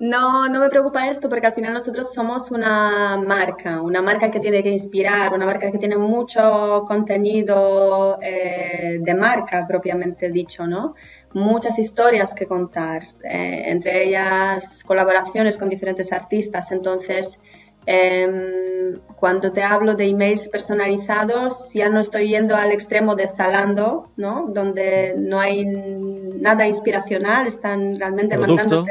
No, 0.00 0.48
no 0.48 0.60
me 0.60 0.68
preocupa 0.68 1.08
esto 1.08 1.28
porque 1.28 1.48
al 1.48 1.54
final 1.54 1.74
nosotros 1.74 2.14
somos 2.14 2.52
una 2.52 3.16
marca, 3.16 3.82
una 3.82 4.00
marca 4.00 4.30
que 4.30 4.38
tiene 4.38 4.62
que 4.62 4.70
inspirar, 4.70 5.34
una 5.34 5.44
marca 5.44 5.72
que 5.72 5.78
tiene 5.78 5.96
mucho 5.96 6.84
contenido 6.86 8.16
eh, 8.22 8.98
de 9.00 9.14
marca 9.14 9.66
propiamente 9.66 10.30
dicho, 10.30 10.68
¿no? 10.68 10.94
Muchas 11.32 11.80
historias 11.80 12.32
que 12.32 12.46
contar, 12.46 13.02
eh, 13.24 13.64
entre 13.66 14.04
ellas 14.04 14.84
colaboraciones 14.84 15.58
con 15.58 15.68
diferentes 15.68 16.12
artistas. 16.12 16.70
Entonces, 16.70 17.40
em, 17.84 19.00
cuando 19.16 19.50
te 19.50 19.64
hablo 19.64 19.94
de 19.94 20.06
emails 20.06 20.48
personalizados, 20.48 21.72
ya 21.74 21.88
no 21.88 22.00
estoy 22.00 22.28
yendo 22.28 22.54
al 22.54 22.70
extremo 22.70 23.16
de 23.16 23.26
Zalando, 23.36 24.10
¿no? 24.16 24.46
Donde 24.48 25.14
no 25.18 25.40
hay 25.40 25.66
nada 25.66 26.68
inspiracional, 26.68 27.48
están 27.48 27.98
realmente 27.98 28.38
mandando 28.38 28.86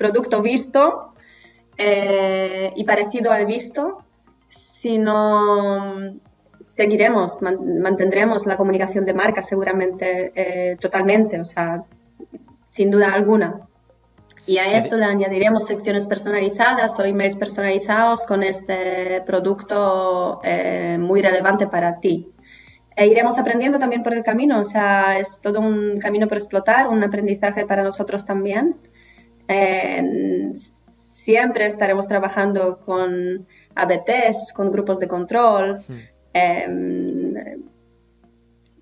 producto 0.00 0.40
visto 0.40 1.12
eh, 1.76 2.72
y 2.74 2.84
parecido 2.84 3.32
al 3.32 3.44
visto, 3.44 4.02
sino 4.48 6.14
seguiremos, 6.58 7.42
mantendremos 7.42 8.46
la 8.46 8.56
comunicación 8.56 9.04
de 9.04 9.12
marca 9.12 9.42
seguramente 9.42 10.32
eh, 10.34 10.76
totalmente, 10.80 11.38
o 11.38 11.44
sea, 11.44 11.84
sin 12.66 12.90
duda 12.90 13.12
alguna. 13.12 13.68
Y 14.46 14.56
a 14.56 14.78
esto 14.78 14.96
le 14.96 15.04
añadiremos 15.04 15.66
secciones 15.66 16.06
personalizadas 16.06 16.98
o 16.98 17.04
emails 17.04 17.36
personalizados 17.36 18.24
con 18.24 18.42
este 18.42 19.22
producto 19.26 20.40
eh, 20.42 20.96
muy 20.98 21.20
relevante 21.20 21.66
para 21.66 22.00
ti. 22.00 22.26
E 22.96 23.06
iremos 23.06 23.36
aprendiendo 23.36 23.78
también 23.78 24.02
por 24.02 24.14
el 24.14 24.24
camino, 24.24 24.60
o 24.60 24.64
sea, 24.64 25.18
es 25.18 25.38
todo 25.42 25.60
un 25.60 25.98
camino 25.98 26.26
por 26.26 26.38
explotar, 26.38 26.88
un 26.88 27.04
aprendizaje 27.04 27.66
para 27.66 27.82
nosotros 27.82 28.24
también 28.24 28.76
siempre 30.92 31.66
estaremos 31.66 32.06
trabajando 32.06 32.80
con 32.80 33.46
ABTs, 33.74 34.52
con 34.54 34.70
grupos 34.70 34.98
de 34.98 35.08
control. 35.08 35.78
Em, 36.32 37.34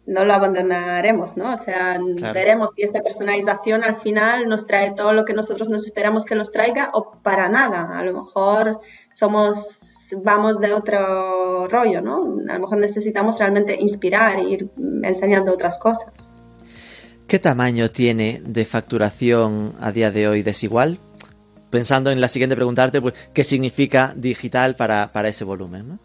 no 0.07 0.25
lo 0.25 0.33
abandonaremos, 0.33 1.37
¿no? 1.37 1.53
O 1.53 1.57
sea, 1.59 1.99
veremos 2.33 2.71
si 2.75 2.83
esta 2.83 3.03
personalización 3.03 3.85
al 3.85 3.95
final 3.95 4.49
nos 4.49 4.67
trae 4.67 4.93
todo 4.93 5.13
lo 5.13 5.27
que 5.27 5.35
nosotros 5.35 5.69
nos 5.69 5.85
esperamos 5.85 6.25
que 6.25 6.35
nos 6.35 6.51
traiga 6.51 6.91
o 6.95 7.13
para 7.23 7.51
nada. 7.51 7.99
A 7.99 8.03
lo 8.03 8.15
mejor 8.15 8.81
somos, 9.13 10.15
vamos 10.23 10.61
de 10.61 10.73
otro 10.73 11.69
rollo, 11.69 12.01
¿no? 12.01 12.39
A 12.49 12.55
lo 12.55 12.61
mejor 12.61 12.79
necesitamos 12.79 13.39
realmente 13.39 13.77
inspirar 13.79 14.39
e 14.39 14.45
ir 14.45 14.71
enseñando 15.03 15.53
otras 15.53 15.79
cosas. 15.79 16.38
¿Qué 17.29 17.39
tamaño 17.39 17.91
tiene 17.91 18.41
de 18.43 18.65
facturación 18.65 19.75
a 19.83 19.93
día 19.93 20.11
de 20.11 20.27
hoy 20.29 20.43
desigual? 20.43 20.99
Pensando 21.69 22.11
en 22.11 22.23
la 22.23 22.29
siguiente 22.29 22.57
preguntarte, 22.57 23.03
pues, 23.03 23.13
¿qué 23.35 23.45
significa 23.45 24.15
digital 24.17 24.77
para, 24.77 25.11
ese 25.29 25.45
volumen? 25.45 26.01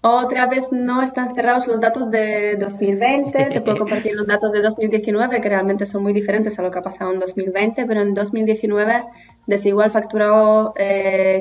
Otra 0.00 0.46
vez 0.46 0.68
no 0.72 1.02
están 1.02 1.34
cerrados 1.34 1.66
los 1.66 1.78
datos 1.78 2.10
de 2.10 2.56
2020, 2.56 3.50
te 3.52 3.60
puedo 3.60 3.76
compartir 3.84 4.14
los 4.14 4.26
datos 4.26 4.50
de 4.50 4.62
2019 4.62 5.42
que 5.42 5.48
realmente 5.50 5.84
son 5.84 6.02
muy 6.02 6.14
diferentes 6.14 6.58
a 6.58 6.62
lo 6.62 6.70
que 6.70 6.78
ha 6.78 6.82
pasado 6.82 7.12
en 7.12 7.20
2020, 7.20 7.84
pero 7.84 8.00
en 8.00 8.14
2019 8.14 9.04
Desigual 9.46 9.90
facturó 9.90 10.72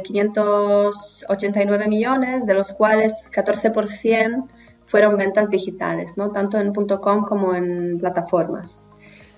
589 0.03 1.87
millones, 1.87 2.45
de 2.45 2.53
los 2.53 2.73
cuales 2.73 3.31
14% 3.31 4.43
fueron 4.85 5.17
ventas 5.17 5.49
digitales, 5.49 6.17
¿no? 6.17 6.31
tanto 6.31 6.59
en 6.59 6.73
.com 6.73 7.25
como 7.25 7.55
en 7.55 7.97
plataformas. 7.99 8.87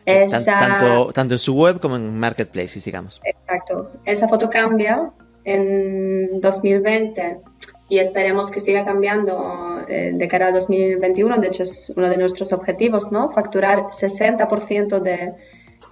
tanto, 0.05 1.11
tanto 1.13 1.35
en 1.35 1.39
su 1.39 1.55
web 1.55 1.79
como 1.79 1.95
en 1.95 2.17
marketplaces, 2.19 2.83
digamos. 2.83 3.21
Exacto. 3.23 3.91
Esa 4.05 4.27
foto 4.27 4.49
cambia 4.49 5.11
en 5.43 6.41
2020 6.41 7.39
y 7.87 7.99
esperemos 7.99 8.49
que 8.49 8.59
siga 8.59 8.83
cambiando 8.83 9.81
eh, 9.87 10.11
de 10.13 10.27
cara 10.27 10.47
a 10.47 10.51
2021. 10.51 11.37
De 11.37 11.47
hecho, 11.47 11.63
es 11.63 11.93
uno 11.95 12.09
de 12.09 12.17
nuestros 12.17 12.51
objetivos, 12.51 13.11
¿no? 13.11 13.31
Facturar 13.31 13.89
60% 13.89 14.99
de, 14.99 15.33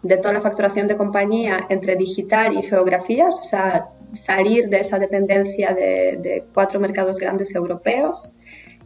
de 0.02 0.18
toda 0.18 0.34
la 0.34 0.42
facturación 0.42 0.88
de 0.88 0.98
compañía 0.98 1.66
entre 1.70 1.96
digital 1.96 2.58
y 2.58 2.64
geografías, 2.64 3.40
o 3.40 3.44
sea, 3.44 3.90
salir 4.14 4.70
de 4.70 4.80
esa 4.80 4.98
dependencia 5.00 5.74
de, 5.74 6.18
de 6.22 6.44
cuatro 6.54 6.80
mercados 6.80 7.18
grandes 7.18 7.54
europeos 7.54 8.36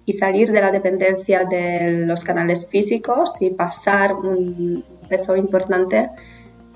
y 0.08 0.14
salir 0.14 0.54
de 0.54 0.62
la 0.62 0.72
dependencia 0.72 1.44
de 1.44 2.06
los 2.06 2.24
canales 2.24 2.66
físicos 2.66 3.42
y 3.42 3.50
pasar 3.50 4.14
un 4.14 4.84
peso 5.10 5.36
importante 5.36 6.10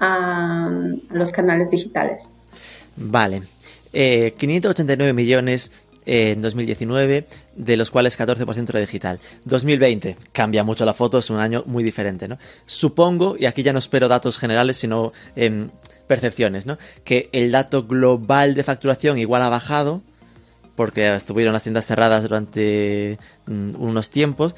a 0.02 0.70
los 1.10 1.32
canales 1.32 1.72
digitales. 1.72 2.36
Vale. 2.98 3.44
589 3.94 5.10
eh, 5.10 5.14
millones 5.14 5.86
en 6.06 6.42
2019, 6.42 7.26
de 7.56 7.78
los 7.78 7.90
cuales 7.90 8.20
14% 8.20 8.70
era 8.70 8.80
digital. 8.82 9.22
2020 9.46 10.18
cambia 10.34 10.66
mucho 10.66 10.84
la 10.84 10.94
foto, 10.94 11.20
es 11.20 11.30
un 11.30 11.38
año 11.38 11.64
muy 11.68 11.86
diferente, 11.86 12.28
¿no? 12.28 12.38
Supongo, 12.66 13.38
y 13.40 13.46
aquí 13.46 13.64
ya 13.64 13.72
no 13.72 13.80
espero 13.80 14.10
datos 14.10 14.38
generales, 14.38 14.76
sino 14.76 15.14
em, 15.38 15.70
percepciones, 16.06 16.66
¿no? 16.66 16.78
Que 17.06 17.30
el 17.32 17.50
dato 17.52 17.88
global 17.88 18.56
de 18.56 18.64
facturación 18.64 19.18
igual 19.18 19.42
ha 19.42 19.50
bajado, 19.50 20.02
porque 20.82 21.14
estuvieron 21.14 21.54
las 21.54 21.62
tiendas 21.62 21.86
cerradas 21.86 22.24
durante 22.24 23.20
mm, 23.46 23.80
unos 23.80 24.10
tiempos 24.10 24.56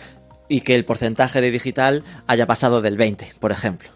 y 0.47 0.61
que 0.61 0.73
el 0.73 0.85
porcentaje 0.85 1.41
de 1.41 1.51
digital 1.51 2.05
haya 2.27 2.47
pasado 2.47 2.81
del 2.81 2.95
20, 2.95 3.33
por 3.41 3.51
ejemplo. 3.51 3.89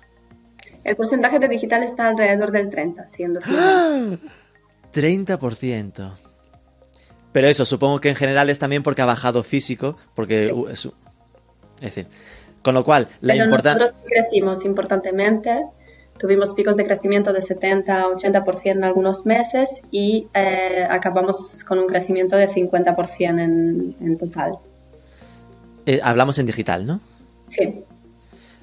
El 0.84 0.98
porcentaje 0.98 1.40
de 1.40 1.48
digital 1.48 1.84
está 1.84 2.10
alrededor 2.10 2.52
del 2.52 2.70
30, 2.70 3.06
siendo 3.06 3.40
30%. 3.40 6.12
Pero 7.32 7.48
eso, 7.48 7.63
supongo 7.63 8.02
que 8.02 8.10
en 8.10 8.18
general 8.18 8.50
es 8.50 8.60
también 8.60 8.84
porque 8.84 9.02
ha 9.02 9.06
bajado 9.06 9.42
físico, 9.42 9.96
porque 10.13 10.54
es, 10.70 10.90
decir, 11.80 12.08
con 12.62 12.74
lo 12.74 12.84
cual 12.84 13.08
la 13.22 13.38
importancia... 13.38 13.86
Nosotros 13.86 14.04
crecimos 14.06 14.66
importantemente 14.66 15.63
Tuvimos 16.19 16.53
picos 16.53 16.75
de 16.77 16.86
crecimiento 16.86 17.32
de 17.34 17.39
70-80% 17.39 18.71
en 18.71 18.84
algunos 18.84 19.25
meses 19.25 19.82
y 19.91 20.27
eh, 20.34 20.88
acabamos 20.89 21.63
con 21.63 21.80
un 21.80 21.88
crecimiento 21.88 22.36
de 22.36 22.49
50% 22.49 23.39
en, 23.39 23.95
en 24.01 24.17
total. 24.17 24.57
Eh, 25.86 25.99
hablamos 26.03 26.38
en 26.39 26.45
digital, 26.45 26.86
¿no? 26.86 26.99
Sí. 27.49 27.84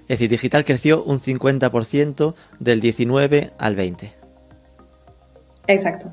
Es 0.02 0.08
decir, 0.08 0.28
digital 0.28 0.64
creció 0.64 1.02
un 1.02 1.18
50% 1.18 2.34
del 2.58 2.80
19 2.80 3.52
al 3.56 3.76
20. 3.76 4.12
Exacto. 5.66 6.10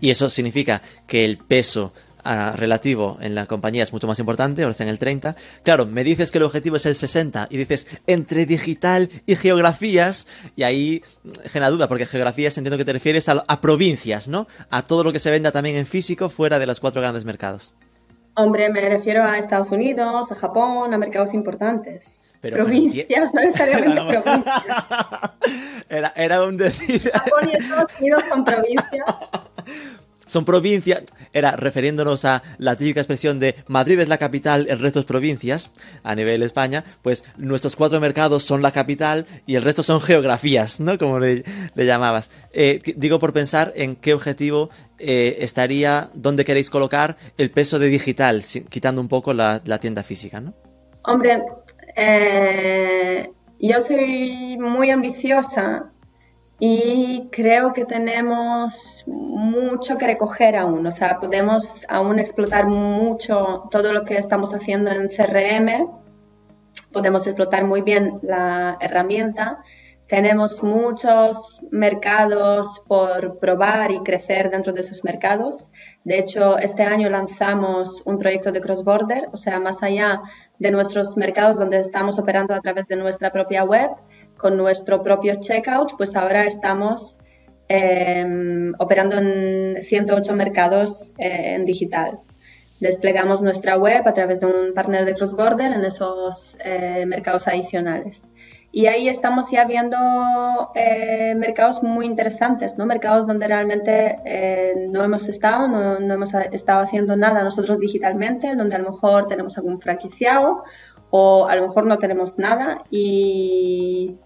Y 0.00 0.10
eso 0.10 0.28
significa 0.28 0.82
que 1.06 1.24
el 1.24 1.38
peso 1.38 1.92
relativo 2.24 3.18
en 3.20 3.34
la 3.34 3.46
compañía 3.46 3.82
es 3.82 3.92
mucho 3.92 4.06
más 4.06 4.18
importante, 4.18 4.62
ahora 4.62 4.72
está 4.72 4.84
en 4.84 4.90
el 4.90 4.98
30. 4.98 5.36
Claro, 5.62 5.86
me 5.86 6.04
dices 6.04 6.30
que 6.30 6.38
el 6.38 6.44
objetivo 6.44 6.76
es 6.76 6.86
el 6.86 6.94
60 6.94 7.48
y 7.50 7.56
dices 7.56 7.86
entre 8.06 8.46
digital 8.46 9.10
y 9.26 9.36
geografías 9.36 10.26
y 10.56 10.62
ahí 10.62 11.02
genera 11.44 11.70
duda 11.70 11.88
porque 11.88 12.06
geografías 12.06 12.56
entiendo 12.58 12.78
que 12.78 12.84
te 12.84 12.92
refieres 12.92 13.28
a, 13.28 13.44
a 13.46 13.60
provincias, 13.60 14.28
¿no? 14.28 14.46
A 14.70 14.82
todo 14.82 15.04
lo 15.04 15.12
que 15.12 15.18
se 15.18 15.30
venda 15.30 15.52
también 15.52 15.76
en 15.76 15.86
físico 15.86 16.28
fuera 16.28 16.58
de 16.58 16.66
los 16.66 16.80
cuatro 16.80 17.00
grandes 17.00 17.24
mercados. 17.24 17.74
Hombre, 18.34 18.70
me 18.70 18.88
refiero 18.88 19.24
a 19.24 19.36
Estados 19.36 19.70
Unidos, 19.70 20.32
a 20.32 20.34
Japón, 20.34 20.94
a 20.94 20.98
mercados 20.98 21.34
importantes. 21.34 22.22
Pero, 22.40 22.56
provincias, 22.56 23.06
no 23.32 23.40
necesariamente 23.40 24.00
provincias. 24.22 24.84
Era, 25.88 26.12
era 26.16 26.42
un 26.42 26.56
decir. 26.56 27.10
Japón 27.12 27.50
y 27.52 27.56
Estados 27.56 27.92
Unidos 28.00 28.24
son 28.28 28.44
provincias. 28.44 29.04
Son 30.32 30.46
provincias, 30.46 31.02
era 31.34 31.56
refiriéndonos 31.56 32.24
a 32.24 32.42
la 32.56 32.74
típica 32.74 33.00
expresión 33.00 33.38
de 33.38 33.54
Madrid 33.66 34.00
es 34.00 34.08
la 34.08 34.16
capital, 34.16 34.66
el 34.70 34.78
resto 34.78 35.00
es 35.00 35.04
provincias, 35.04 35.70
a 36.02 36.14
nivel 36.14 36.42
España, 36.42 36.84
pues 37.02 37.24
nuestros 37.36 37.76
cuatro 37.76 38.00
mercados 38.00 38.42
son 38.42 38.62
la 38.62 38.70
capital 38.70 39.26
y 39.44 39.56
el 39.56 39.62
resto 39.62 39.82
son 39.82 40.00
geografías, 40.00 40.80
¿no? 40.80 40.96
Como 40.96 41.18
le, 41.18 41.44
llamabas. 41.76 42.30
Eh, 42.54 42.80
digo 42.96 43.18
por 43.18 43.34
pensar 43.34 43.74
en 43.76 43.94
qué 43.94 44.14
objetivo 44.14 44.70
eh, 44.98 45.36
estaría, 45.40 46.08
dónde 46.14 46.46
queréis 46.46 46.70
colocar 46.70 47.18
el 47.36 47.50
peso 47.50 47.78
de 47.78 47.88
digital, 47.88 48.42
quitando 48.70 49.02
un 49.02 49.08
poco 49.08 49.34
la, 49.34 49.60
tienda 49.82 50.02
física, 50.02 50.40
¿no? 50.40 50.54
Hombre, 51.04 51.42
eh, 51.94 53.30
yo 53.60 53.80
soy 53.82 54.56
muy 54.56 54.88
ambiciosa 54.88 55.92
y 56.64 57.28
creo 57.32 57.72
que 57.72 57.84
tenemos 57.84 59.02
mucho 59.08 59.98
que 59.98 60.06
recoger 60.06 60.54
aún, 60.54 60.86
o 60.86 60.92
sea, 60.92 61.18
podemos 61.18 61.84
aún 61.88 62.20
explotar 62.20 62.68
mucho 62.68 63.64
todo 63.72 63.92
lo 63.92 64.04
que 64.04 64.14
estamos 64.14 64.54
haciendo 64.54 64.92
en 64.92 65.08
CRM, 65.08 65.90
podemos 66.92 67.26
explotar 67.26 67.64
muy 67.64 67.80
bien 67.80 68.20
la 68.22 68.76
herramienta, 68.80 69.64
tenemos 70.06 70.62
muchos 70.62 71.64
mercados 71.72 72.80
por 72.86 73.40
probar 73.40 73.90
y 73.90 73.98
crecer 74.04 74.48
dentro 74.50 74.72
de 74.72 74.82
esos 74.82 75.02
mercados. 75.04 75.68
De 76.04 76.18
hecho, 76.18 76.58
este 76.58 76.82
año 76.82 77.08
lanzamos 77.08 78.02
un 78.04 78.18
proyecto 78.18 78.52
de 78.52 78.60
cross-border, 78.60 79.30
o 79.32 79.36
sea, 79.36 79.58
más 79.58 79.82
allá 79.82 80.20
de 80.58 80.70
nuestros 80.70 81.16
mercados 81.16 81.58
donde 81.58 81.78
estamos 81.78 82.20
operando 82.20 82.54
a 82.54 82.60
través 82.60 82.86
de 82.86 82.96
nuestra 82.96 83.32
propia 83.32 83.64
web, 83.64 83.90
con 84.42 84.56
nuestro 84.56 85.02
propio 85.02 85.36
checkout, 85.36 85.96
pues 85.96 86.14
ahora 86.16 86.44
estamos 86.44 87.16
em, 87.68 88.74
operando 88.78 89.16
en 89.16 89.82
108 89.82 90.34
mercados 90.34 91.14
eh, 91.16 91.54
en 91.54 91.64
digital. 91.64 92.18
Desplegamos 92.80 93.40
nuestra 93.40 93.76
web 93.76 94.02
a 94.04 94.12
través 94.12 94.40
de 94.40 94.46
un 94.46 94.74
partner 94.74 95.04
de 95.04 95.14
cross-border 95.14 95.72
en 95.72 95.84
esos 95.84 96.56
eh, 96.64 97.06
mercados 97.06 97.46
adicionales. 97.46 98.28
Y 98.72 98.86
ahí 98.86 99.06
estamos 99.06 99.50
ya 99.50 99.64
viendo 99.66 99.98
eh, 100.74 101.34
mercados 101.36 101.82
muy 101.82 102.06
interesantes, 102.06 102.78
¿no? 102.78 102.86
Mercados 102.86 103.26
donde 103.26 103.46
realmente 103.46 104.16
no 104.88 105.04
hemos 105.04 105.28
estado, 105.28 105.68
no, 105.68 106.00
no, 106.00 106.14
hemos 106.14 106.32
estado 106.34 106.80
haciendo 106.80 107.14
nada 107.14 107.44
nosotros 107.44 107.78
digitalmente, 107.78 108.56
donde 108.56 108.76
a 108.76 108.78
lo 108.78 108.90
mejor 108.92 109.28
tenemos 109.28 109.58
algún 109.58 109.78
franquiciado 109.78 110.64
o 111.14 111.46
a 111.46 111.54
lo 111.56 111.68
mejor 111.68 111.84
no 111.84 111.98
tenemos 111.98 112.38
nada 112.38 112.82
y 112.90 114.16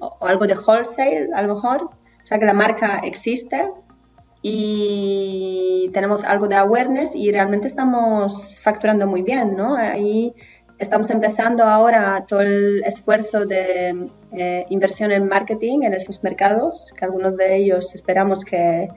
o 0.00 0.26
algo 0.26 0.46
de 0.46 0.54
wholesale, 0.54 1.28
a 1.34 1.42
lo 1.42 1.54
mejor, 1.54 1.82
o 1.84 2.26
sea 2.26 2.38
que 2.38 2.44
la 2.44 2.52
marca 2.52 2.98
existe 2.98 3.70
y 4.42 5.90
tenemos 5.94 6.22
algo 6.24 6.48
de 6.48 6.56
awareness 6.56 7.14
y 7.14 7.30
realmente 7.32 7.66
estamos 7.66 8.60
facturando 8.62 9.06
muy 9.06 9.22
bien, 9.22 9.56
¿no? 9.56 9.76
Ahí 9.76 10.34
estamos 10.78 11.08
empezando 11.10 11.64
ahora 11.64 12.24
todo 12.28 12.42
el 12.42 12.82
esfuerzo 12.84 13.46
de 13.46 14.10
eh, 14.32 14.66
inversión 14.68 15.12
en 15.12 15.26
marketing 15.26 15.82
en 15.82 15.94
esos 15.94 16.22
mercados, 16.22 16.92
que 16.96 17.04
algunos 17.04 17.36
de 17.36 17.56
ellos 17.56 17.94
esperamos 17.94 18.44
que, 18.44 18.88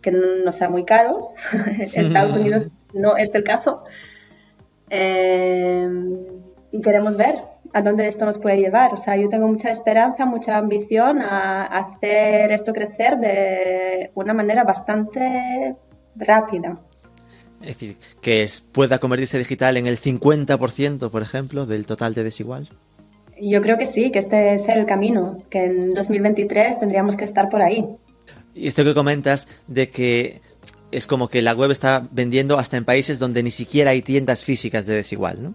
que 0.00 0.10
no 0.10 0.52
sean 0.52 0.72
muy 0.72 0.84
caros. 0.84 1.34
Estados 1.80 2.34
Unidos 2.34 2.72
no 2.92 3.16
es 3.16 3.34
el 3.34 3.44
caso. 3.44 3.82
Eh, 4.88 5.88
y 6.70 6.80
queremos 6.80 7.16
ver 7.16 7.53
a 7.74 7.82
dónde 7.82 8.06
esto 8.06 8.24
nos 8.24 8.38
puede 8.38 8.56
llevar. 8.56 8.94
O 8.94 8.96
sea, 8.96 9.16
yo 9.16 9.28
tengo 9.28 9.48
mucha 9.48 9.70
esperanza, 9.70 10.24
mucha 10.24 10.56
ambición 10.56 11.20
a 11.20 11.64
hacer 11.64 12.52
esto 12.52 12.72
crecer 12.72 13.18
de 13.18 14.12
una 14.14 14.32
manera 14.32 14.62
bastante 14.62 15.74
rápida. 16.14 16.78
Es 17.60 17.68
decir, 17.68 17.96
que 18.20 18.46
pueda 18.70 18.98
convertirse 18.98 19.38
digital 19.38 19.76
en 19.76 19.88
el 19.88 19.98
50%, 19.98 21.10
por 21.10 21.22
ejemplo, 21.22 21.66
del 21.66 21.84
total 21.84 22.14
de 22.14 22.22
desigual. 22.22 22.68
Yo 23.40 23.60
creo 23.60 23.76
que 23.76 23.86
sí, 23.86 24.12
que 24.12 24.20
este 24.20 24.54
es 24.54 24.68
el 24.68 24.86
camino, 24.86 25.42
que 25.50 25.64
en 25.64 25.90
2023 25.90 26.78
tendríamos 26.78 27.16
que 27.16 27.24
estar 27.24 27.48
por 27.48 27.60
ahí. 27.60 27.84
Y 28.54 28.68
esto 28.68 28.84
que 28.84 28.94
comentas 28.94 29.64
de 29.66 29.90
que 29.90 30.42
es 30.92 31.08
como 31.08 31.26
que 31.26 31.42
la 31.42 31.54
web 31.54 31.72
está 31.72 32.06
vendiendo 32.12 32.56
hasta 32.56 32.76
en 32.76 32.84
países 32.84 33.18
donde 33.18 33.42
ni 33.42 33.50
siquiera 33.50 33.90
hay 33.90 34.02
tiendas 34.02 34.44
físicas 34.44 34.86
de 34.86 34.94
desigual, 34.94 35.42
¿no? 35.42 35.54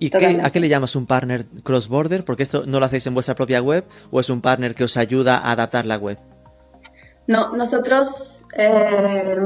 ¿Y 0.00 0.14
a 0.14 0.50
qué 0.50 0.60
le 0.60 0.68
llamas 0.68 0.94
un 0.96 1.06
partner 1.06 1.46
cross-border? 1.64 2.24
Porque 2.24 2.42
esto 2.44 2.64
no 2.66 2.78
lo 2.78 2.86
hacéis 2.86 3.06
en 3.06 3.14
vuestra 3.14 3.34
propia 3.34 3.60
web 3.60 3.84
o 4.10 4.20
es 4.20 4.30
un 4.30 4.40
partner 4.40 4.74
que 4.74 4.84
os 4.84 4.96
ayuda 4.96 5.38
a 5.38 5.52
adaptar 5.52 5.86
la 5.86 5.96
web. 5.96 6.18
No, 7.26 7.54
nosotros 7.54 8.46
eh, 8.56 9.36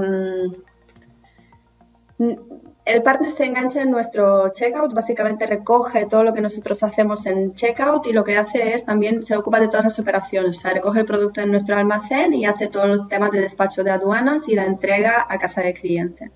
el 2.84 3.02
partner 3.02 3.30
se 3.30 3.44
engancha 3.44 3.82
en 3.82 3.90
nuestro 3.90 4.52
checkout, 4.52 4.92
básicamente 4.92 5.46
recoge 5.46 6.06
todo 6.06 6.24
lo 6.24 6.34
que 6.34 6.40
nosotros 6.40 6.82
hacemos 6.82 7.26
en 7.26 7.54
checkout 7.54 8.06
y 8.06 8.12
lo 8.12 8.24
que 8.24 8.36
hace 8.36 8.74
es 8.74 8.84
también 8.84 9.22
se 9.22 9.36
ocupa 9.36 9.60
de 9.60 9.68
todas 9.68 9.84
las 9.84 9.98
operaciones, 9.98 10.58
o 10.58 10.60
sea, 10.60 10.74
recoge 10.74 11.00
el 11.00 11.06
producto 11.06 11.40
en 11.40 11.50
nuestro 11.50 11.76
almacén 11.76 12.34
y 12.34 12.46
hace 12.46 12.68
todos 12.68 12.88
los 12.88 13.08
temas 13.08 13.30
de 13.30 13.40
despacho 13.40 13.82
de 13.82 13.92
aduanas 13.92 14.48
y 14.48 14.54
la 14.54 14.64
entrega 14.64 15.26
a 15.28 15.38
casa 15.38 15.62
de 15.62 15.74
cliente. 15.74 16.30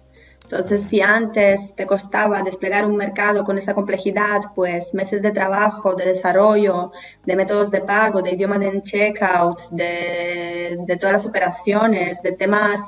Entonces, 0.47 0.83
si 0.83 1.01
antes 1.01 1.75
te 1.75 1.87
costaba 1.87 2.41
desplegar 2.41 2.87
un 2.87 2.97
mercado 2.97 3.43
con 3.43 3.59
esa 3.59 3.75
complejidad, 3.75 4.43
pues 4.55 4.95
meses 4.95 5.21
de 5.21 5.33
trabajo, 5.33 5.95
de 5.95 6.05
desarrollo, 6.05 6.93
de 7.25 7.35
métodos 7.35 7.73
de 7.73 7.81
pago, 7.81 8.23
de 8.23 8.35
idioma 8.35 8.57
de 8.57 8.81
checkout, 8.81 9.71
de, 9.71 10.79
de 10.87 10.97
todas 10.99 11.15
las 11.15 11.27
operaciones, 11.27 12.23
de 12.23 12.31
temas 12.31 12.81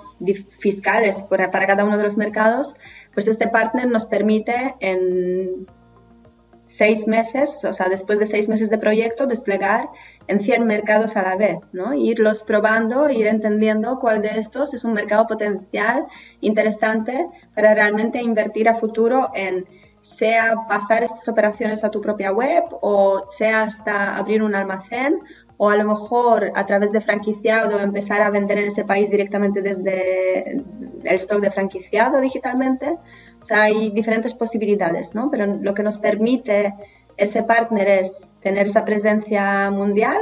fiscales 0.60 1.24
para 1.24 1.50
cada 1.50 1.84
uno 1.84 1.96
de 1.96 2.04
los 2.04 2.16
mercados, 2.16 2.76
pues 3.12 3.26
este 3.26 3.48
partner 3.48 3.88
nos 3.88 4.04
permite 4.04 4.76
en 4.78 5.66
seis 6.68 7.06
meses, 7.06 7.64
o 7.64 7.72
sea, 7.72 7.88
después 7.88 8.18
de 8.18 8.26
seis 8.26 8.46
meses 8.46 8.68
de 8.68 8.76
proyecto, 8.76 9.26
desplegar 9.26 9.88
en 10.26 10.40
100 10.40 10.66
mercados 10.66 11.16
a 11.16 11.22
la 11.22 11.34
vez, 11.34 11.56
¿no? 11.72 11.94
Irlos 11.94 12.42
probando, 12.42 13.08
ir 13.08 13.26
entendiendo 13.26 13.98
cuál 13.98 14.20
de 14.20 14.38
estos 14.38 14.74
es 14.74 14.84
un 14.84 14.92
mercado 14.92 15.26
potencial 15.26 16.06
interesante 16.40 17.26
para 17.54 17.74
realmente 17.74 18.20
invertir 18.20 18.68
a 18.68 18.74
futuro 18.74 19.30
en 19.34 19.66
sea 20.02 20.54
pasar 20.68 21.02
estas 21.02 21.26
operaciones 21.28 21.82
a 21.84 21.90
tu 21.90 22.00
propia 22.00 22.32
web 22.32 22.64
o 22.82 23.24
sea 23.28 23.64
hasta 23.64 24.16
abrir 24.16 24.42
un 24.42 24.54
almacén 24.54 25.18
o 25.56 25.70
a 25.70 25.76
lo 25.76 25.84
mejor 25.84 26.52
a 26.54 26.66
través 26.66 26.92
de 26.92 27.00
franquiciado 27.00 27.80
empezar 27.80 28.22
a 28.22 28.30
vender 28.30 28.58
en 28.58 28.68
ese 28.68 28.84
país 28.84 29.10
directamente 29.10 29.60
desde 29.60 30.62
el 31.04 31.16
stock 31.16 31.40
de 31.40 31.50
franquiciado 31.50 32.20
digitalmente. 32.20 32.96
O 33.40 33.44
sea, 33.44 33.62
hay 33.62 33.90
diferentes 33.90 34.34
posibilidades, 34.34 35.14
¿no? 35.14 35.28
Pero 35.30 35.46
lo 35.46 35.74
que 35.74 35.82
nos 35.82 35.98
permite 35.98 36.74
ese 37.16 37.42
partner 37.42 37.88
es 37.88 38.32
tener 38.40 38.66
esa 38.66 38.84
presencia 38.84 39.70
mundial 39.70 40.18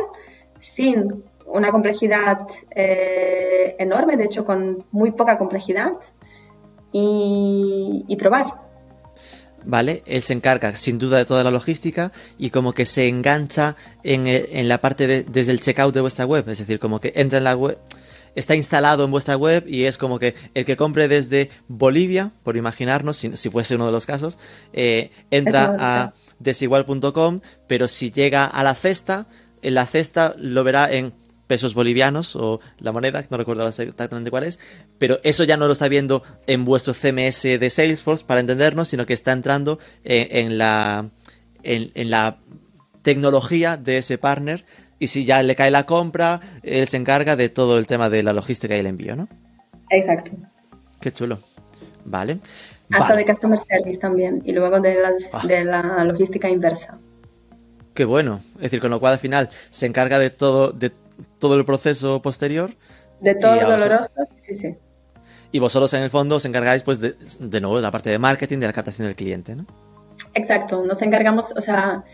sin 0.60 1.22
una 1.46 1.70
complejidad 1.70 2.40
eh, 2.74 3.76
enorme, 3.78 4.16
de 4.16 4.24
hecho 4.24 4.44
con 4.44 4.84
muy 4.90 5.12
poca 5.12 5.38
complejidad, 5.38 5.92
y, 6.92 8.16
probar. 8.18 8.46
¿vale? 9.64 10.02
Él 10.06 10.22
se 10.22 10.32
encarga 10.32 10.74
sin 10.76 10.98
duda 10.98 11.18
de 11.18 11.26
toda 11.26 11.44
la 11.44 11.50
logística 11.50 12.10
y 12.38 12.50
como 12.50 12.72
que 12.72 12.86
se 12.86 13.08
engancha 13.08 13.76
en, 14.02 14.26
en 14.26 14.68
la 14.68 14.78
parte 14.78 15.06
de, 15.06 15.24
desde 15.24 15.52
el 15.52 15.60
checkout 15.60 15.94
de 15.94 16.00
vuestra 16.00 16.24
web, 16.24 16.48
es 16.48 16.58
decir, 16.58 16.78
como 16.78 17.00
que 17.00 17.12
entra 17.14 17.38
en 17.38 17.44
la 17.44 17.54
web, 17.54 17.78
está 18.36 18.54
instalado 18.54 19.04
en 19.04 19.10
vuestra 19.10 19.36
web 19.36 19.64
y 19.66 19.84
es 19.84 19.98
como 19.98 20.20
que 20.20 20.34
el 20.54 20.64
que 20.64 20.76
compre 20.76 21.08
desde 21.08 21.50
Bolivia, 21.66 22.30
por 22.44 22.56
imaginarnos, 22.56 23.16
si, 23.16 23.50
fuese 23.50 23.74
uno 23.74 23.86
de 23.86 23.92
los 23.92 24.06
casos, 24.06 24.38
eh, 24.72 25.10
entra 25.30 25.74
a 25.78 26.14
desigual.com, 26.38 27.40
pero 27.66 27.88
si 27.88 28.12
llega 28.12 28.44
a 28.44 28.62
la 28.62 28.74
cesta, 28.74 29.26
en 29.62 29.74
la 29.74 29.86
cesta 29.86 30.34
lo 30.38 30.62
verá 30.62 30.92
en 30.92 31.14
pesos 31.46 31.74
bolivianos 31.74 32.36
o 32.36 32.60
la 32.78 32.92
moneda, 32.92 33.24
no 33.30 33.36
recuerdo 33.36 33.66
exactamente 33.66 34.30
cuál 34.30 34.44
es, 34.44 34.58
pero 34.98 35.18
eso 35.22 35.44
ya 35.44 35.56
no 35.56 35.66
lo 35.66 35.72
está 35.72 35.88
viendo 35.88 36.22
en 36.46 36.64
vuestro 36.64 36.92
CMS 36.92 37.42
de 37.42 37.70
Salesforce 37.70 38.24
para 38.24 38.40
entendernos, 38.40 38.88
sino 38.88 39.06
que 39.06 39.14
está 39.14 39.32
entrando 39.32 39.78
en, 40.04 40.58
la, 40.58 41.08
en 41.62 42.10
la 42.10 42.38
tecnología 43.02 43.76
de 43.76 43.98
ese 43.98 44.18
partner 44.18 44.64
y 44.98 45.08
si 45.08 45.24
ya 45.24 45.42
le 45.42 45.54
cae 45.54 45.70
la 45.70 45.84
compra, 45.84 46.40
él 46.62 46.86
se 46.88 46.96
encarga 46.96 47.36
de 47.36 47.48
todo 47.48 47.78
el 47.78 47.86
tema 47.86 48.08
de 48.10 48.22
la 48.22 48.32
logística 48.32 48.76
y 48.76 48.80
el 48.80 48.86
envío, 48.86 49.16
¿no? 49.16 49.28
Exacto. 49.90 50.32
Qué 51.00 51.12
chulo. 51.12 51.38
Vale. 52.04 52.38
Hasta 52.90 53.08
Vale. 53.10 53.18
de 53.18 53.26
customer 53.26 53.58
service 53.58 53.98
también. 53.98 54.42
Y 54.44 54.52
luego 54.52 54.80
de, 54.80 54.94
las, 55.00 55.34
Ah. 55.34 55.42
de 55.46 55.64
la 55.64 56.04
logística 56.04 56.48
inversa. 56.48 56.98
Qué 57.94 58.04
bueno. 58.04 58.40
Es 58.56 58.62
decir, 58.62 58.80
con 58.80 58.90
lo 58.90 59.00
cual 59.00 59.14
al 59.14 59.18
final 59.18 59.48
se 59.70 59.86
encarga 59.86 60.18
de 60.18 60.30
todo, 60.30 60.70
de 60.72 60.92
todo 61.38 61.56
el 61.56 61.64
proceso 61.64 62.20
posterior 62.22 62.70
De 63.20 63.34
todo 63.34 63.54
lo 63.56 63.62
vosotros- 63.62 63.82
doloroso, 63.82 64.14
sí, 64.42 64.54
sí. 64.54 64.74
y 65.52 65.58
vosotros 65.58 65.92
en 65.94 66.02
el 66.02 66.10
fondo 66.10 66.36
os 66.36 66.44
encargáis 66.44 66.82
pues 66.82 67.00
de, 67.00 67.14
de 67.40 67.60
nuevo 67.60 67.76
de 67.76 67.82
la 67.82 67.90
parte 67.90 68.10
de 68.10 68.18
marketing, 68.18 68.58
de 68.58 68.66
la 68.66 68.72
captación 68.72 69.06
del 69.06 69.16
cliente, 69.16 69.56
¿no? 69.56 69.66
Exacto, 70.34 70.84
nos 70.84 71.00
encargamos, 71.02 71.52
o 71.56 71.60
sea, 71.60 72.04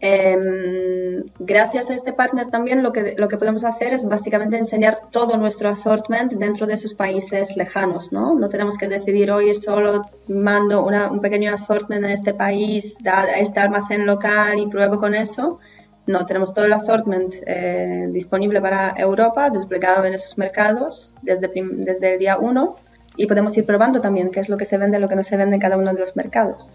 em, 0.00 1.24
gracias 1.38 1.90
a 1.90 1.94
este 1.94 2.12
partner 2.12 2.50
también 2.50 2.82
lo 2.82 2.92
que, 2.92 3.14
lo 3.16 3.28
que 3.28 3.36
podemos 3.36 3.64
hacer 3.64 3.92
es 3.94 4.06
básicamente 4.08 4.56
enseñar 4.58 5.00
todo 5.10 5.36
nuestro 5.36 5.68
assortment 5.68 6.32
dentro 6.32 6.66
de 6.66 6.76
sus 6.76 6.94
países 6.94 7.56
lejanos, 7.56 8.12
¿no? 8.12 8.34
No 8.34 8.48
tenemos 8.48 8.78
que 8.78 8.88
decidir 8.88 9.30
hoy 9.30 9.54
solo 9.54 10.02
mando 10.28 10.84
una- 10.84 11.10
un 11.10 11.20
pequeño 11.20 11.52
assortment 11.54 12.04
a 12.04 12.12
este 12.12 12.34
país, 12.34 12.96
a 13.04 13.24
este 13.38 13.60
almacén 13.60 14.06
local 14.06 14.58
y 14.58 14.66
pruebo 14.66 14.98
con 14.98 15.14
eso. 15.14 15.58
No, 16.06 16.26
tenemos 16.26 16.54
todo 16.54 16.64
el 16.64 16.72
assortment 16.72 17.34
eh, 17.46 18.08
disponible 18.10 18.60
para 18.60 18.94
Europa, 18.96 19.50
desplegado 19.50 20.04
en 20.06 20.14
esos 20.14 20.38
mercados 20.38 21.14
desde, 21.22 21.50
desde 21.54 22.14
el 22.14 22.18
día 22.18 22.38
uno 22.38 22.76
y 23.16 23.26
podemos 23.26 23.56
ir 23.56 23.66
probando 23.66 24.00
también 24.00 24.30
qué 24.30 24.40
es 24.40 24.48
lo 24.48 24.56
que 24.56 24.64
se 24.64 24.78
vende, 24.78 24.98
lo 24.98 25.08
que 25.08 25.16
no 25.16 25.22
se 25.22 25.36
vende 25.36 25.56
en 25.56 25.60
cada 25.60 25.76
uno 25.76 25.92
de 25.92 26.00
los 26.00 26.16
mercados. 26.16 26.74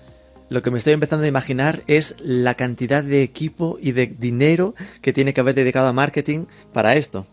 Lo 0.50 0.62
que 0.62 0.70
me 0.72 0.78
estoy 0.78 0.94
empezando 0.94 1.26
a 1.26 1.28
imaginar 1.28 1.82
es 1.88 2.16
la 2.20 2.54
cantidad 2.54 3.04
de 3.04 3.24
equipo 3.24 3.78
y 3.82 3.92
de 3.94 4.08
dinero 4.08 4.76
que 5.02 5.12
tiene 5.14 5.34
que 5.34 5.42
haber 5.42 5.56
dedicado 5.56 5.88
a 5.88 5.94
marketing 5.94 6.46
para 6.72 6.96
esto. 6.96 7.26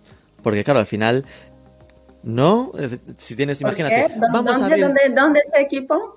Porque 0.43 0.65
claro, 0.65 0.81
al 0.81 0.87
final, 0.87 1.25
¿no? 2.23 2.73
Si 3.17 3.37
tienes, 3.37 3.59
¿Por 3.59 3.69
imagínate, 3.69 4.15
vamos 4.33 4.57
a 4.57 4.61
¿Dónde, 4.61 4.65
abrir... 4.75 4.87
dónde, 4.87 5.01
dónde 5.21 5.41
está 5.41 5.59
el 5.59 5.65
equipo? 5.67 6.17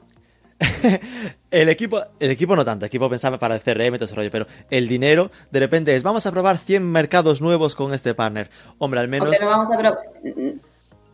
El 1.51 1.67
equipo, 1.69 2.01
el 2.19 2.31
equipo 2.31 2.55
no 2.55 2.63
tanto, 2.65 2.85
el 2.85 2.87
equipo 2.87 3.09
pensaba 3.09 3.37
para 3.39 3.55
el 3.55 3.61
CRM 3.61 3.95
y 3.95 3.97
todo 3.97 4.05
ese 4.05 4.15
rollo, 4.15 4.29
pero 4.31 4.45
el 4.69 4.87
dinero 4.87 5.31
de 5.51 5.59
repente 5.59 5.95
es, 5.95 6.03
vamos 6.03 6.25
a 6.25 6.31
probar 6.31 6.57
100 6.57 6.83
mercados 6.91 7.41
nuevos 7.41 7.75
con 7.75 7.93
este 7.93 8.13
partner. 8.13 8.49
Hombre, 8.77 8.99
al 9.01 9.07
menos, 9.07 9.29
no 9.41 9.47
vamos 9.47 9.69
a 9.71 9.77
pro- 9.77 9.97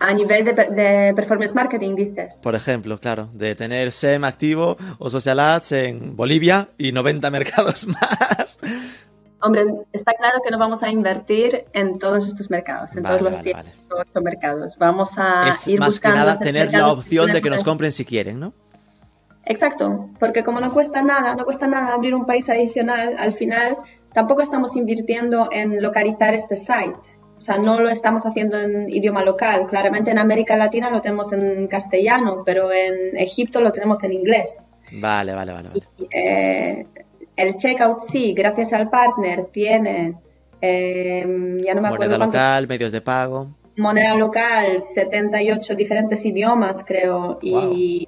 a 0.02 0.14
nivel 0.14 0.44
de, 0.44 0.54
de 0.54 1.14
performance 1.16 1.54
marketing 1.54 1.96
dices. 1.96 2.40
por 2.42 2.56
ejemplo, 2.56 3.00
claro, 3.00 3.30
de 3.34 3.54
tener 3.56 3.92
SEM 3.92 4.24
activo 4.24 4.76
o 4.98 5.10
social 5.10 5.40
ads 5.40 5.72
en 5.74 6.16
Bolivia 6.16 6.70
y 6.78 6.92
90 6.92 7.30
mercados 7.38 7.88
más. 7.88 8.60
Hombre, 9.44 9.66
está 9.92 10.14
claro 10.14 10.40
que 10.44 10.52
no 10.52 10.58
vamos 10.58 10.84
a 10.84 10.90
invertir 10.90 11.66
en 11.74 12.00
todos 12.00 12.28
estos 12.28 12.50
mercados, 12.50 12.96
en 12.96 13.04
Vale, 13.04 13.18
todos 13.18 13.32
los 13.32 13.44
vale, 13.44 13.70
108 13.90 14.22
mercados. 14.22 14.78
Vamos 14.78 15.12
a 15.18 15.50
es 15.50 15.68
ir 15.68 15.80
más 15.80 15.88
que 15.88 16.08
buscando 16.08 16.18
nada 16.18 16.32
esos 16.34 16.44
tener 16.46 16.72
la 16.72 16.92
opción 16.92 17.32
de 17.32 17.42
que 17.42 17.50
nos 17.50 17.64
compren 17.64 17.92
si 17.92 18.04
quieren, 18.04 18.40
¿no? 18.40 18.54
Exacto, 19.46 20.10
porque 20.20 20.44
como 20.44 20.60
no 20.60 20.72
cuesta 20.72 21.02
nada, 21.04 21.36
no 21.36 21.46
cuesta 21.46 21.68
nada 21.68 21.94
abrir 21.94 22.14
un 22.14 22.26
país 22.26 22.48
adicional, 22.50 23.16
al 23.18 23.34
final 23.34 23.78
tampoco 24.14 24.42
estamos 24.42 24.76
invirtiendo 24.76 25.50
en 25.52 25.82
localizar 25.82 26.34
este 26.34 26.56
site. 26.56 27.21
O 27.42 27.44
sea, 27.44 27.58
no 27.58 27.80
lo 27.80 27.90
estamos 27.90 28.24
haciendo 28.28 28.60
en 28.60 28.88
idioma 28.88 29.24
local. 29.24 29.66
Claramente 29.68 30.12
en 30.12 30.20
América 30.20 30.56
Latina 30.56 30.92
lo 30.92 31.02
tenemos 31.02 31.34
en 31.34 31.68
castellano, 31.68 32.44
pero 32.46 32.72
en 32.72 33.18
Egipto 33.18 33.62
lo 33.62 33.72
tenemos 33.72 34.04
en 34.04 34.14
inglés. 34.14 34.70
Vale, 34.92 35.34
vale, 35.34 35.52
vale, 35.52 35.70
vale. 35.70 35.82
Y, 35.98 36.08
eh, 36.16 36.86
el 37.36 37.56
checkout 37.56 38.02
sí, 38.02 38.36
gracias 38.36 38.74
al 38.74 38.92
partner, 38.92 39.46
tiene, 39.46 40.14
eh, 40.62 41.62
ya 41.66 41.74
no 41.74 41.82
me 41.82 41.88
acuerdo 41.88 42.12
Moneda 42.12 42.26
local, 42.28 42.68
medios 42.68 42.92
de 42.92 43.02
pago. 43.02 43.48
moneda 43.76 44.14
local, 44.14 44.80
78 44.80 45.74
diferentes 45.74 46.24
idiomas, 46.24 46.84
creo. 46.86 47.40
Y 47.42 48.08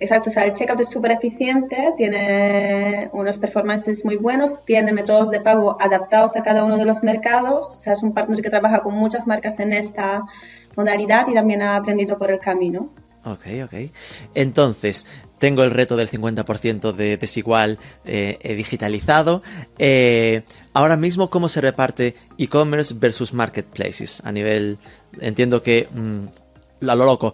exacto, 0.00 0.30
o 0.30 0.32
sea, 0.32 0.44
el 0.44 0.54
checkout 0.54 0.80
es 0.80 0.90
súper 0.90 1.12
eficiente, 1.12 1.92
tiene 1.96 3.10
unos 3.12 3.38
performances 3.38 4.04
muy 4.04 4.16
buenos, 4.16 4.64
tiene 4.64 4.92
métodos 4.92 5.30
de 5.30 5.40
pago 5.40 5.76
adaptados 5.80 6.36
a 6.36 6.42
cada 6.42 6.64
uno 6.64 6.76
de 6.76 6.84
los 6.84 7.02
mercados. 7.02 7.68
O 7.68 7.80
sea, 7.80 7.92
es 7.92 8.02
un 8.02 8.12
partner 8.12 8.42
que 8.42 8.50
trabaja 8.50 8.80
con 8.82 8.94
muchas 8.94 9.26
marcas 9.26 9.58
en 9.60 9.72
esta 9.72 10.24
modalidad 10.76 11.26
y 11.28 11.34
también 11.34 11.62
ha 11.62 11.76
aprendido 11.76 12.18
por 12.18 12.30
el 12.30 12.38
camino. 12.38 12.90
Ok, 13.24 13.46
ok. 13.64 13.90
Entonces, 14.34 15.06
tengo 15.38 15.62
el 15.62 15.70
reto 15.70 15.96
del 15.96 16.10
50% 16.10 16.92
de 16.92 17.16
desigual 17.16 17.78
eh, 18.04 18.54
digitalizado. 18.54 19.42
Eh, 19.78 20.42
ahora 20.74 20.98
mismo, 20.98 21.30
¿cómo 21.30 21.48
se 21.48 21.62
reparte 21.62 22.14
e-commerce 22.36 22.94
versus 22.98 23.32
marketplaces? 23.32 24.20
A 24.24 24.32
nivel, 24.32 24.78
entiendo 25.20 25.62
que, 25.62 25.88
mm, 25.90 26.88
a 26.88 26.94
lo 26.94 27.06
loco, 27.06 27.32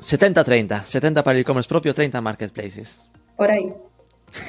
70-30. 0.00 0.84
70 0.84 1.22
para 1.22 1.36
el 1.36 1.42
e-commerce 1.42 1.68
propio, 1.68 1.94
30 1.94 2.20
marketplaces. 2.20 3.06
Por 3.36 3.50
ahí. 3.50 3.72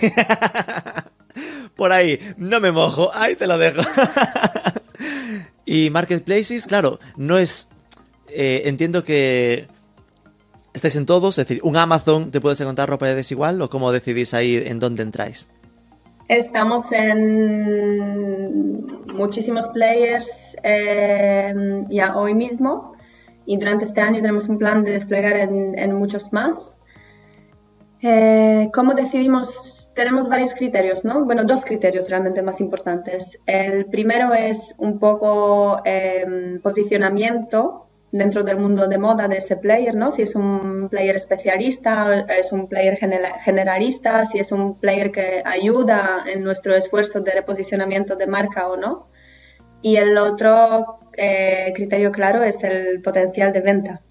Por 1.76 1.92
ahí, 1.92 2.20
no 2.38 2.60
me 2.60 2.72
mojo, 2.72 3.10
ahí 3.14 3.36
te 3.36 3.48
lo 3.48 3.58
dejo. 3.58 3.82
y 5.66 5.90
marketplaces, 5.90 6.68
claro, 6.68 7.00
no 7.16 7.38
es... 7.38 7.70
eh, 8.28 8.64
entiendo 8.66 9.04
que 9.04 9.68
estáis 10.74 10.96
en 10.96 11.06
todos, 11.06 11.38
es 11.38 11.48
decir, 11.48 11.62
un 11.64 11.78
Amazon 11.78 12.32
te 12.32 12.42
puedes 12.42 12.60
encontrar 12.62 12.90
ropa 12.90 13.08
de 13.08 13.16
desigual 13.16 13.62
o 13.62 13.70
cómo 13.70 13.92
decidís 13.92 14.34
ahí 14.34 14.62
en 14.66 14.80
dónde 14.80 15.04
entráis. 15.04 15.50
Estamos 16.28 16.86
en 16.92 18.86
muchísimos 19.14 19.68
players 19.70 20.30
eh, 20.64 21.54
ya 21.90 22.16
hoy 22.16 22.34
mismo 22.34 22.94
y 23.46 23.58
durante 23.58 23.86
este 23.86 24.02
año 24.02 24.18
tenemos 24.18 24.48
un 24.50 24.58
plan 24.58 24.84
de 24.84 24.92
desplegar 24.92 25.38
en, 25.38 25.94
muchos 25.94 26.32
más. 26.32 26.78
Eh, 28.02 28.70
¿Cómo 28.74 28.94
decidimos? 28.94 29.92
Tenemos 29.96 30.28
varios 30.30 30.54
criterios, 30.54 31.04
¿no? 31.04 31.26
Bueno, 31.26 31.44
dos 31.44 31.64
criterios 31.64 32.10
realmente 32.10 32.42
más 32.42 32.62
importantes. 32.62 33.40
El 33.46 33.86
primero 33.86 34.34
es 34.34 34.74
un 34.78 35.00
poco 35.00 35.82
eh, 35.86 36.60
posicionamiento 36.64 37.88
dentro 38.12 38.44
del 38.44 38.58
mundo 38.58 38.88
de 38.88 38.98
moda 38.98 39.28
de 39.28 39.38
ese 39.38 39.56
player, 39.56 39.96
¿no? 39.96 40.12
Si 40.12 40.22
es 40.22 40.36
un 40.36 40.90
player 40.90 41.16
especialista, 41.16 42.26
es 42.38 42.52
un 42.52 42.68
player 42.68 42.98
genera- 42.98 43.40
generalista, 43.42 44.26
si 44.26 44.40
es 44.40 44.52
un 44.52 44.80
player 44.80 45.12
que 45.12 45.42
ayuda 45.46 46.24
en 46.28 46.44
nuestro 46.44 46.76
esfuerzo 46.76 47.22
de 47.22 47.32
reposicionamiento 47.32 48.16
de 48.16 48.28
marca 48.28 48.68
o 48.68 48.78
no. 48.78 49.08
Y 49.82 49.96
el 49.96 50.18
otro 50.18 51.00
eh, 51.18 51.72
criterio 51.76 52.12
claro 52.12 52.44
es 52.44 52.64
el 52.64 53.02
potencial 53.02 53.52
de 53.54 53.62
venta. 53.62 54.02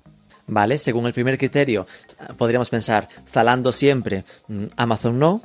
Vale, 0.46 0.78
según 0.78 1.06
el 1.06 1.12
primer 1.12 1.38
criterio, 1.38 1.86
podríamos 2.36 2.70
pensar, 2.70 3.08
Zalando 3.28 3.70
siempre, 3.70 4.24
mm, 4.48 4.64
Amazon 4.76 5.18
no. 5.18 5.40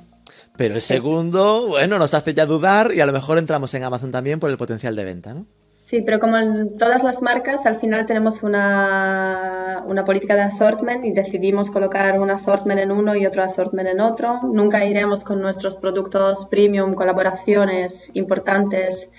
Pero 0.57 0.75
el 0.75 0.81
segundo, 0.81 1.67
bueno, 1.67 1.99
nos 1.99 2.13
hace 2.13 2.33
ya 2.33 2.45
dudar 2.45 2.91
y 2.93 3.01
a 3.01 3.05
lo 3.05 3.13
mejor 3.13 3.37
entramos 3.37 3.73
en 3.73 3.83
Amazon 3.83 4.11
también 4.11 4.39
por 4.39 4.49
el 4.49 4.57
potencial 4.57 4.95
de 4.95 5.03
venta, 5.03 5.33
¿no? 5.33 5.45
Sí, 5.85 6.01
pero 6.01 6.19
como 6.19 6.37
en 6.37 6.79
todas 6.79 7.03
las 7.03 7.21
marcas, 7.21 7.63
al 7.67 7.75
final 7.75 8.07
tenemos 8.07 8.41
una, 8.41 9.83
una 9.85 10.03
política 10.03 10.33
de 10.33 10.41
assortment 10.41 11.05
y 11.05 11.11
decidimos 11.11 11.69
colocar 11.69 12.19
un 12.19 12.31
assortment 12.31 12.79
en 12.79 12.91
uno 12.91 13.15
y 13.15 13.27
otro 13.27 13.43
assortment 13.43 13.89
en 13.89 13.99
otro. 13.99 14.39
Nunca 14.41 14.83
iremos 14.83 15.23
con 15.23 15.41
nuestros 15.41 15.75
productos 15.75 16.47
premium, 16.47 16.95
colaboraciones 16.95 18.09
importantes 18.15 19.11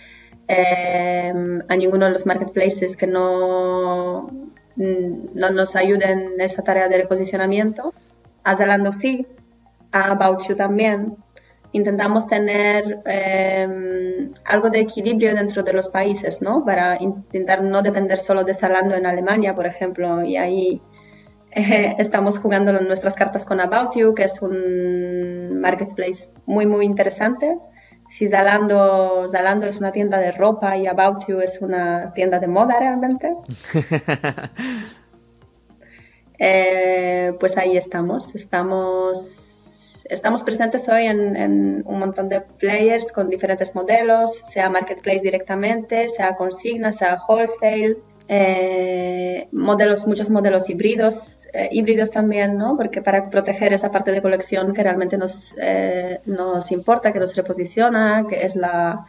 eh, 0.49 1.33
a 1.69 1.77
ninguno 1.77 2.07
de 2.07 2.13
los 2.13 2.27
marketplaces 2.27 2.97
que 2.97 3.07
no, 3.07 4.31
no 4.77 5.51
nos 5.51 5.77
ayuden 5.77 6.35
en 6.35 6.41
esa 6.41 6.63
tarea 6.63 6.89
de 6.89 6.99
reposicionamiento. 6.99 7.93
A 8.45 8.57
Zalando 8.57 8.93
sí, 8.93 9.27
a 9.93 10.13
About 10.13 10.47
You 10.49 10.57
también 10.57 11.17
intentamos 11.73 12.27
tener 12.27 13.01
eh, 13.05 14.31
algo 14.45 14.71
de 14.71 14.81
equilibrio 14.81 15.35
dentro 15.35 15.63
de 15.63 15.73
los 15.73 15.89
países, 15.89 16.41
¿no? 16.41 16.65
Para 16.65 16.97
intentar 17.03 17.63
no 17.63 17.83
depender 17.83 18.19
solo 18.19 18.45
de 18.45 18.55
Zalando 18.55 18.95
en 18.95 19.07
Alemania, 19.07 19.55
por 19.55 19.67
ejemplo, 19.67 20.25
y 20.25 20.37
ahí 20.37 20.81
eh, 21.51 21.95
estamos 21.99 22.39
jugando 22.39 22.73
nuestras 22.73 23.15
cartas 23.15 23.45
con 23.45 23.61
About 23.61 23.97
You, 23.97 24.15
que 24.15 24.25
es 24.25 24.41
un 24.41 25.61
marketplace 25.61 26.31
muy, 26.47 26.67
muy 26.67 26.87
interesante. 26.87 27.59
Si 28.09 28.29
Zalando, 28.29 29.29
Zalando 29.31 29.67
es 29.67 29.77
una 29.77 29.93
tienda 29.93 30.19
de 30.19 30.33
ropa 30.33 30.77
y 30.77 30.87
About 30.87 31.27
You 31.27 31.41
es 31.41 31.61
una 31.61 32.13
tienda 32.15 32.39
de 32.39 32.47
moda 32.47 32.79
realmente, 32.79 33.35
eh, 36.39 37.35
pues 37.41 37.57
ahí 37.57 37.77
estamos. 37.77 38.35
Estamos, 38.35 40.05
estamos 40.09 40.43
presentes 40.43 40.89
hoy 40.89 41.07
en, 41.07 41.37
en, 41.37 41.83
un 41.85 41.99
montón 41.99 42.29
de 42.29 42.41
players 42.41 43.13
con 43.13 43.29
diferentes 43.29 43.75
modelos, 43.75 44.37
sea 44.37 44.71
marketplace 44.71 45.21
directamente, 45.21 46.09
sea 46.09 46.37
consigna, 46.37 46.93
sea 46.93 47.19
wholesale. 47.29 47.99
Eh, 48.29 49.49
modelos, 49.53 50.07
muchos 50.07 50.31
modelos 50.31 50.69
híbridos, 50.69 51.47
eh, 51.53 51.69
híbridos 51.71 52.11
también, 52.11 52.57
¿no? 52.59 52.77
Porque 52.77 53.03
para 53.03 53.31
proteger 53.31 53.73
esa 53.73 53.91
parte 53.91 54.13
de 54.13 54.21
colección 54.21 54.73
que 54.75 54.83
realmente 54.83 55.17
nos, 55.17 55.55
eh, 55.61 56.21
nos 56.27 56.73
importa, 56.73 57.13
que 57.13 57.21
nos 57.21 57.37
reposiciona, 57.37 58.27
que 58.29 58.45
es 58.45 58.57
la, 58.57 59.07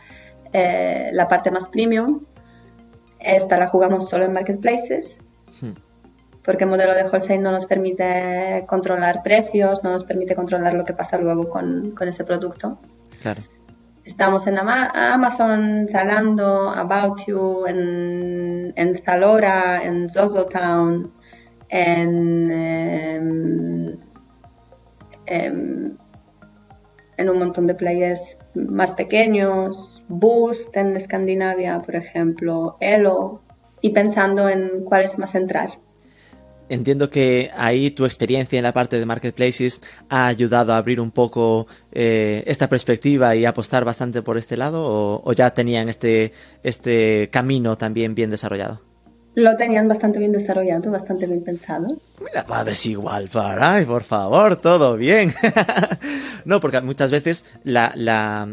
eh, 0.54 1.10
la 1.14 1.28
parte 1.28 1.50
más 1.52 1.68
premium, 1.68 2.26
esta 3.20 3.58
la 3.58 3.68
jugamos 3.68 4.08
solo 4.10 4.26
en 4.26 4.34
marketplaces. 4.34 5.26
Hmm 5.62 5.74
porque 6.48 6.64
el 6.64 6.70
modelo 6.70 6.96
de 6.96 7.04
wholesale 7.04 7.40
no 7.40 7.52
nos 7.52 7.66
permite 7.66 8.64
controlar 8.68 9.22
precios, 9.22 9.84
no 9.84 9.92
nos 9.92 10.06
permite 10.06 10.34
controlar 10.34 10.76
lo 10.76 10.86
que 10.86 10.94
pasa 10.94 11.18
luego 11.18 11.50
con, 11.50 11.92
con 11.92 12.08
ese 12.08 12.24
producto. 12.24 12.80
Claro. 13.22 13.42
Estamos 14.08 14.48
en 14.48 14.58
Amazon, 14.58 15.86
Zalando, 15.90 16.70
About 16.70 17.26
You, 17.28 17.66
en, 17.68 18.72
en 18.78 18.98
Zalora, 19.04 19.84
en 19.84 20.08
Zozotown, 20.08 21.12
en, 21.68 22.50
em, 22.50 23.98
em, 25.26 25.98
en 27.18 27.30
un 27.30 27.38
montón 27.38 27.68
de 27.68 27.76
players 27.76 28.40
más 28.56 28.94
pequeños, 28.94 30.02
Boost 30.08 30.78
en 30.78 30.96
Escandinavia, 30.96 31.82
por 31.82 31.98
ejemplo, 31.98 32.78
Elo, 32.80 33.42
y 33.82 33.90
pensando 33.90 34.48
en 34.48 34.86
cuál 34.86 35.04
es 35.04 35.20
más 35.20 35.32
central. 35.32 35.78
Entiendo 36.70 37.10
que 37.10 37.50
ahí 37.56 37.92
tu 37.92 38.06
experiencia 38.06 38.58
en 38.58 38.64
la 38.64 38.74
parte 38.74 39.00
de 39.00 39.06
marketplaces 39.06 39.82
ha 40.10 40.28
ayudado 40.28 40.74
a 40.74 40.78
abrir 40.78 41.00
un 41.00 41.12
poco 41.12 41.68
eh, 41.92 42.44
esta 42.46 42.68
perspectiva 42.68 43.36
y 43.36 43.46
apostar 43.46 43.86
bastante 43.86 44.22
por 44.22 44.38
este 44.38 44.58
lado 44.58 45.22
o, 45.24 45.34
ya 45.34 45.52
tenían 45.52 45.88
este, 45.88 46.34
este 46.64 47.30
camino 47.32 47.78
también 47.78 48.16
bien 48.16 48.30
desarrollado. 48.30 48.82
Lo 49.36 49.56
tenían 49.56 49.88
bastante 49.88 50.18
bien 50.18 50.32
desarrollado, 50.32 50.90
bastante 50.90 51.28
bien 51.28 51.44
pensado. 51.44 51.86
Mira, 52.20 52.44
va 52.52 52.64
desigual, 52.64 53.30
para, 53.30 53.74
ay, 53.74 53.86
por 53.86 54.04
favor, 54.04 54.58
todo 54.58 54.98
bien. 54.98 55.32
no, 56.46 56.60
porque 56.60 56.82
muchas 56.82 57.12
veces 57.12 57.46
la, 57.64 57.92
la, 57.96 58.50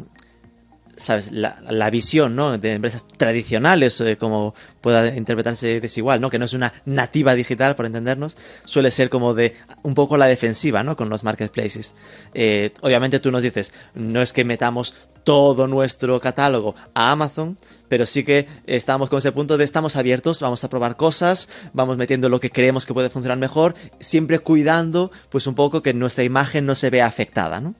sabes, 0.97 1.31
la, 1.33 1.91
visión, 1.91 2.35
¿no? 2.35 2.59
De 2.59 2.73
empresas 2.73 3.07
tradicionales, 3.17 4.01
eh, 4.01 4.17
como 4.17 4.55
pueda 4.81 5.15
interpretarse 5.15 5.81
desigual, 5.81 6.21
¿no? 6.21 6.31
Que 6.31 6.39
no 6.39 6.45
es 6.45 6.53
una 6.53 6.73
nativa 6.85 7.35
digital, 7.35 7.75
por 7.75 7.87
entendernos, 7.87 8.37
suele 8.65 8.91
ser 8.91 9.11
como 9.11 9.35
de 9.35 9.55
un 9.83 9.95
poco 9.95 10.17
la 10.17 10.27
defensiva, 10.27 10.83
¿no? 10.83 10.97
Con 10.97 11.09
los 11.09 11.25
marketplaces. 11.25 11.95
Eh, 12.35 12.73
obviamente 12.81 13.21
tú 13.21 13.31
nos 13.31 13.43
dices, 13.43 13.73
no 13.95 14.23
es 14.23 14.33
que 14.33 14.45
metamos 14.45 15.09
todo 15.25 15.67
nuestro 15.67 16.21
catálogo 16.21 16.75
a 16.95 17.11
Amazon, 17.11 17.57
pero 17.89 18.07
sí 18.07 18.25
que 18.25 18.47
estamos 18.67 19.09
con 19.09 19.19
ese 19.19 19.33
punto 19.33 19.57
de 19.57 19.65
estamos 19.65 19.97
abiertos, 19.97 20.41
vamos 20.41 20.65
a 20.65 20.69
probar 20.69 20.97
cosas, 20.97 21.49
vamos 21.73 21.97
metiendo 21.97 22.29
lo 22.29 22.41
que 22.41 22.51
creemos 22.51 22.87
que 22.87 22.95
puede 22.95 23.11
funcionar 23.11 23.39
mejor, 23.39 23.75
siempre 24.01 24.39
cuidando, 24.39 25.11
pues 25.31 25.47
un 25.47 25.55
poco 25.55 25.83
que 25.83 25.95
nuestra 25.95 26.25
imagen 26.25 26.67
no 26.67 26.75
se 26.75 26.91
vea 26.91 27.07
afectada, 27.07 27.61
¿no? 27.61 27.75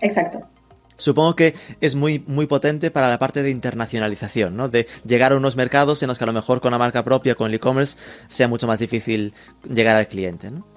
Exacto. 0.00 0.53
Supongo 0.96 1.34
que 1.34 1.54
es 1.80 1.94
muy, 1.94 2.22
muy 2.26 2.46
potente 2.46 2.90
para 2.90 3.08
la 3.08 3.18
parte 3.18 3.42
de 3.42 3.50
internacionalización, 3.50 4.56
¿no? 4.56 4.68
De 4.68 4.86
llegar 5.04 5.32
a 5.32 5.36
unos 5.36 5.56
mercados 5.56 6.02
en 6.02 6.08
los 6.08 6.18
que 6.18 6.24
a 6.24 6.26
lo 6.26 6.32
mejor 6.32 6.60
con 6.60 6.70
la 6.70 6.78
marca 6.78 7.02
propia, 7.02 7.34
con 7.34 7.48
el 7.48 7.54
e-commerce, 7.54 7.98
sea 8.28 8.48
mucho 8.48 8.66
más 8.66 8.78
difícil 8.78 9.34
llegar 9.68 9.96
al 9.96 10.06
cliente, 10.06 10.50
¿no? 10.50 10.74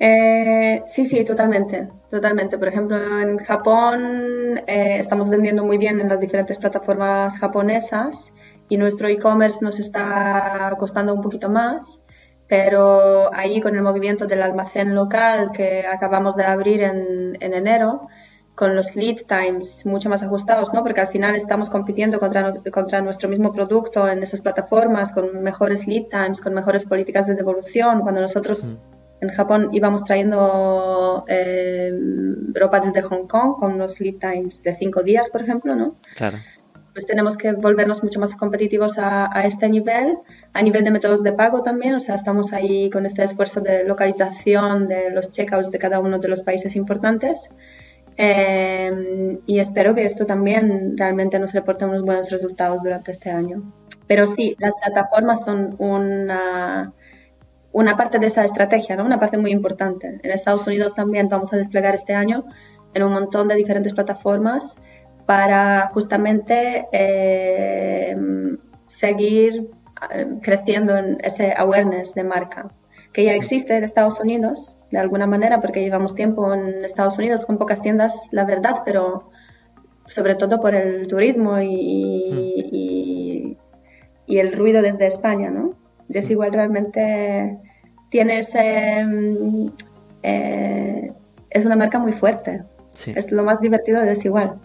Eh, 0.00 0.82
sí, 0.86 1.04
sí, 1.04 1.24
totalmente, 1.24 1.88
totalmente. 2.10 2.56
Por 2.56 2.68
ejemplo, 2.68 2.96
en 3.20 3.38
Japón 3.38 4.60
eh, 4.66 4.96
estamos 4.98 5.28
vendiendo 5.28 5.64
muy 5.64 5.76
bien 5.76 6.00
en 6.00 6.08
las 6.08 6.20
diferentes 6.20 6.56
plataformas 6.56 7.38
japonesas 7.38 8.32
y 8.68 8.76
nuestro 8.76 9.08
e-commerce 9.08 9.58
nos 9.62 9.78
está 9.80 10.74
costando 10.78 11.14
un 11.14 11.20
poquito 11.20 11.48
más, 11.48 12.02
pero 12.46 13.34
ahí 13.34 13.60
con 13.60 13.74
el 13.74 13.82
movimiento 13.82 14.26
del 14.26 14.42
almacén 14.42 14.94
local 14.94 15.50
que 15.52 15.84
acabamos 15.86 16.36
de 16.36 16.44
abrir 16.44 16.82
en, 16.82 17.36
en 17.40 17.54
enero, 17.54 18.06
con 18.58 18.74
los 18.74 18.96
lead 18.96 19.18
times 19.28 19.86
mucho 19.86 20.08
más 20.08 20.24
ajustados, 20.24 20.74
¿no? 20.74 20.82
Porque 20.82 21.00
al 21.00 21.06
final 21.06 21.36
estamos 21.36 21.70
compitiendo 21.70 22.18
contra, 22.18 22.54
contra 22.72 23.00
nuestro 23.00 23.28
mismo 23.28 23.52
producto 23.52 24.08
en 24.08 24.20
esas 24.20 24.40
plataformas 24.40 25.12
con 25.12 25.44
mejores 25.44 25.86
lead 25.86 26.06
times, 26.10 26.40
con 26.40 26.54
mejores 26.54 26.84
políticas 26.84 27.28
de 27.28 27.36
devolución. 27.36 28.00
Cuando 28.00 28.20
nosotros 28.20 28.76
en 29.20 29.28
Japón 29.28 29.68
íbamos 29.70 30.02
trayendo 30.02 31.24
eh, 31.28 31.92
ropa 32.52 32.80
desde 32.80 33.00
Hong 33.02 33.28
Kong 33.28 33.60
con 33.60 33.74
unos 33.74 34.00
lead 34.00 34.16
times 34.16 34.60
de 34.64 34.74
cinco 34.74 35.04
días, 35.04 35.30
por 35.30 35.40
ejemplo, 35.42 35.76
¿no? 35.76 35.94
Claro. 36.16 36.38
Pues 36.92 37.06
tenemos 37.06 37.36
que 37.36 37.52
volvernos 37.52 38.02
mucho 38.02 38.18
más 38.18 38.34
competitivos 38.34 38.98
a, 38.98 39.30
a 39.32 39.46
este 39.46 39.68
nivel, 39.68 40.18
a 40.52 40.62
nivel 40.62 40.82
de 40.82 40.90
métodos 40.90 41.22
de 41.22 41.32
pago 41.32 41.62
también, 41.62 41.94
o 41.94 42.00
sea, 42.00 42.16
estamos 42.16 42.52
ahí 42.52 42.90
con 42.90 43.06
este 43.06 43.22
esfuerzo 43.22 43.60
de 43.60 43.84
localización 43.84 44.88
de 44.88 45.10
los 45.10 45.30
checkouts 45.30 45.70
de 45.70 45.78
cada 45.78 46.00
uno 46.00 46.18
de 46.18 46.26
los 46.26 46.42
países 46.42 46.74
importantes. 46.74 47.50
Em, 48.20 49.38
y 49.46 49.60
espero 49.60 49.94
que 49.94 50.04
esto 50.04 50.26
también 50.26 50.98
realmente 50.98 51.38
nos 51.38 51.52
reporte 51.52 51.84
unos 51.84 52.02
buenos 52.02 52.30
resultados 52.30 52.82
durante 52.82 53.12
este 53.12 53.30
año. 53.30 53.72
Pero 54.08 54.26
sí, 54.26 54.56
las 54.58 54.74
plataformas 54.84 55.42
son 55.42 55.76
una, 55.78 56.92
parte 57.96 58.18
de 58.18 58.26
esa 58.26 58.44
estrategia, 58.44 58.96
¿no? 58.96 59.04
una 59.04 59.20
parte 59.20 59.38
muy 59.38 59.52
importante. 59.52 60.18
En 60.20 60.30
Estados 60.32 60.66
Unidos 60.66 60.94
también 60.94 61.28
vamos 61.28 61.52
a 61.52 61.58
desplegar 61.58 61.94
este 61.94 62.12
año 62.14 62.44
en 62.92 63.04
un 63.04 63.12
montón 63.12 63.46
de 63.46 63.54
diferentes 63.54 63.94
plataformas 63.94 64.74
para 65.24 65.88
justamente 65.94 66.88
em, 66.90 68.58
seguir 68.86 69.70
em, 70.10 70.40
creciendo 70.40 70.96
en 70.96 71.18
ese 71.22 71.54
awareness 71.56 72.14
de 72.14 72.24
marca 72.24 72.68
que 73.18 73.24
ya 73.24 73.34
existe 73.34 73.76
en 73.76 73.82
Estados 73.82 74.20
Unidos, 74.20 74.78
de 74.92 74.98
alguna 74.98 75.26
manera, 75.26 75.60
porque 75.60 75.80
llevamos 75.80 76.14
tiempo 76.14 76.54
en 76.54 76.84
Estados 76.84 77.18
Unidos 77.18 77.44
con 77.44 77.58
pocas 77.58 77.82
tiendas, 77.82 78.14
la 78.30 78.44
verdad, 78.44 78.82
pero 78.84 79.32
sobre 80.06 80.36
todo 80.36 80.60
por 80.60 80.72
el 80.76 81.08
turismo 81.08 81.58
y, 81.60 83.56
y, 84.24 84.38
el 84.38 84.52
ruido 84.52 84.82
desde 84.82 85.08
España, 85.08 85.50
¿no? 85.50 85.74
Desigual 86.06 86.52
realmente 86.52 87.58
tiene 88.08 88.38
ese... 88.38 89.04
Mm, 89.04 89.66
eh, 90.22 91.12
es 91.50 91.64
una 91.64 91.74
marca 91.74 91.98
muy 91.98 92.12
fuerte. 92.12 92.62
Es 93.16 93.32
lo 93.32 93.42
más 93.42 93.60
divertido 93.60 93.98
de 93.98 94.10
Desigual. 94.10 94.60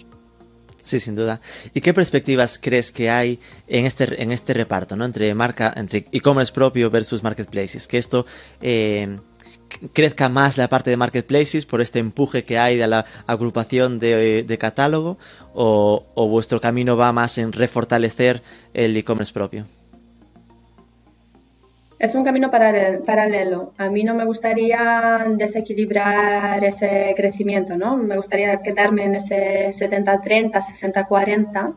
Sí, 0.84 1.00
sin 1.00 1.16
duda. 1.16 1.40
¿Y 1.74 1.80
qué 1.80 1.94
perspectivas 1.94 2.60
crees 2.62 2.92
que 2.92 3.10
hay 3.10 3.40
en 3.68 3.86
este, 3.86 4.22
en 4.22 4.34
este 4.34 4.54
reparto, 4.54 4.98
¿no? 4.98 5.06
Entre 5.06 5.34
marca, 5.34 5.74
entre 5.76 6.06
e-commerce 6.12 6.52
propio 6.52 6.92
versus 6.92 7.24
marketplaces? 7.24 7.88
Que 7.88 7.98
esto 7.98 8.26
eh, 8.62 9.18
crezca 9.94 10.28
más 10.28 10.58
la 10.58 10.68
parte 10.68 10.90
de 10.90 10.98
marketplaces 10.98 11.66
por 11.66 11.80
este 11.80 12.00
empuje 12.00 12.44
que 12.44 12.60
hay 12.60 12.76
de 12.76 12.88
la 12.88 13.06
agrupación 13.28 13.98
de, 13.98 14.44
de 14.44 14.58
catálogo, 14.58 15.18
o, 15.54 16.06
o 16.16 16.28
vuestro 16.28 16.60
camino 16.60 16.98
va 16.98 17.14
más 17.14 17.38
en 17.38 17.54
refortalecer 17.54 18.44
el 18.74 18.96
e-commerce 18.98 19.32
propio. 19.32 19.66
Es 22.04 22.16
un 22.16 22.26
camino 22.26 22.52
paralelo. 22.52 23.72
A 23.78 23.90
mí 23.90 24.04
no 24.04 24.14
me 24.14 24.26
gustaría 24.26 25.26
desequilibrar 25.38 26.62
ese 26.62 27.14
crecimiento, 27.16 27.78
¿no? 27.78 27.96
Me 27.96 28.18
gustaría 28.18 28.62
quedarme 28.62 29.06
en 29.06 29.16
ese 29.16 29.70
70-30, 29.70 30.52
60-40. 30.52 31.76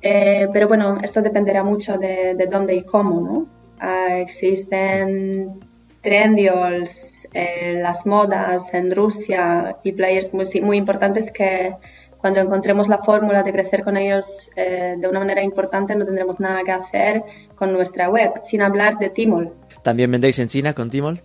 Eh, 0.00 0.48
pero 0.50 0.66
bueno, 0.66 0.96
esto 1.02 1.20
dependerá 1.20 1.62
mucho 1.62 1.98
de, 1.98 2.48
dónde 2.50 2.74
y 2.74 2.84
cómo, 2.84 3.20
¿no? 3.20 3.46
Ah, 3.78 4.16
existen 4.16 5.60
trendiols, 6.00 7.28
eh, 7.34 7.80
las 7.82 8.06
modas 8.06 8.72
en 8.72 8.96
Rusia 8.96 9.76
y 9.84 9.92
players 9.92 10.32
muy, 10.32 10.46
muy 10.62 10.78
importantes 10.78 11.30
que 11.30 11.76
cuando 12.20 12.40
encontremos 12.40 12.88
la 12.88 12.98
fórmula 12.98 13.42
de 13.42 13.52
crecer 13.52 13.82
con 13.82 13.96
ellos 13.96 14.50
eh, 14.56 14.96
de 14.98 15.08
una 15.08 15.20
manera 15.20 15.42
importante, 15.42 15.96
no 15.96 16.04
tendremos 16.04 16.38
nada 16.38 16.62
que 16.64 16.72
hacer 16.72 17.22
con 17.54 17.72
nuestra 17.72 18.10
web, 18.10 18.32
sin 18.42 18.62
hablar 18.62 18.98
de 18.98 19.10
Timol. 19.10 19.54
¿También 19.82 20.10
vendéis 20.10 20.38
en 20.38 20.48
China 20.48 20.74
con 20.74 20.90
Timol? 20.90 21.22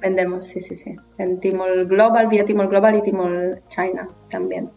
Vendemos, 0.00 0.46
sí, 0.46 0.60
sí, 0.60 0.76
sí. 0.76 0.96
En 1.18 1.40
Timol 1.40 1.86
Global, 1.86 2.28
vía 2.28 2.44
Timol 2.44 2.68
Global 2.68 2.96
y 2.96 3.02
Timol 3.02 3.60
China 3.68 4.08
también. 4.30 4.70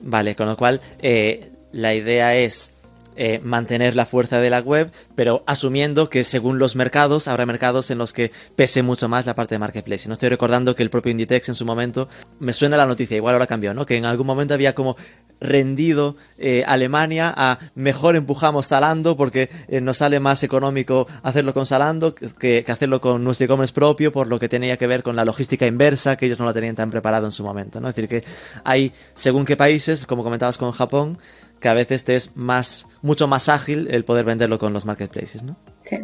Vale, 0.00 0.34
con 0.34 0.46
lo 0.46 0.56
cual 0.56 0.80
eh, 1.00 1.50
la 1.72 1.94
idea 1.94 2.36
es 2.36 2.74
eh, 3.16 3.40
mantener 3.42 3.96
la 3.96 4.06
fuerza 4.06 4.40
de 4.40 4.50
la 4.50 4.60
web, 4.60 4.90
pero 5.14 5.42
asumiendo 5.46 6.08
que 6.08 6.24
según 6.24 6.58
los 6.58 6.76
mercados, 6.76 7.28
habrá 7.28 7.46
mercados 7.46 7.90
en 7.90 7.98
los 7.98 8.12
que 8.12 8.30
pese 8.56 8.82
mucho 8.82 9.08
más 9.08 9.26
la 9.26 9.34
parte 9.34 9.54
de 9.54 9.58
marketplace. 9.58 10.08
No 10.08 10.14
estoy 10.14 10.28
recordando 10.28 10.74
que 10.74 10.82
el 10.82 10.90
propio 10.90 11.10
Inditex 11.10 11.48
en 11.48 11.54
su 11.54 11.64
momento, 11.64 12.08
me 12.38 12.52
suena 12.52 12.76
la 12.76 12.86
noticia, 12.86 13.16
igual 13.16 13.34
ahora 13.34 13.46
cambió, 13.46 13.74
¿no? 13.74 13.86
Que 13.86 13.96
en 13.96 14.04
algún 14.04 14.26
momento 14.26 14.54
había 14.54 14.74
como 14.74 14.96
rendido 15.42 16.16
eh, 16.38 16.62
Alemania 16.66 17.34
a 17.36 17.58
mejor 17.74 18.14
empujamos 18.14 18.66
Salando 18.66 19.16
porque 19.16 19.50
eh, 19.66 19.80
nos 19.80 19.98
sale 19.98 20.20
más 20.20 20.42
económico 20.44 21.08
hacerlo 21.22 21.52
con 21.52 21.66
Salando 21.66 22.14
que, 22.14 22.62
que 22.64 22.72
hacerlo 22.72 23.00
con 23.00 23.24
nuestro 23.24 23.46
e-commerce 23.46 23.74
propio 23.74 24.12
por 24.12 24.28
lo 24.28 24.38
que 24.38 24.48
tenía 24.48 24.76
que 24.76 24.86
ver 24.86 25.02
con 25.02 25.16
la 25.16 25.24
logística 25.24 25.66
inversa 25.66 26.16
que 26.16 26.26
ellos 26.26 26.38
no 26.38 26.46
la 26.46 26.52
tenían 26.52 26.76
tan 26.76 26.90
preparado 26.90 27.26
en 27.26 27.32
su 27.32 27.42
momento, 27.42 27.80
¿no? 27.80 27.88
Es 27.88 27.96
decir, 27.96 28.08
que 28.08 28.24
hay, 28.64 28.92
según 29.14 29.44
qué 29.44 29.56
países, 29.56 30.06
como 30.06 30.22
comentabas 30.22 30.58
con 30.58 30.70
Japón, 30.70 31.18
que 31.62 31.68
a 31.68 31.74
veces 31.74 32.04
te 32.04 32.16
es 32.16 32.36
más, 32.36 32.88
mucho 33.00 33.26
más 33.28 33.48
ágil 33.48 33.88
el 33.90 34.04
poder 34.04 34.26
venderlo 34.26 34.58
con 34.58 34.74
los 34.74 34.84
marketplaces, 34.84 35.42
¿no? 35.42 35.56
Sí. 35.84 35.96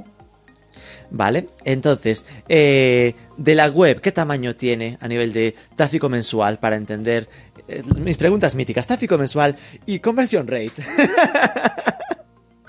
Vale, 1.11 1.47
entonces, 1.65 2.27
eh, 2.49 3.15
de 3.37 3.55
la 3.55 3.69
web, 3.69 4.01
¿qué 4.01 4.13
tamaño 4.13 4.55
tiene 4.55 4.99
a 5.01 5.09
nivel 5.09 5.33
de 5.33 5.55
tráfico 5.75 6.09
mensual 6.09 6.59
para 6.59 6.77
entender 6.77 7.29
eh, 7.67 7.83
mis 7.97 8.17
preguntas 8.17 8.55
míticas? 8.55 8.87
Tráfico 8.87 9.19
mensual 9.19 9.57
y 9.85 9.99
conversión 9.99 10.47
rate. 10.47 10.73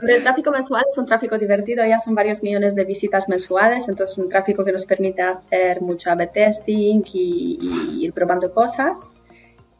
El 0.01 0.23
tráfico 0.23 0.51
mensual 0.51 0.85
es 0.89 0.97
un 0.97 1.05
tráfico 1.05 1.37
divertido, 1.37 1.85
ya 1.85 1.99
son 1.99 2.15
varios 2.15 2.41
millones 2.41 2.73
de 2.73 2.85
visitas 2.85 3.27
mensuales, 3.27 3.89
entonces 3.89 4.17
un 4.17 4.29
tráfico 4.29 4.63
que 4.63 4.71
nos 4.71 4.85
permite 4.85 5.21
hacer 5.21 5.81
mucho 5.81 6.09
A-B 6.09 6.27
testing 6.27 7.03
y, 7.11 7.99
ir 8.01 8.13
probando 8.13 8.53
cosas. 8.53 9.18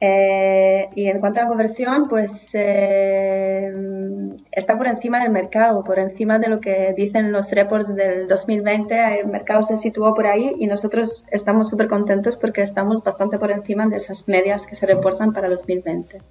Eh, 0.01 0.89
y 0.95 1.07
en 1.07 1.19
cuanto 1.19 1.41
a 1.41 1.47
conversión, 1.47 2.07
pues 2.07 2.31
eh, 2.53 3.71
está 4.51 4.77
por 4.77 4.87
encima 4.87 5.21
del 5.21 5.31
mercado, 5.31 5.83
por 5.83 5.99
encima 5.99 6.39
de 6.39 6.47
lo 6.47 6.61
que 6.61 6.93
dicen 6.95 7.31
los 7.31 7.51
reports 7.51 7.93
del 7.95 8.27
2020. 8.27 9.19
El 9.19 9.27
mercado 9.27 9.63
se 9.63 9.77
situó 9.77 10.13
por 10.13 10.25
ahí 10.25 10.55
y 10.57 10.67
nosotros 10.67 11.25
estamos 11.31 11.69
súper 11.69 11.87
contentos 11.87 12.37
porque 12.37 12.61
estamos 12.61 13.03
bastante 13.03 13.37
por 13.37 13.51
encima 13.51 13.87
de 13.87 13.97
esas 13.97 14.27
medias 14.27 14.65
que 14.65 14.75
se 14.75 14.85
reportan 14.85 15.33
para 15.33 15.49
2020. 15.49 16.21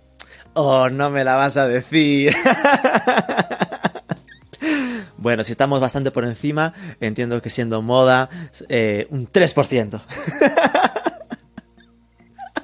Oh, 0.55 0.89
no 0.89 1.11
me 1.11 1.25
la 1.25 1.37
vas 1.37 1.57
a 1.57 1.69
decir. 1.69 2.35
Bueno, 5.21 5.43
si 5.43 5.51
estamos 5.51 5.81
bastante 5.81 6.12
por 6.12 6.25
encima, 6.25 6.73
entiendo 7.01 7.43
que 7.43 7.51
siendo 7.51 7.83
moda, 7.83 8.29
eh, 8.69 9.09
un 9.11 9.27
3%. 9.27 10.01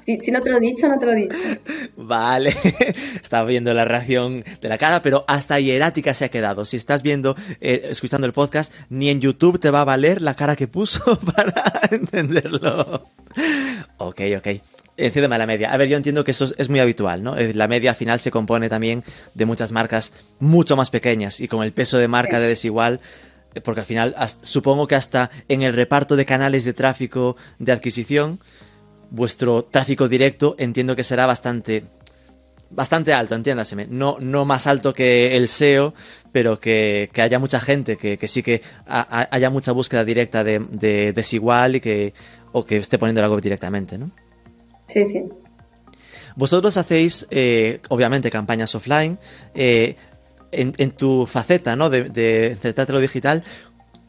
Si, 0.04 0.30
no 0.30 0.40
te 0.40 0.50
lo 0.50 0.58
he 0.58 0.60
dicho, 0.60 0.86
no 0.88 0.98
te 0.98 1.06
lo 1.06 1.12
he 1.12 1.16
dicho. 1.16 1.34
Vale, 1.96 2.54
estaba 3.22 3.46
viendo 3.46 3.72
la 3.72 3.84
reacción 3.84 4.44
de 4.60 4.68
la 4.68 4.78
cara, 4.78 5.00
pero 5.02 5.24
hasta 5.26 5.58
hierática 5.60 6.12
se 6.14 6.26
ha 6.26 6.28
quedado. 6.28 6.64
Si 6.64 6.76
estás 6.76 7.02
viendo, 7.02 7.36
eh, 7.60 7.86
escuchando 7.90 8.26
el 8.26 8.32
podcast, 8.32 8.72
ni 8.90 9.08
en 9.08 9.20
YouTube 9.20 9.58
te 9.58 9.70
va 9.70 9.80
a 9.80 9.84
valer 9.84 10.20
la 10.20 10.34
cara 10.34 10.56
que 10.56 10.68
puso 10.68 11.18
para 11.34 11.62
entenderlo. 11.90 13.08
Ok, 13.98 14.20
ok. 14.36 14.48
Encídeme 14.96 15.38
la 15.38 15.46
media. 15.46 15.72
A 15.72 15.76
ver, 15.76 15.88
yo 15.88 15.96
entiendo 15.96 16.22
que 16.22 16.30
eso 16.30 16.52
es 16.56 16.68
muy 16.68 16.78
habitual, 16.80 17.22
¿no? 17.22 17.34
La 17.34 17.66
media 17.66 17.90
al 17.90 17.96
final 17.96 18.20
se 18.20 18.30
compone 18.30 18.68
también 18.68 19.02
de 19.34 19.44
muchas 19.44 19.72
marcas 19.72 20.12
mucho 20.38 20.76
más 20.76 20.90
pequeñas 20.90 21.40
y 21.40 21.48
con 21.48 21.64
el 21.64 21.72
peso 21.72 21.98
de 21.98 22.06
marca 22.06 22.38
de 22.38 22.46
desigual, 22.46 23.00
eh, 23.54 23.60
porque 23.60 23.80
al 23.80 23.86
final 23.86 24.14
supongo 24.42 24.86
que 24.86 24.94
hasta 24.94 25.30
en 25.48 25.62
el 25.62 25.72
reparto 25.72 26.14
de 26.14 26.26
canales 26.26 26.64
de 26.64 26.74
tráfico 26.74 27.36
de 27.58 27.72
adquisición, 27.72 28.38
vuestro 29.10 29.64
tráfico 29.64 30.08
directo 30.08 30.56
entiendo 30.58 30.96
que 30.96 31.04
será 31.04 31.26
bastante 31.26 31.84
bastante 32.70 33.12
alto, 33.12 33.34
entiéndaseme. 33.34 33.86
No, 33.88 34.16
no 34.20 34.44
más 34.44 34.66
alto 34.66 34.92
que 34.92 35.36
el 35.36 35.48
SEO, 35.48 35.94
pero 36.32 36.58
que, 36.58 37.08
haya 37.16 37.38
mucha 37.38 37.60
gente, 37.60 37.96
que, 37.96 38.18
sí 38.26 38.42
que 38.42 38.62
haya 38.86 39.50
mucha 39.50 39.72
búsqueda 39.72 40.04
directa 40.04 40.44
de, 40.44 41.12
desigual 41.14 41.76
y 41.76 41.80
que, 41.80 42.14
o 42.52 42.64
que 42.64 42.78
esté 42.78 42.98
poniendo 42.98 43.22
la 43.22 43.30
web 43.30 43.40
directamente, 43.40 43.98
¿no? 43.98 44.10
Sí, 44.88 45.06
sí. 45.06 45.24
Vosotros 46.36 46.76
hacéis, 46.76 47.26
eh, 47.30 47.80
obviamente, 47.88 48.30
campañas 48.30 48.74
offline. 48.74 49.18
Eh, 49.54 49.94
en, 50.56 50.90
tu 50.92 51.26
faceta, 51.26 51.74
¿no? 51.74 51.90
De, 51.90 52.04
de 52.04 52.86
lo 52.88 53.00
digital, 53.00 53.42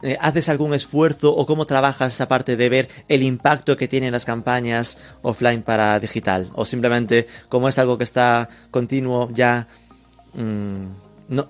eh, 0.02 0.18
¿haces 0.20 0.48
algún 0.50 0.74
esfuerzo 0.74 1.34
o 1.34 1.46
cómo 1.46 1.64
trabajas 1.64 2.14
esa 2.14 2.28
parte 2.28 2.56
de 2.56 2.68
ver 2.68 2.88
el 3.08 3.22
impacto 3.22 3.76
que 3.76 3.88
tienen 3.88 4.12
las 4.12 4.26
campañas 4.26 4.98
offline 5.22 5.62
para 5.62 5.98
digital? 5.98 6.50
¿O 6.54 6.64
simplemente, 6.64 7.26
como 7.48 7.68
es 7.68 7.78
algo 7.78 7.96
que 7.96 8.04
está 8.04 8.48
continuo, 8.70 9.30
ya 9.32 9.66
mm, 10.34 10.84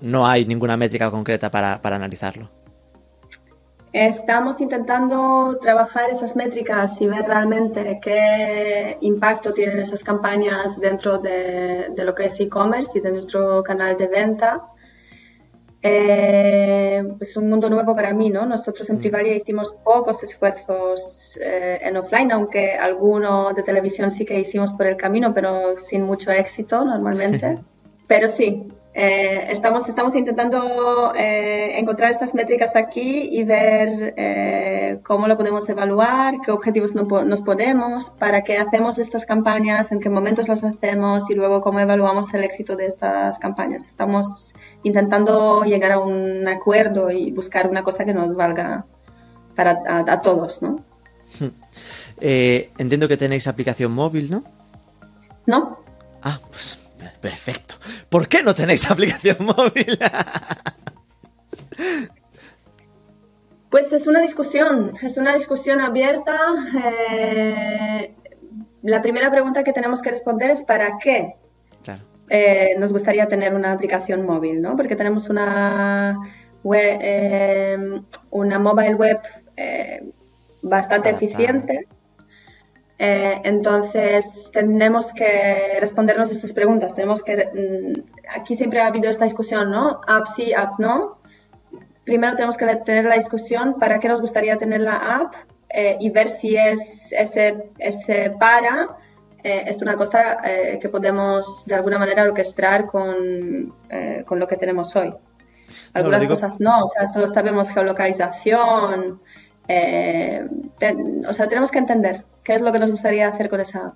no, 0.01 0.27
hay 0.27 0.45
ninguna 0.45 0.77
métrica 0.77 1.11
concreta 1.11 1.51
para, 1.51 1.81
analizarlo? 1.83 2.49
Estamos 3.91 4.61
intentando 4.61 5.57
trabajar 5.61 6.09
esas 6.11 6.35
métricas 6.35 7.01
y 7.01 7.07
ver 7.07 7.25
realmente 7.25 7.99
qué 8.01 8.97
impacto 9.01 9.53
tienen 9.53 9.79
esas 9.79 10.03
campañas 10.03 10.79
dentro 10.79 11.17
de, 11.17 11.89
de 11.89 12.05
lo 12.05 12.13
que 12.13 12.25
es 12.25 12.39
e-commerce 12.39 12.97
y 12.97 13.01
de 13.01 13.11
nuestro 13.11 13.63
canal 13.63 13.97
de 13.97 14.07
venta 14.07 14.61
eh, 15.81 17.03
es 17.19 17.37
un 17.37 17.49
mundo 17.49 17.69
nuevo 17.69 17.95
para 17.95 18.13
mí, 18.13 18.29
¿no? 18.29 18.45
Nosotros 18.45 18.89
en 18.89 18.97
mm. 18.97 18.99
Privaria 18.99 19.35
hicimos 19.35 19.73
pocos 19.83 20.23
esfuerzos 20.23 21.37
eh, 21.41 21.79
en 21.81 21.97
offline, 21.97 22.31
aunque 22.31 22.73
alguno 22.73 23.53
de 23.53 23.63
televisión 23.63 24.09
sí 24.09 24.25
que 24.25 24.39
hicimos 24.39 24.73
por 24.73 24.87
el 24.87 24.97
camino, 24.97 25.33
pero 25.33 25.77
sin 25.77 26.03
mucho 26.03 26.31
éxito 26.31 26.83
normalmente. 26.83 27.59
pero 28.07 28.27
sí, 28.27 28.67
eh, 28.99 29.51
estamos, 29.51 29.87
estamos 29.87 30.15
intentando 30.15 31.13
eh, 31.15 31.77
encontrar 31.77 32.09
estas 32.09 32.33
métricas 32.33 32.75
aquí 32.75 33.29
y 33.31 33.43
ver 33.43 34.15
eh, 34.17 34.99
cómo 35.03 35.27
lo 35.27 35.37
podemos 35.37 35.69
evaluar, 35.69 36.41
qué 36.43 36.49
objetivos 36.49 36.95
nos 36.95 37.41
ponemos, 37.43 38.09
para 38.09 38.43
qué 38.43 38.57
hacemos 38.57 38.97
estas 38.97 39.27
campañas, 39.27 39.91
en 39.91 39.99
qué 39.99 40.09
momentos 40.09 40.47
las 40.47 40.63
hacemos 40.63 41.29
y 41.29 41.35
luego 41.35 41.61
cómo 41.61 41.79
evaluamos 41.79 42.33
el 42.33 42.43
éxito 42.43 42.75
de 42.75 42.87
estas 42.87 43.37
campañas. 43.37 43.85
Estamos 43.85 44.55
intentando 44.81 45.63
llegar 45.63 45.91
a 45.91 45.99
un 45.99 46.47
acuerdo 46.47 47.11
y 47.11 47.29
buscar 47.29 47.69
una 47.69 47.83
cosa 47.83 48.03
que 48.03 48.15
nos 48.15 48.33
valga 48.35 48.87
para 49.55 49.79
a, 49.85 50.21
todos, 50.21 50.63
¿no? 50.63 50.83
entiendo 52.19 53.07
que 53.07 53.17
tenéis 53.17 53.47
aplicación 53.47 53.91
móvil, 53.91 54.31
¿no? 54.31 54.43
No. 55.45 55.83
Ah, 56.23 56.39
pues 56.49 56.86
Perfecto. 57.21 57.75
¿Por 58.09 58.27
qué 58.27 58.43
no 58.43 58.53
tenéis 58.55 58.89
aplicación 58.89 59.37
móvil? 59.39 59.99
pues 63.69 63.91
es 63.93 64.07
una 64.07 64.21
discusión, 64.21 64.93
es 65.01 65.17
una 65.17 65.33
discusión 65.33 65.81
abierta. 65.81 66.37
Eh, 66.83 68.15
la 68.83 69.01
primera 69.01 69.29
pregunta 69.29 69.63
que 69.63 69.73
tenemos 69.73 70.01
que 70.01 70.11
responder 70.11 70.49
es 70.51 70.63
¿para 70.63 70.97
qué? 70.99 71.35
Eh, 72.29 72.75
nos 72.77 72.91
gustaría 72.91 73.29
tener 73.29 73.53
una 73.53 73.71
aplicación 73.71 74.25
móvil, 74.25 74.61
¿no? 74.61 74.75
Porque 74.75 74.97
tenemos 74.97 75.29
una 75.29 76.17
web, 76.61 76.99
eh, 77.01 78.01
una 78.31 78.59
mobile 78.59 78.95
web 78.95 79.19
bastante 80.61 81.11
eficiente 81.11 81.87
eh, 82.99 83.41
entonces, 83.43 84.49
tenemos 84.51 85.13
que 85.13 85.77
respondernos 85.79 86.31
estas 86.31 86.51
preguntas. 86.53 86.95
Tenemos 86.95 87.23
que, 87.23 87.35
mm, 87.35 88.35
aquí 88.35 88.55
siempre 88.55 88.81
ha 88.81 88.87
habido 88.87 89.09
esta 89.09 89.25
discusión, 89.25 89.69
¿no? 89.69 90.01
App 90.07 90.27
sí, 90.35 90.53
app 90.53 90.79
no. 90.79 91.19
Primero 92.03 92.35
tenemos 92.35 92.57
que 92.57 92.65
tener 92.77 93.05
la 93.05 93.15
discusión 93.15 93.75
para 93.79 93.99
qué 93.99 94.07
nos 94.07 94.21
gustaría 94.21 94.57
tener 94.57 94.81
la 94.81 95.17
app 95.17 95.33
eh, 95.69 95.97
y 95.99 96.09
ver 96.09 96.29
si 96.29 96.55
es 96.55 97.11
ese, 97.11 97.69
ese 97.77 98.31
para 98.39 98.97
eh, 99.43 99.65
es 99.67 99.81
una 99.81 99.95
cosa 99.97 100.37
que 100.81 100.89
podemos 100.89 101.65
de 101.65 101.75
alguna 101.75 101.99
manera 101.99 102.23
orquestar 102.23 102.87
con, 102.87 103.75
con 104.25 104.39
lo 104.39 104.47
que 104.47 104.55
tenemos 104.55 104.95
hoy. 104.95 105.13
Algunas 105.93 106.25
cosas 106.25 106.59
no, 106.59 106.85
o 106.85 106.87
sea, 106.87 107.03
todos 107.13 107.31
sabemos 107.31 107.69
geolocalización, 107.69 109.21
eh, 109.67 110.45
o 111.27 111.33
sea, 111.33 111.47
tenemos 111.47 111.71
que 111.71 111.79
entender 111.79 112.23
qué 112.43 112.55
es 112.55 112.61
lo 112.61 112.71
que 112.71 112.79
nos 112.79 112.91
gustaría 112.91 113.27
hacer 113.27 113.49
con 113.49 113.59
esa 113.59 113.93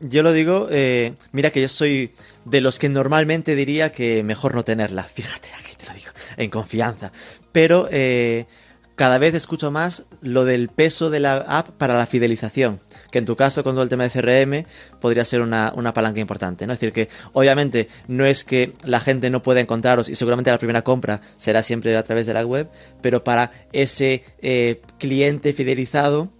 Yo 0.00 0.22
lo 0.22 0.32
digo, 0.32 0.68
eh, 0.70 1.14
mira 1.32 1.50
que 1.50 1.60
yo 1.60 1.68
soy 1.68 2.12
de 2.44 2.60
los 2.60 2.78
que 2.78 2.88
normalmente 2.88 3.54
diría 3.54 3.90
que 3.92 4.22
mejor 4.22 4.54
no 4.54 4.62
tenerla. 4.62 5.04
Fíjate, 5.04 5.48
aquí 5.58 5.74
te 5.76 5.86
lo 5.86 5.94
digo, 5.94 6.12
en 6.36 6.50
confianza. 6.50 7.10
Pero 7.52 7.88
eh, 7.90 8.46
cada 8.96 9.18
vez 9.18 9.34
escucho 9.34 9.70
más 9.70 10.06
lo 10.22 10.44
del 10.46 10.68
peso 10.68 11.10
de 11.10 11.20
la 11.20 11.36
app 11.36 11.70
para 11.72 11.96
la 11.96 12.06
fidelización, 12.06 12.80
que 13.10 13.18
en 13.18 13.26
tu 13.26 13.36
caso 13.36 13.62
con 13.62 13.74
todo 13.74 13.82
el 13.82 13.90
tema 13.90 14.08
de 14.08 14.10
CRM 14.10 14.66
podría 15.00 15.24
ser 15.24 15.42
una, 15.42 15.72
palanca 15.94 16.18
importante, 16.18 16.66
¿no? 16.66 16.72
Es 16.72 16.80
decir, 16.80 16.94
que 16.94 17.08
obviamente 17.34 17.88
no 18.08 18.24
es 18.24 18.44
que 18.44 18.72
la 18.84 18.98
gente 19.00 19.28
no 19.28 19.42
pueda 19.42 19.60
encontraros 19.60 20.08
y 20.08 20.14
seguramente 20.14 20.50
la 20.50 20.58
primera 20.58 20.82
compra 20.82 21.20
será 21.36 21.62
siempre 21.62 21.94
a 21.94 22.02
través 22.02 22.26
de 22.26 22.34
la 22.34 22.44
web, 22.44 22.70
pero 23.02 23.22
para 23.22 23.52
ese 23.72 24.24
eh, 24.40 24.80
cliente 24.98 25.52
fidelizado, 25.52 26.30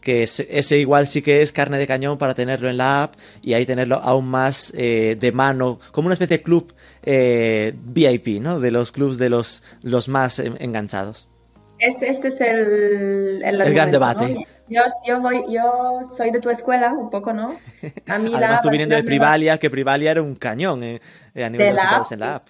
que 0.00 0.24
ese 0.24 0.78
igual 0.78 1.06
sí 1.06 1.22
que 1.22 1.42
es 1.42 1.52
carne 1.52 1.78
de 1.78 1.86
cañón 1.86 2.18
para 2.18 2.34
tenerlo 2.34 2.68
en 2.68 2.78
la 2.78 3.04
app 3.04 3.14
y 3.42 3.52
ahí 3.52 3.66
tenerlo 3.66 4.00
aún 4.02 4.26
más 4.28 4.72
eh, 4.76 5.16
de 5.20 5.30
mano, 5.30 5.78
como 5.92 6.06
una 6.06 6.14
especie 6.14 6.38
de 6.38 6.42
club 6.42 6.72
eh, 7.02 7.72
VIP, 7.76 8.40
¿no? 8.40 8.58
De 8.58 8.72
los 8.72 8.90
clubs 8.90 9.18
de 9.18 9.28
los, 9.28 9.62
los 9.82 10.08
más 10.08 10.40
enganchados. 10.40 11.29
Este, 11.80 12.10
este 12.10 12.28
es 12.28 12.40
el, 12.40 13.42
el, 13.42 13.74
gran 13.74 13.90
debate. 13.90 14.46
Yo, 14.68 14.82
yo, 15.06 15.20
voy, 15.20 15.44
yo 15.48 16.02
soy 16.14 16.30
de 16.30 16.38
tu 16.38 16.50
escuela, 16.50 16.92
un 16.92 17.08
poco, 17.08 17.32
¿no? 17.32 17.56
A 18.06 18.18
mí 18.18 18.32
Además, 18.36 18.60
tú 18.60 18.68
viniendo 18.68 18.94
de 18.94 19.02
Privalia, 19.02 19.56
que 19.56 19.70
Privalia 19.70 20.10
era 20.10 20.22
un 20.22 20.34
cañón 20.34 20.82
eh, 20.84 21.00
a 21.34 21.48
nivel 21.48 21.68
de, 21.68 21.72
la 21.72 22.04
en 22.10 22.20
la 22.20 22.34
app. 22.36 22.48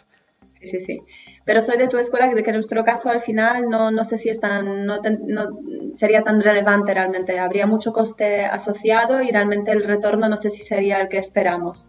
Sí, 0.60 0.66
sí, 0.66 0.80
sí. 0.80 1.00
Pero 1.44 1.62
soy 1.62 1.78
de 1.78 1.86
tu 1.86 1.96
escuela, 1.96 2.26
de 2.26 2.42
que 2.42 2.50
en 2.50 2.56
nuestro 2.56 2.82
caso 2.84 3.08
al 3.08 3.20
final 3.20 3.70
no, 3.70 3.92
no 3.92 4.04
sé 4.04 4.18
si 4.18 4.28
es 4.28 4.40
tan, 4.40 4.84
no, 4.84 5.00
no, 5.00 5.60
sería 5.94 6.22
tan 6.22 6.40
relevante 6.40 6.92
realmente. 6.92 7.38
Habría 7.38 7.66
mucho 7.66 7.92
coste 7.92 8.44
asociado 8.44 9.22
y 9.22 9.30
realmente 9.30 9.70
el 9.70 9.84
retorno 9.84 10.28
no 10.28 10.36
sé 10.36 10.50
si 10.50 10.62
sería 10.62 11.00
el 11.00 11.08
que 11.08 11.18
esperamos. 11.18 11.88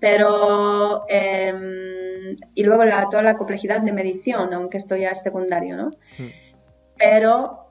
Pero, 0.00 1.04
em, 1.08 2.36
y 2.54 2.62
luego 2.62 2.84
la, 2.84 3.08
toda 3.10 3.22
la 3.22 3.36
complejidad 3.36 3.82
de 3.82 3.92
medición, 3.92 4.54
aunque 4.54 4.78
esto 4.78 4.96
ya 4.96 5.10
es 5.10 5.20
secundario, 5.20 5.76
¿no? 5.76 5.90
Hmm 6.16 6.47
pero 6.98 7.68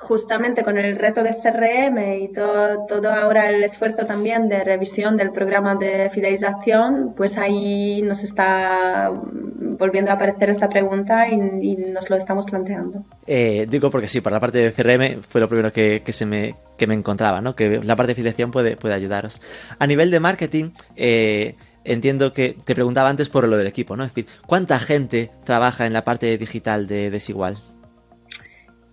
justamente 0.00 0.64
con 0.64 0.78
el 0.78 0.98
reto 0.98 1.22
de 1.22 1.36
CRM 1.36 2.22
y 2.22 2.28
todo, 2.28 2.86
todo 2.88 3.12
ahora 3.12 3.50
el 3.50 3.62
esfuerzo 3.62 4.06
también 4.06 4.48
de 4.48 4.64
revisión 4.64 5.16
del 5.16 5.30
programa 5.30 5.74
de 5.74 6.08
fidelización, 6.08 7.12
pues 7.14 7.36
ahí 7.36 8.00
nos 8.02 8.22
está 8.22 9.12
volviendo 9.12 10.10
a 10.10 10.14
aparecer 10.14 10.48
esta 10.48 10.68
pregunta 10.68 11.28
y, 11.28 11.36
nos 11.36 12.08
lo 12.08 12.16
estamos 12.16 12.46
planteando. 12.46 13.04
Eh, 13.26 13.66
digo 13.68 13.90
porque 13.90 14.08
sí, 14.08 14.20
por 14.20 14.32
la 14.32 14.40
parte 14.40 14.58
de 14.58 14.72
CRM 14.72 15.22
fue 15.22 15.40
lo 15.40 15.48
primero 15.48 15.70
que, 15.72 16.02
se 16.12 16.24
me, 16.24 16.56
que 16.78 16.86
me 16.86 16.94
encontraba, 16.94 17.42
¿no? 17.42 17.54
que 17.54 17.80
la 17.82 17.94
parte 17.94 18.12
de 18.12 18.14
fidelización 18.14 18.50
puede, 18.50 18.76
puede 18.76 18.94
ayudaros. 18.94 19.42
A 19.78 19.86
nivel 19.86 20.10
de 20.10 20.20
marketing, 20.20 20.70
eh, 20.96 21.56
entiendo 21.84 22.32
que 22.32 22.56
te 22.64 22.74
preguntaba 22.74 23.10
antes 23.10 23.28
por 23.28 23.46
lo 23.46 23.56
del 23.56 23.66
equipo, 23.66 23.96
¿no? 23.96 24.04
Es 24.04 24.14
decir, 24.14 24.30
¿cuánta 24.46 24.78
gente 24.78 25.30
trabaja 25.44 25.86
en 25.86 25.92
la 25.92 26.04
parte 26.04 26.36
digital 26.38 26.86
de 26.86 27.10
Desigual? 27.10 27.58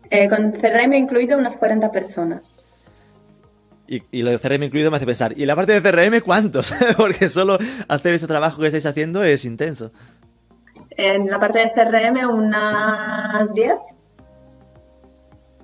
Eh, 0.10 0.30
con 0.30 0.52
CRM 0.52 0.94
incluido 0.94 1.38
unas 1.38 1.58
40 1.58 1.92
personas. 1.92 2.64
Y, 3.88 4.22
lo 4.22 4.32
de 4.32 4.40
CRM 4.40 4.64
incluido 4.64 4.92
me 4.92 4.98
hace 4.98 5.06
pensar, 5.06 5.34
¿y 5.38 5.46
la 5.46 5.56
parte 5.56 5.80
de 5.80 5.82
CRM 5.82 6.20
cuántos? 6.22 6.74
Porque 6.98 7.30
solo 7.30 7.58
hacer 7.88 8.14
ese 8.14 8.28
trabajo 8.28 8.60
que 8.60 8.68
estáis 8.68 8.86
haciendo 8.86 9.24
es 9.24 9.46
intenso. 9.46 9.92
En 10.92 11.28
la 11.28 11.40
parte 11.40 11.60
de 11.60 11.72
CRM 11.72 12.30
unas 12.30 13.54
10. 13.54 13.74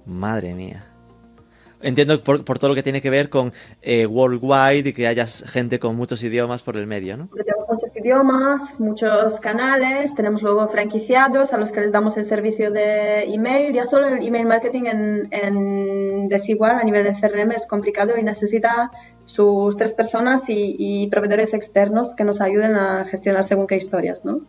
Madre 0.06 0.54
mía. 0.54 0.86
Entiendo 1.82 2.24
por, 2.24 2.46
por, 2.46 2.60
todo 2.60 2.70
lo 2.70 2.76
que 2.76 2.84
tiene 2.84 3.02
que 3.02 3.10
ver 3.10 3.30
con 3.30 3.52
eh, 3.82 4.06
worldwide 4.06 4.88
y 4.90 4.94
que 4.94 5.06
haya 5.06 5.28
gente 5.28 5.80
con 5.80 5.98
muchos 5.98 6.24
idiomas 6.24 6.62
por 6.62 6.78
el 6.78 6.88
medio, 6.88 7.18
¿no? 7.18 7.30
Muchos 7.68 7.83
idiomas, 8.04 8.80
muchos 8.80 9.40
canales, 9.40 10.14
tenemos 10.14 10.42
luego 10.42 10.68
franquiciados 10.68 11.54
a 11.54 11.58
los 11.58 11.72
que 11.72 11.82
les 11.82 11.92
damos 11.92 12.18
el 12.18 12.26
servicio 12.26 12.70
de 12.70 13.24
email. 13.34 13.74
Ya 13.74 13.86
solo 13.86 14.08
el 14.08 14.26
email 14.26 14.46
marketing 14.46 14.84
en, 14.86 15.28
en 15.32 16.28
desigual 16.28 16.78
a 16.78 16.84
nivel 16.84 17.04
de 17.04 17.14
CRM 17.14 17.52
es 17.52 17.66
complicado 17.66 18.18
y 18.18 18.24
necesita 18.24 18.92
sus 19.26 19.78
tres 19.78 19.94
personas 19.94 20.50
y, 20.50 20.76
y 20.78 21.08
proveedores 21.08 21.54
externos 21.54 22.14
que 22.16 22.26
nos 22.26 22.42
ayuden 22.42 22.76
a 22.76 23.06
gestionar 23.06 23.44
según 23.44 23.68
qué 23.68 23.78
historias, 23.78 24.26
¿no? 24.26 24.42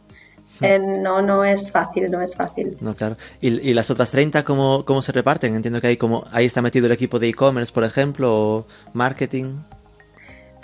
Eh, 0.60 0.78
no, 0.78 1.22
no 1.22 1.44
es 1.44 1.70
fácil, 1.70 2.10
no 2.10 2.20
es 2.20 2.34
fácil. 2.34 2.76
No, 2.80 2.94
claro. 2.94 3.16
¿Y, 3.40 3.72
las 3.74 3.90
otras 3.90 4.10
30 4.10 4.44
¿cómo, 4.44 4.84
cómo 4.84 5.02
se 5.02 5.12
reparten? 5.12 5.54
Entiendo 5.54 5.80
que 5.80 5.88
ahí, 5.88 5.96
como, 5.96 6.24
ahí 6.30 6.46
está 6.46 6.62
metido 6.62 6.86
el 6.86 6.92
equipo 6.92 7.18
de 7.18 7.28
e-commerce, 7.28 7.72
por 7.72 7.84
ejemplo, 7.84 8.32
o 8.32 8.66
marketing. 8.92 9.56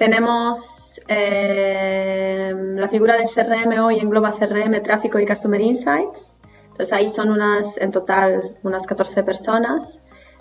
Tenemos 0.01 0.98
eh, 1.09 2.55
la 2.57 2.88
figura 2.88 3.18
de 3.18 3.24
CRM 3.24 3.84
hoy 3.84 3.98
engloba 3.98 4.32
CRM, 4.32 4.82
tráfico 4.82 5.18
y 5.18 5.26
Customer 5.26 5.61
Insights. 5.61 6.34
Entonces 6.70 6.94
ahí 6.94 7.07
son 7.07 7.30
unas, 7.30 7.76
en 7.76 7.90
total, 7.90 8.57
unas 8.62 8.86
14 8.86 9.22
personas. 9.24 10.01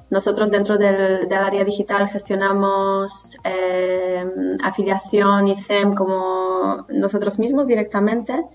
Nosotros 0.10 0.50
dentro 0.50 0.78
del, 0.78 1.28
área 1.34 1.66
digital 1.66 2.08
gestionamos 2.08 3.38
eh, 3.44 4.26
afiliación 4.64 5.50
y 5.50 5.58
SEM 5.58 5.94
como 5.94 6.86
nosotros 6.88 7.38
mismos 7.38 7.68
directamente 7.68 8.46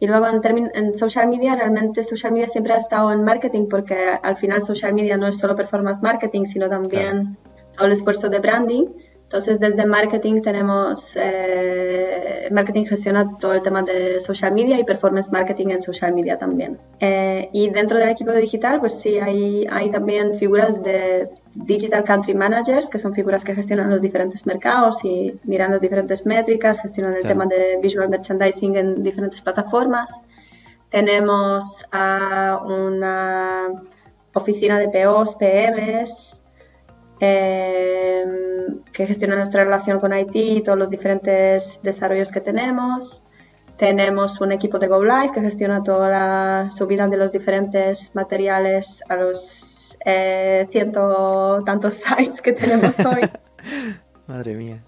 y 0.00 0.06
luego 0.06 0.28
en, 0.28 0.70
en 0.72 0.94
social 0.96 1.28
media, 1.28 1.56
realmente 1.56 2.04
social 2.04 2.32
media 2.32 2.48
siempre 2.48 2.72
ha 2.72 2.78
estado 2.78 3.12
en 3.12 3.22
marketing 3.22 3.66
porque 3.68 4.18
al 4.22 4.36
final 4.38 4.62
social 4.62 4.94
media 4.94 5.18
no 5.18 5.26
es 5.26 5.36
solo 5.36 5.56
performance 5.56 6.00
marketing, 6.00 6.46
sino 6.46 6.70
también 6.70 7.36
todo 7.76 7.84
el 7.84 7.92
esfuerzo 7.92 8.30
de 8.30 8.38
branding. 8.38 8.86
Entonces, 9.24 9.58
desde 9.58 9.84
marketing 9.86 10.42
tenemos, 10.42 11.16
eh, 11.16 12.48
marketing 12.52 12.84
gestiona 12.84 13.36
todo 13.38 13.54
el 13.54 13.62
tema 13.62 13.82
de 13.82 14.20
social 14.20 14.52
media 14.54 14.78
y 14.78 14.84
performance 14.84 15.32
marketing 15.32 15.70
en 15.70 15.80
social 15.80 16.14
media 16.14 16.38
también. 16.38 16.78
Eh, 17.00 17.48
y 17.52 17.70
dentro 17.70 17.98
del 17.98 18.10
equipo 18.10 18.30
de 18.30 18.40
digital, 18.40 18.78
pues 18.80 19.00
sí, 19.00 19.18
hay, 19.18 19.66
hay 19.70 19.90
también 19.90 20.34
figuras 20.34 20.82
de 20.82 21.30
digital 21.54 22.04
country 22.04 22.34
managers, 22.34 22.88
que 22.88 22.98
son 22.98 23.14
figuras 23.14 23.44
que 23.44 23.54
gestionan 23.54 23.90
los 23.90 24.02
diferentes 24.02 24.46
mercados 24.46 25.04
y 25.04 25.34
miran 25.44 25.72
las 25.72 25.80
diferentes 25.80 26.24
métricas, 26.26 26.80
gestionan 26.80 27.16
el 27.16 27.22
tema 27.22 27.46
de 27.46 27.78
visual 27.82 28.08
merchandising 28.08 28.76
en 28.76 29.02
diferentes 29.02 29.42
plataformas. 29.42 30.22
Tenemos 30.90 31.84
a 31.90 32.62
una 32.64 33.82
oficina 34.34 34.78
de 34.78 34.88
POs, 34.88 35.34
PMs, 35.36 36.33
Em, 37.20 38.80
que 38.92 39.06
gestiona 39.06 39.36
nuestra 39.36 39.64
relación 39.64 40.00
con 40.00 40.12
IT 40.12 40.34
y 40.34 40.62
todos 40.62 40.78
los 40.78 40.90
diferentes 40.90 41.80
desarrollos 41.82 42.32
que 42.32 42.40
tenemos. 42.40 43.24
Tenemos 43.76 44.40
un 44.40 44.52
equipo 44.52 44.78
de 44.78 44.88
Go 44.88 45.04
Live 45.04 45.32
que 45.32 45.40
gestiona 45.40 45.82
toda 45.82 46.08
la 46.08 46.70
subida 46.70 47.08
de 47.08 47.16
los 47.16 47.32
diferentes 47.32 48.14
materiales 48.14 49.02
a 49.08 49.16
los 49.16 49.96
eh, 50.04 50.68
ciento 50.70 51.62
tantos 51.64 51.94
sites 52.18 52.40
que 52.40 52.52
tenemos 52.52 52.98
hoy. 53.00 53.22
Madre 54.26 54.54
mía. 54.54 54.82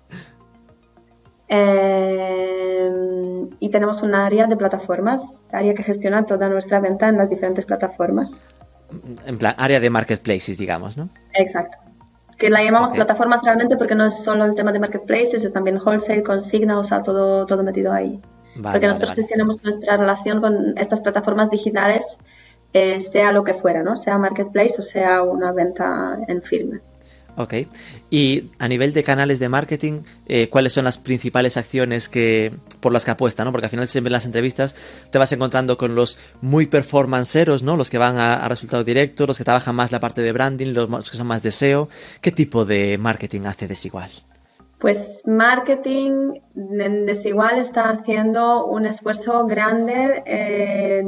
Em, 1.49 2.87
y 3.61 3.69
tenemos 3.71 4.03
un 4.03 4.15
área 4.17 4.47
de 4.47 4.57
plataformas, 4.57 5.45
área 5.53 5.75
que 5.75 5.85
gestiona 5.85 6.27
toda 6.27 6.49
nuestra 6.49 6.81
venta 6.81 7.09
en 7.09 7.19
las 7.19 7.31
diferentes 7.31 7.65
plataformas. 7.67 8.43
En 9.27 9.39
plan, 9.39 9.55
área 9.59 9.79
de 9.79 9.91
marketplaces, 9.91 10.59
digamos, 10.59 10.97
¿no? 10.97 11.09
Exacto 11.35 11.86
que 12.37 12.51
la 12.51 12.63
llamamos 12.63 12.93
plataformas 12.93 13.43
realmente 13.43 13.77
porque 13.77 13.95
no 13.95 14.07
es 14.07 14.23
solo 14.23 14.45
el 14.45 14.55
tema 14.55 14.73
de 14.73 14.81
marketplaces, 14.81 15.45
es 15.45 15.53
también 15.53 15.79
wholesale, 15.79 16.23
consigna, 16.23 16.79
o 16.79 16.85
sea, 16.85 17.03
todo, 17.03 17.47
todo 17.47 17.63
metido 17.63 17.93
ahí. 17.93 18.21
porque 18.63 18.87
nosotros 18.87 19.13
gestionamos 19.13 19.63
nuestra 19.63 19.97
relación 19.97 20.41
con 20.41 20.77
estas 20.79 21.01
plataformas 21.01 21.51
digitales, 21.51 22.19
eh, 22.73 23.01
sea 23.01 23.33
lo 23.33 23.45
que 23.45 23.55
fuera, 23.55 23.83
¿no? 23.83 23.97
Sea 23.97 24.19
marketplace 24.19 24.77
o 24.79 24.83
sea 24.83 25.23
una 25.23 25.53
venta 25.53 26.19
en 26.29 26.43
firme. 26.43 26.81
Ok. 27.37 27.55
Y 28.11 28.51
a 28.59 28.67
nivel 28.67 28.93
de 28.93 29.05
canales 29.05 29.39
de 29.39 29.49
marketing, 29.49 30.03
eh, 30.27 30.49
¿cuáles 30.49 30.73
son 30.73 30.85
las 30.85 30.99
principales 30.99 31.57
acciones 31.57 32.09
que 32.09 32.53
por 32.81 32.93
las 32.93 33.05
que 33.05 33.11
apuesta, 33.11 33.45
¿no? 33.45 33.53
Porque 33.53 33.67
al 33.67 33.71
final 33.71 33.87
siempre 33.87 34.09
en 34.09 34.15
las 34.15 34.27
entrevistas 34.27 34.75
te 35.11 35.19
vas 35.19 35.33
encontrando 35.33 35.77
con 35.77 35.95
los 35.95 36.19
muy 36.41 36.67
performanceros, 36.67 37.63
¿no? 37.63 37.77
Los 37.77 37.91
que 37.91 37.99
van 37.99 38.17
a, 38.19 38.35
a 38.35 38.49
resultado 38.49 38.85
directo, 38.85 39.27
los 39.27 39.37
que 39.39 39.45
trabajan 39.45 39.75
más 39.75 39.93
la 39.93 40.01
parte 40.01 40.23
de 40.23 40.33
branding, 40.33 40.73
los 40.73 41.11
que 41.11 41.17
son 41.17 41.27
más 41.27 41.43
de 41.43 41.51
SEO. 41.51 41.89
¿Qué 42.21 42.33
tipo 42.33 42.65
de 42.65 42.97
marketing 42.99 43.43
hace 43.43 43.69
Desigual? 43.69 44.11
Pues 44.79 45.23
marketing 45.27 46.35
en 46.55 47.07
Desigual 47.07 47.59
está 47.59 47.89
haciendo 47.89 48.67
un 48.67 48.85
esfuerzo 48.85 49.47
grande 49.47 50.23
eh, 50.27 51.03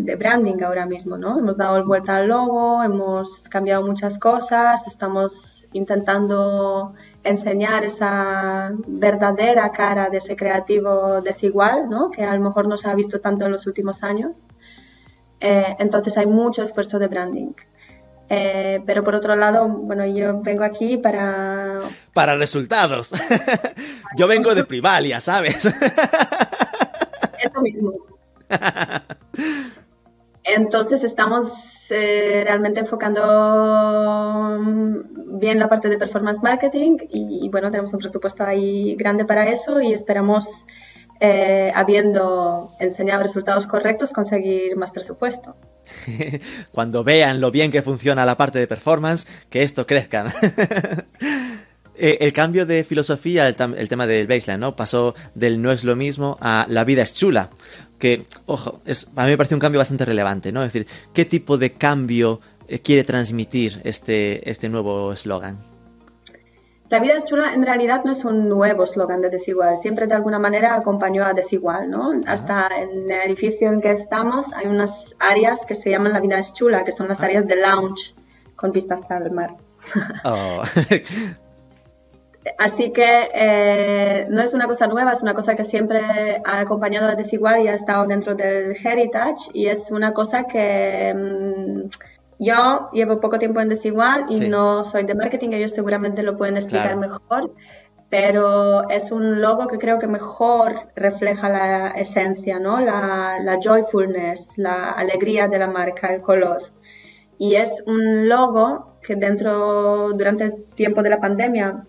de, 0.00 0.16
branding 0.16 0.62
ahora 0.62 0.86
mismo, 0.86 1.18
¿no? 1.18 1.40
Hemos 1.40 1.56
dado 1.56 1.84
vuelta 1.84 2.16
al 2.16 2.28
logo, 2.28 2.84
hemos 2.84 3.48
cambiado 3.48 3.84
muchas 3.84 4.16
cosas, 4.20 4.86
estamos 4.86 5.66
intentando 5.72 6.94
enseñar 7.24 7.84
esa 7.84 8.70
verdadera 8.86 9.72
cara 9.72 10.08
de 10.08 10.18
ese 10.18 10.36
creativo 10.36 11.20
desigual, 11.22 11.90
¿no? 11.90 12.12
Que 12.12 12.22
a 12.22 12.34
lo 12.34 12.40
mejor 12.40 12.68
no 12.68 12.76
se 12.76 12.88
ha 12.88 12.94
visto 12.94 13.20
tanto 13.20 13.46
en 13.46 13.52
los 13.52 13.66
últimos 13.66 14.04
años. 14.04 14.40
Eh, 15.40 15.74
entonces 15.80 16.16
hay 16.16 16.26
mucho 16.26 16.62
esfuerzo 16.62 17.00
de 17.00 17.08
branding. 17.08 17.54
Eh, 18.32 18.80
pero 18.86 19.02
por 19.02 19.16
otro 19.16 19.34
lado, 19.34 19.68
bueno, 19.68 20.06
yo 20.06 20.40
vengo 20.40 20.62
aquí 20.62 20.96
para... 20.96 21.59
Para 22.12 22.36
resultados. 22.36 23.12
yo 24.16 24.26
vengo 24.26 24.54
de 24.54 24.64
Privalia, 24.64 25.20
¿sabes? 25.20 25.66
Eso 27.42 27.60
mismo. 27.62 27.92
Entonces 30.44 31.04
estamos 31.04 31.90
eh, 31.90 32.42
realmente 32.44 32.80
enfocando 32.80 34.58
bien 35.38 35.58
la 35.58 35.68
parte 35.68 35.88
de 35.88 35.98
performance 35.98 36.42
marketing 36.42 36.96
y, 37.10 37.48
bueno, 37.50 37.70
tenemos 37.70 37.92
un 37.92 38.00
presupuesto 38.00 38.44
ahí 38.44 38.96
grande 38.96 39.24
para 39.24 39.48
eso 39.48 39.80
y 39.80 39.92
esperamos, 39.92 40.66
eh, 41.20 41.70
habiendo 41.74 42.74
enseñado 42.80 43.22
resultados 43.22 43.66
correctos, 43.66 44.12
conseguir 44.12 44.76
más 44.76 44.90
presupuesto. 44.90 45.56
cuando 46.72 47.04
vean 47.04 47.40
lo 47.40 47.50
bien 47.50 47.70
que 47.70 47.82
funciona 47.82 48.24
la 48.24 48.36
parte 48.36 48.58
de 48.58 48.66
performance, 48.66 49.26
que 49.50 49.62
esto 49.62 49.86
crezca. 49.86 50.24
Eh, 52.02 52.24
el 52.24 52.32
cambio 52.32 52.64
de 52.64 52.82
filosofía, 52.82 53.46
el, 53.46 53.56
tema 53.56 54.06
del 54.06 54.26
baseline, 54.26 54.58
¿no? 54.58 54.74
Pasó 54.74 55.14
del 55.34 55.60
no 55.60 55.70
es 55.70 55.84
lo 55.84 55.96
mismo 55.96 56.38
a 56.40 56.64
la 56.70 56.84
vida 56.84 57.02
es 57.02 57.12
chula. 57.12 57.50
Que, 57.98 58.24
ojo, 58.46 58.80
es, 58.86 59.08
a 59.14 59.24
mí 59.24 59.32
me 59.32 59.36
parece 59.36 59.54
un 59.54 59.60
cambio 59.60 59.78
bastante 59.78 60.06
relevante, 60.06 60.50
¿no? 60.50 60.64
Es 60.64 60.72
decir, 60.72 60.88
¿qué 61.12 61.26
tipo 61.26 61.58
de 61.58 61.72
cambio 61.72 62.40
eh, 62.68 62.78
quiere 62.78 63.04
transmitir 63.04 63.82
este, 63.84 64.48
este 64.48 64.70
nuevo 64.70 65.12
eslogan? 65.12 65.58
La 66.88 67.00
vida 67.00 67.18
es 67.18 67.26
chula 67.26 67.52
en 67.52 67.64
realidad 67.64 68.00
no 68.02 68.12
es 68.12 68.24
un 68.24 68.48
nuevo 68.48 68.84
eslogan 68.84 69.20
de 69.20 69.28
Desigual, 69.28 69.76
siempre 69.76 70.06
de 70.06 70.14
alguna 70.14 70.38
manera 70.38 70.76
acompañó 70.76 71.26
a 71.26 71.34
Desigual, 71.34 71.90
¿no? 71.90 72.12
Hasta 72.26 72.68
en 72.80 73.10
el 73.10 73.20
edificio 73.26 73.68
en 73.68 73.82
que 73.82 73.92
estamos 73.92 74.46
hay 74.54 74.68
unas 74.68 75.14
áreas 75.18 75.66
que 75.66 75.74
se 75.74 75.90
llaman 75.90 76.14
La 76.14 76.20
vida 76.20 76.38
es 76.38 76.54
chula, 76.54 76.82
que 76.82 76.92
son 76.92 77.08
las 77.08 77.20
ah. 77.20 77.26
áreas 77.26 77.46
de 77.46 77.56
lounge 77.56 78.14
con 78.56 78.72
vistas 78.72 79.02
al 79.10 79.30
mar. 79.32 79.54
Oh. 80.24 80.62
Así 82.58 82.90
que 82.92 83.28
eh, 83.34 84.26
no 84.30 84.40
es 84.40 84.54
una 84.54 84.66
cosa 84.66 84.86
nueva, 84.86 85.12
es 85.12 85.22
una 85.22 85.34
cosa 85.34 85.54
que 85.54 85.64
siempre 85.64 86.00
ha 86.44 86.60
acompañado 86.60 87.08
a 87.08 87.14
Desigual 87.14 87.62
y 87.62 87.68
ha 87.68 87.74
estado 87.74 88.06
dentro 88.06 88.34
del 88.34 88.74
Heritage 88.82 89.50
y 89.52 89.66
es 89.66 89.90
una 89.90 90.12
cosa 90.12 90.44
que... 90.44 91.14
Mm, 91.14 91.88
yo 92.42 92.88
llevo 92.94 93.20
poco 93.20 93.38
tiempo 93.38 93.60
en 93.60 93.68
Desigual 93.68 94.24
y 94.30 94.48
no 94.48 94.82
soy 94.82 95.04
de 95.04 95.14
marketing, 95.14 95.50
ellos 95.52 95.72
seguramente 95.72 96.22
lo 96.22 96.38
pueden 96.38 96.56
explicar 96.56 96.96
mejor, 96.96 97.52
pero 98.08 98.88
es 98.88 99.12
un 99.12 99.42
logo 99.42 99.66
que 99.66 99.76
creo 99.76 99.98
que 99.98 100.06
mejor 100.06 100.88
refleja 100.96 101.50
la 101.50 101.88
esencia, 101.88 102.58
¿no? 102.58 102.80
La, 102.80 103.38
la 103.42 103.58
joyfulness, 103.60 104.56
la 104.56 104.90
alegría 104.92 105.48
de 105.48 105.58
la 105.58 105.66
marca, 105.66 106.14
el 106.14 106.22
color. 106.22 106.72
Y 107.36 107.56
es 107.56 107.82
un 107.86 108.26
logo 108.26 108.96
que 109.02 109.16
dentro, 109.16 110.12
durante 110.14 110.44
el 110.44 110.64
tiempo 110.74 111.02
de 111.02 111.10
la 111.10 111.20
pandemia, 111.20 111.84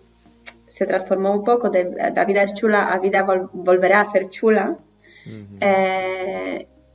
se 0.82 0.86
transformó 0.88 1.32
un 1.32 1.44
poco 1.44 1.70
de 1.70 1.90
la 2.14 2.24
vida 2.24 2.42
es 2.42 2.54
chula 2.54 2.92
a 2.92 2.98
vida 2.98 3.24
volverá 3.52 4.00
a 4.00 4.04
ser 4.04 4.28
chula. 4.28 4.76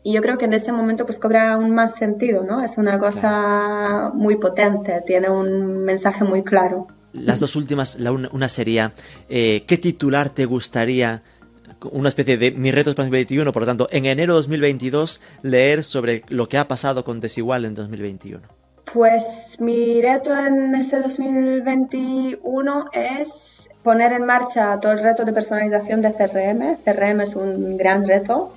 Y 0.04 0.14
yo 0.14 0.22
creo 0.22 0.38
que 0.38 0.46
en 0.46 0.54
este 0.54 0.72
momento 0.72 1.06
pues 1.06 1.20
cobra 1.20 1.54
aún 1.54 1.72
más 1.72 1.96
sentido, 1.96 2.44
¿no? 2.44 2.64
Es 2.64 2.78
una 2.78 2.98
cosa 3.00 4.12
muy 4.14 4.38
potente, 4.38 5.04
tiene 5.06 5.30
un 5.30 5.84
mensaje 5.84 6.24
muy 6.24 6.44
claro. 6.44 6.88
Las 7.12 7.40
dos 7.40 7.56
últimas, 7.56 8.00
la 8.00 8.12
una, 8.12 8.50
sería, 8.50 8.94
eh, 9.28 9.64
¿qué 9.68 9.78
titular 9.78 10.30
te 10.30 10.46
gustaría 10.46 11.24
una 11.92 12.10
especie 12.10 12.38
de 12.38 12.52
mi 12.52 12.72
reto 12.72 12.90
es 12.92 12.96
2021, 12.96 13.52
por 13.52 13.64
lo 13.64 13.68
tanto, 13.68 13.88
en 13.92 14.06
enero 14.06 14.34
de 14.34 14.38
2022 14.38 15.22
leer 15.44 15.84
sobre 15.84 16.24
lo 16.30 16.48
que 16.48 16.58
ha 16.58 16.68
pasado 16.68 17.04
con 17.04 17.20
Desigual 17.20 17.66
en 17.66 17.76
2021. 17.76 18.57
Pues 18.94 19.58
mi 19.60 20.02
reto 20.02 20.36
en 20.36 20.74
ese 20.76 21.00
2021 21.00 22.90
es 22.94 23.70
poner 23.84 24.14
en 24.14 24.26
marcha 24.26 24.80
todo 24.80 24.94
el 24.94 25.00
reto 25.00 25.26
de 25.26 25.34
personalización 25.34 26.02
de 26.02 26.14
CRM. 26.14 26.78
CRM 26.84 27.22
es 27.22 27.36
un 27.36 27.78
gran 27.78 28.08
reto 28.08 28.54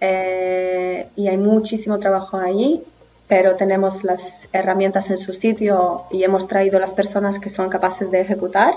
eh, 0.00 1.06
y 1.16 1.28
hay 1.28 1.36
muchísimo 1.36 1.98
trabajo 1.98 2.38
allí, 2.38 2.82
pero 3.28 3.54
tenemos 3.54 4.04
las 4.04 4.48
herramientas 4.52 5.10
en 5.10 5.18
su 5.18 5.32
sitio 5.34 6.04
y 6.10 6.24
hemos 6.24 6.48
traído 6.48 6.78
las 6.78 6.94
personas 6.94 7.38
que 7.38 7.50
son 7.50 7.68
capaces 7.68 8.10
de 8.10 8.20
ejecutar. 8.20 8.72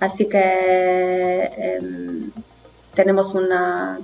Así 0.00 0.26
que 0.26 1.50
em, 1.56 2.30
tenemos 2.94 3.34
una, 3.34 4.00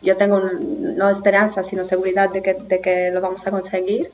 yo 0.00 0.16
tengo 0.16 0.40
no 0.40 1.10
esperanza, 1.10 1.62
sino 1.62 1.84
seguridad 1.84 2.30
de 2.30 2.42
que, 2.42 2.54
de 2.54 2.80
que 2.80 3.10
lo 3.10 3.20
vamos 3.20 3.46
a 3.46 3.50
conseguir. 3.50 4.10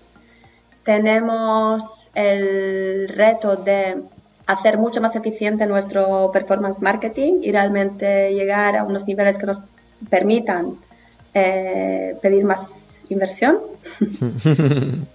Tenemos 0.89 2.09
el 2.15 3.11
reto 3.11 3.57
de 3.57 4.05
hacer 4.47 4.79
mucho 4.79 5.03
más 5.03 5.15
eficiente 5.17 5.67
nuestro 5.67 6.31
performance 6.33 6.81
marketing 6.81 7.43
y 7.43 7.53
realmente 7.53 8.33
llegar 8.33 8.75
a 8.75 8.85
unos 8.85 9.07
niveles 9.07 9.37
que 9.37 9.45
nos 9.45 9.61
permitan 10.09 10.77
eh, 11.35 12.17
pedir 12.23 12.47
más 12.47 12.63
inversión. 13.11 13.59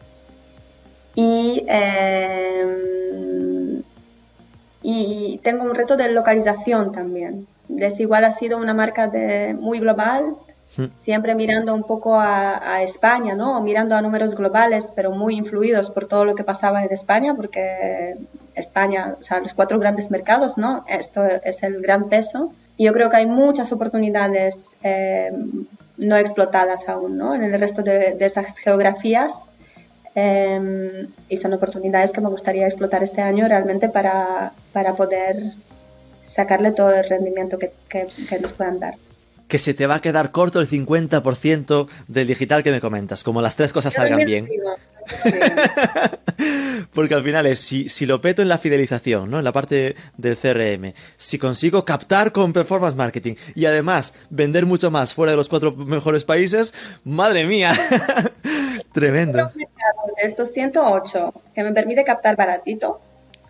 y, 1.15 1.65
em, 1.67 3.81
y 4.83 5.39
tengo 5.41 5.63
un 5.63 5.73
reto 5.73 5.97
de 5.97 6.09
localización 6.09 6.91
también. 6.91 7.47
Desigual 7.67 8.25
ha 8.25 8.31
sido 8.31 8.59
una 8.59 8.75
marca 8.75 9.07
de, 9.07 9.55
muy 9.59 9.79
global, 9.79 10.35
siempre 10.67 11.35
mirando 11.35 11.73
un 11.73 11.83
poco 11.83 12.19
a, 12.19 12.81
España, 12.81 13.35
¿no? 13.35 13.61
mirando 13.61 13.95
a 13.95 14.01
números 14.01 14.35
globales, 14.35 14.91
pero 14.95 15.11
muy 15.11 15.35
influidos 15.35 15.91
por 15.91 16.07
todo 16.07 16.25
lo 16.25 16.35
que 16.35 16.43
pasaba 16.43 16.83
en 16.83 16.91
España, 16.91 17.35
porque 17.35 18.15
España, 18.55 19.15
o 19.19 19.23
sea, 19.23 19.39
los 19.39 19.53
cuatro 19.53 19.79
grandes 19.79 20.09
mercados, 20.09 20.57
¿no? 20.57 20.83
Esto 20.87 21.23
es 21.25 21.61
el 21.63 21.81
gran 21.81 22.09
peso. 22.09 22.53
Y 22.75 22.85
yo 22.85 22.93
creo 22.93 23.09
que 23.09 23.17
hay 23.17 23.27
muchas 23.27 23.71
oportunidades 23.71 24.75
eh, 24.83 25.31
no 25.97 26.17
explotadas 26.17 26.89
aún 26.89 27.17
¿no? 27.17 27.35
en 27.35 27.43
el 27.43 27.59
resto 27.59 27.81
de, 27.81 28.17
estas 28.19 28.57
geografías. 28.57 29.45
Em, 30.15 31.07
y 31.27 31.37
son 31.37 31.53
oportunidades 31.53 32.11
que 32.11 32.21
me 32.21 32.29
gustaría 32.29 32.65
explotar 32.65 33.01
este 33.01 33.21
año 33.21 33.47
realmente 33.47 33.89
para, 33.89 34.51
para 34.71 34.93
poder 34.93 35.37
sacarle 36.21 36.71
todo 36.71 36.91
el 36.91 37.09
rendimiento 37.09 37.57
que, 37.57 37.71
que, 37.89 38.39
nos 38.39 38.51
puedan 38.51 38.79
dar 38.79 38.95
que 39.53 39.59
se 39.59 39.75
te 39.75 39.85
va 39.85 39.93
a 39.93 40.01
quedar 40.01 40.31
corto 40.31 40.59
el 40.59 40.67
50% 40.67 41.87
del 42.07 42.25
digital 42.25 42.63
que 42.63 42.71
me 42.71 42.81
comentas, 42.81 43.23
como 43.23 43.39
las 43.39 43.55
tres 43.55 43.71
cosas 43.71 43.93
salgan 43.93 44.25
bien. 44.25 44.49
Porque 46.91 47.13
al 47.13 47.21
final 47.21 47.45
es, 47.45 47.59
si, 47.59 47.87
si, 47.87 48.07
lo 48.07 48.19
peto 48.19 48.41
en 48.41 48.47
la 48.47 48.57
fidelización, 48.57 49.29
¿no? 49.29 49.37
En 49.37 49.43
la 49.43 49.51
parte 49.51 49.93
del 50.17 50.35
CRM, 50.35 50.95
si 51.17 51.37
consigo 51.37 51.85
captar 51.85 52.31
con 52.31 52.51
performance 52.51 52.95
marketing 52.95 53.35
y 53.53 53.67
además 53.67 54.15
vender 54.31 54.65
mucho 54.65 54.89
más 54.89 55.13
fuera 55.13 55.33
de 55.33 55.37
los 55.37 55.49
cuatro 55.49 55.75
mejores 55.75 56.23
países, 56.23 56.73
madre 57.03 57.45
mía. 57.45 57.73
Tremendo. 58.91 59.51
De 59.53 59.67
estos 60.23 60.49
108 60.49 61.31
que 61.53 61.63
me 61.63 61.73
permite 61.73 62.03
captar 62.03 62.35
baratito, 62.35 62.99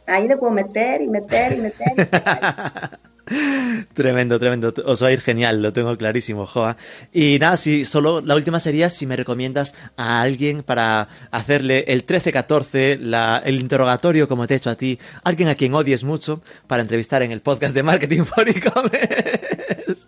ahí 0.06 0.28
le 0.28 0.36
puedo 0.36 0.52
meter 0.52 1.02
y 1.02 1.08
meter 1.08 1.54
y 1.54 1.62
meter. 1.62 1.92
Y 1.94 1.96
meter. 1.96 3.00
Tremendo, 3.94 4.40
tremendo. 4.40 4.74
Os 4.86 5.04
va 5.04 5.08
a 5.08 5.12
ir 5.12 5.22
genial, 5.22 5.62
lo 5.62 5.72
tengo 5.72 5.96
clarísimo, 5.98 6.48
Joa. 6.48 6.78
Y 7.12 7.38
nada, 7.40 7.58
si 7.58 7.86
solo 7.86 8.22
la 8.22 8.36
última 8.36 8.60
sería 8.60 8.90
si 8.90 9.06
me 9.06 9.16
recomiendas 9.16 9.76
a 9.98 10.22
alguien 10.22 10.64
para 10.64 11.08
hacerle 11.30 11.86
el 11.88 12.06
13-14, 12.06 13.42
el 13.44 13.60
interrogatorio, 13.60 14.28
como 14.28 14.48
te 14.48 14.56
he 14.56 14.58
hecho 14.58 14.72
a 14.72 14.76
ti, 14.76 15.00
alguien 15.24 15.50
a 15.50 15.56
quien 15.56 15.76
odies 15.76 16.04
mucho, 16.04 16.42
para 16.66 16.82
entrevistar 16.82 17.22
en 17.22 17.32
el 17.32 17.42
podcast 17.42 17.76
de 17.76 17.84
Marketing 17.84 18.24
for 18.26 18.48
E-Commerce. 18.50 20.08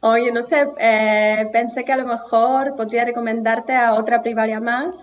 Oye, 0.00 0.32
no 0.32 0.42
sé, 0.42 0.66
eh, 0.78 1.48
pensé 1.52 1.84
que 1.84 1.92
a 1.92 1.96
lo 1.96 2.06
mejor 2.06 2.74
podría 2.76 3.04
recomendarte 3.04 3.74
a 3.74 3.94
otra 3.94 4.22
primaria 4.22 4.60
más, 4.60 4.94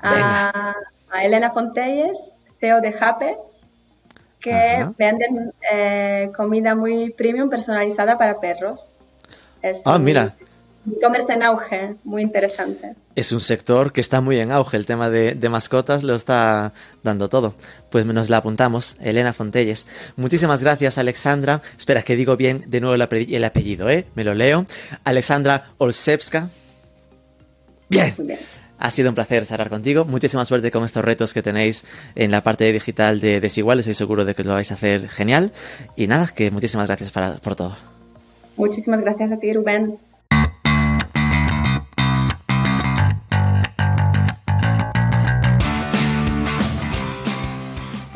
a, 0.00 0.74
a, 1.10 1.24
Elena 1.24 1.50
Fontelles, 1.50 2.18
CEO 2.60 2.80
de 2.80 2.92
Japes 2.92 3.36
que 4.48 4.86
venden 4.96 5.52
eh, 5.72 6.30
comida 6.36 6.74
muy 6.74 7.10
premium 7.10 7.48
personalizada 7.48 8.16
para 8.18 8.40
perros. 8.40 8.98
Es 9.62 9.80
ah, 9.84 9.98
mira. 9.98 10.34
E-commerce 10.96 11.32
en 11.32 11.42
auge, 11.42 11.96
muy 12.04 12.22
interesante. 12.22 12.94
Es 13.14 13.32
un 13.32 13.40
sector 13.40 13.92
que 13.92 14.00
está 14.00 14.20
muy 14.20 14.38
en 14.38 14.52
auge, 14.52 14.76
el 14.76 14.86
tema 14.86 15.10
de, 15.10 15.36
mascotas 15.48 16.02
lo 16.02 16.14
está 16.14 16.72
dando 17.02 17.28
todo. 17.28 17.54
Pues 17.90 18.06
nos 18.06 18.30
la 18.30 18.38
apuntamos, 18.38 18.96
Elena 19.00 19.32
Fontelles. 19.32 19.86
Muchísimas 20.16 20.62
gracias, 20.62 20.96
Alexandra. 20.98 21.60
Espera, 21.76 22.02
que 22.02 22.16
digo 22.16 22.36
bien 22.36 22.60
de 22.66 22.80
nuevo 22.80 22.94
el, 22.94 23.44
apellido, 23.44 23.90
¿eh? 23.90 24.06
Me 24.14 24.24
lo 24.24 24.34
leo. 24.34 24.64
Alexandra 25.04 25.72
Olsevska. 25.78 26.48
Bien. 27.90 28.14
Muy 28.16 28.28
bien. 28.28 28.38
Ha 28.78 28.90
sido 28.90 29.08
un 29.08 29.14
placer 29.14 29.44
hablar 29.50 29.70
contigo. 29.70 30.04
Muchísima 30.04 30.44
suerte 30.44 30.70
con 30.70 30.84
estos 30.84 31.04
retos 31.04 31.34
que 31.34 31.42
tenéis 31.42 31.84
en 32.14 32.30
la 32.30 32.42
parte 32.42 32.72
digital 32.72 33.20
de 33.20 33.40
Desigual. 33.40 33.80
Estoy 33.80 33.94
seguro 33.94 34.24
de 34.24 34.34
que 34.34 34.44
lo 34.44 34.52
vais 34.52 34.70
a 34.70 34.74
hacer 34.74 35.08
genial. 35.08 35.52
Y 35.96 36.06
nada, 36.06 36.28
que 36.28 36.50
muchísimas 36.50 36.86
gracias 36.86 37.10
por 37.10 37.56
todo. 37.56 37.76
Muchísimas 38.56 39.00
gracias 39.00 39.32
a 39.32 39.36
ti, 39.38 39.52
Rubén. 39.52 39.98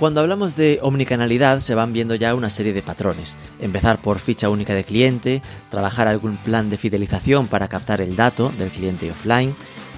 Cuando 0.03 0.21
hablamos 0.21 0.57
de 0.57 0.81
omnicanalidad 0.83 1.61
se 1.61 1.77
van 1.77 1.93
viendo 1.93 2.17
ya 2.17 2.35
una 2.35 2.51
serie 2.51 2.73
de 2.73 2.83
patrones. 2.83 3.37
Empezar 3.61 4.03
por 4.03 4.19
ficha 4.19 4.51
única 4.51 4.75
de 4.75 4.83
cliente, 4.83 5.43
trabajar 5.71 6.09
algún 6.09 6.39
plan 6.39 6.71
de 6.71 6.77
fidelización 6.77 7.47
para 7.47 7.69
captar 7.69 8.01
el 8.01 8.17
dato 8.17 8.53
del 8.59 8.71
cliente 8.71 9.09
offline, 9.13 9.55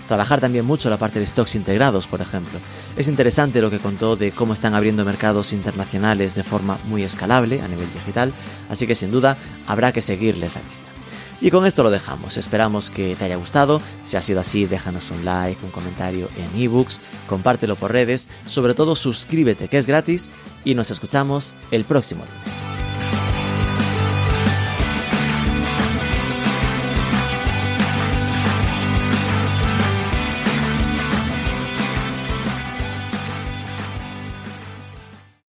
trabajar 0.06 0.40
también 0.40 0.64
mucho 0.64 0.90
la 0.90 0.98
parte 0.98 1.18
de 1.18 1.26
stocks 1.26 1.54
integrados, 1.54 2.06
por 2.06 2.20
ejemplo. 2.20 2.58
Es 2.96 3.08
interesante 3.08 3.60
lo 3.60 3.70
que 3.70 3.78
contó 3.78 4.16
de 4.16 4.32
cómo 4.32 4.52
están 4.52 4.74
abriendo 4.74 5.04
mercados 5.04 5.52
internacionales 5.52 6.34
de 6.34 6.44
forma 6.44 6.78
muy 6.84 7.02
escalable 7.02 7.62
a 7.62 7.68
nivel 7.68 7.92
digital, 7.92 8.32
así 8.68 8.86
que 8.86 8.94
sin 8.94 9.10
duda 9.10 9.36
habrá 9.66 9.92
que 9.92 10.02
seguirles 10.02 10.54
la 10.54 10.62
vista. 10.62 10.94
Y 11.40 11.50
con 11.50 11.66
esto 11.66 11.82
lo 11.82 11.90
dejamos, 11.90 12.36
esperamos 12.36 12.90
que 12.90 13.16
te 13.16 13.24
haya 13.24 13.36
gustado, 13.36 13.82
si 14.02 14.16
ha 14.16 14.22
sido 14.22 14.40
así 14.40 14.66
déjanos 14.66 15.10
un 15.10 15.24
like, 15.24 15.62
un 15.64 15.70
comentario 15.70 16.28
en 16.36 16.58
ebooks, 16.58 17.00
compártelo 17.26 17.76
por 17.76 17.92
redes, 17.92 18.28
sobre 18.46 18.74
todo 18.74 18.96
suscríbete 18.96 19.68
que 19.68 19.78
es 19.78 19.86
gratis 19.86 20.30
y 20.64 20.74
nos 20.74 20.90
escuchamos 20.90 21.54
el 21.70 21.84
próximo 21.84 22.24
lunes. 22.24 22.84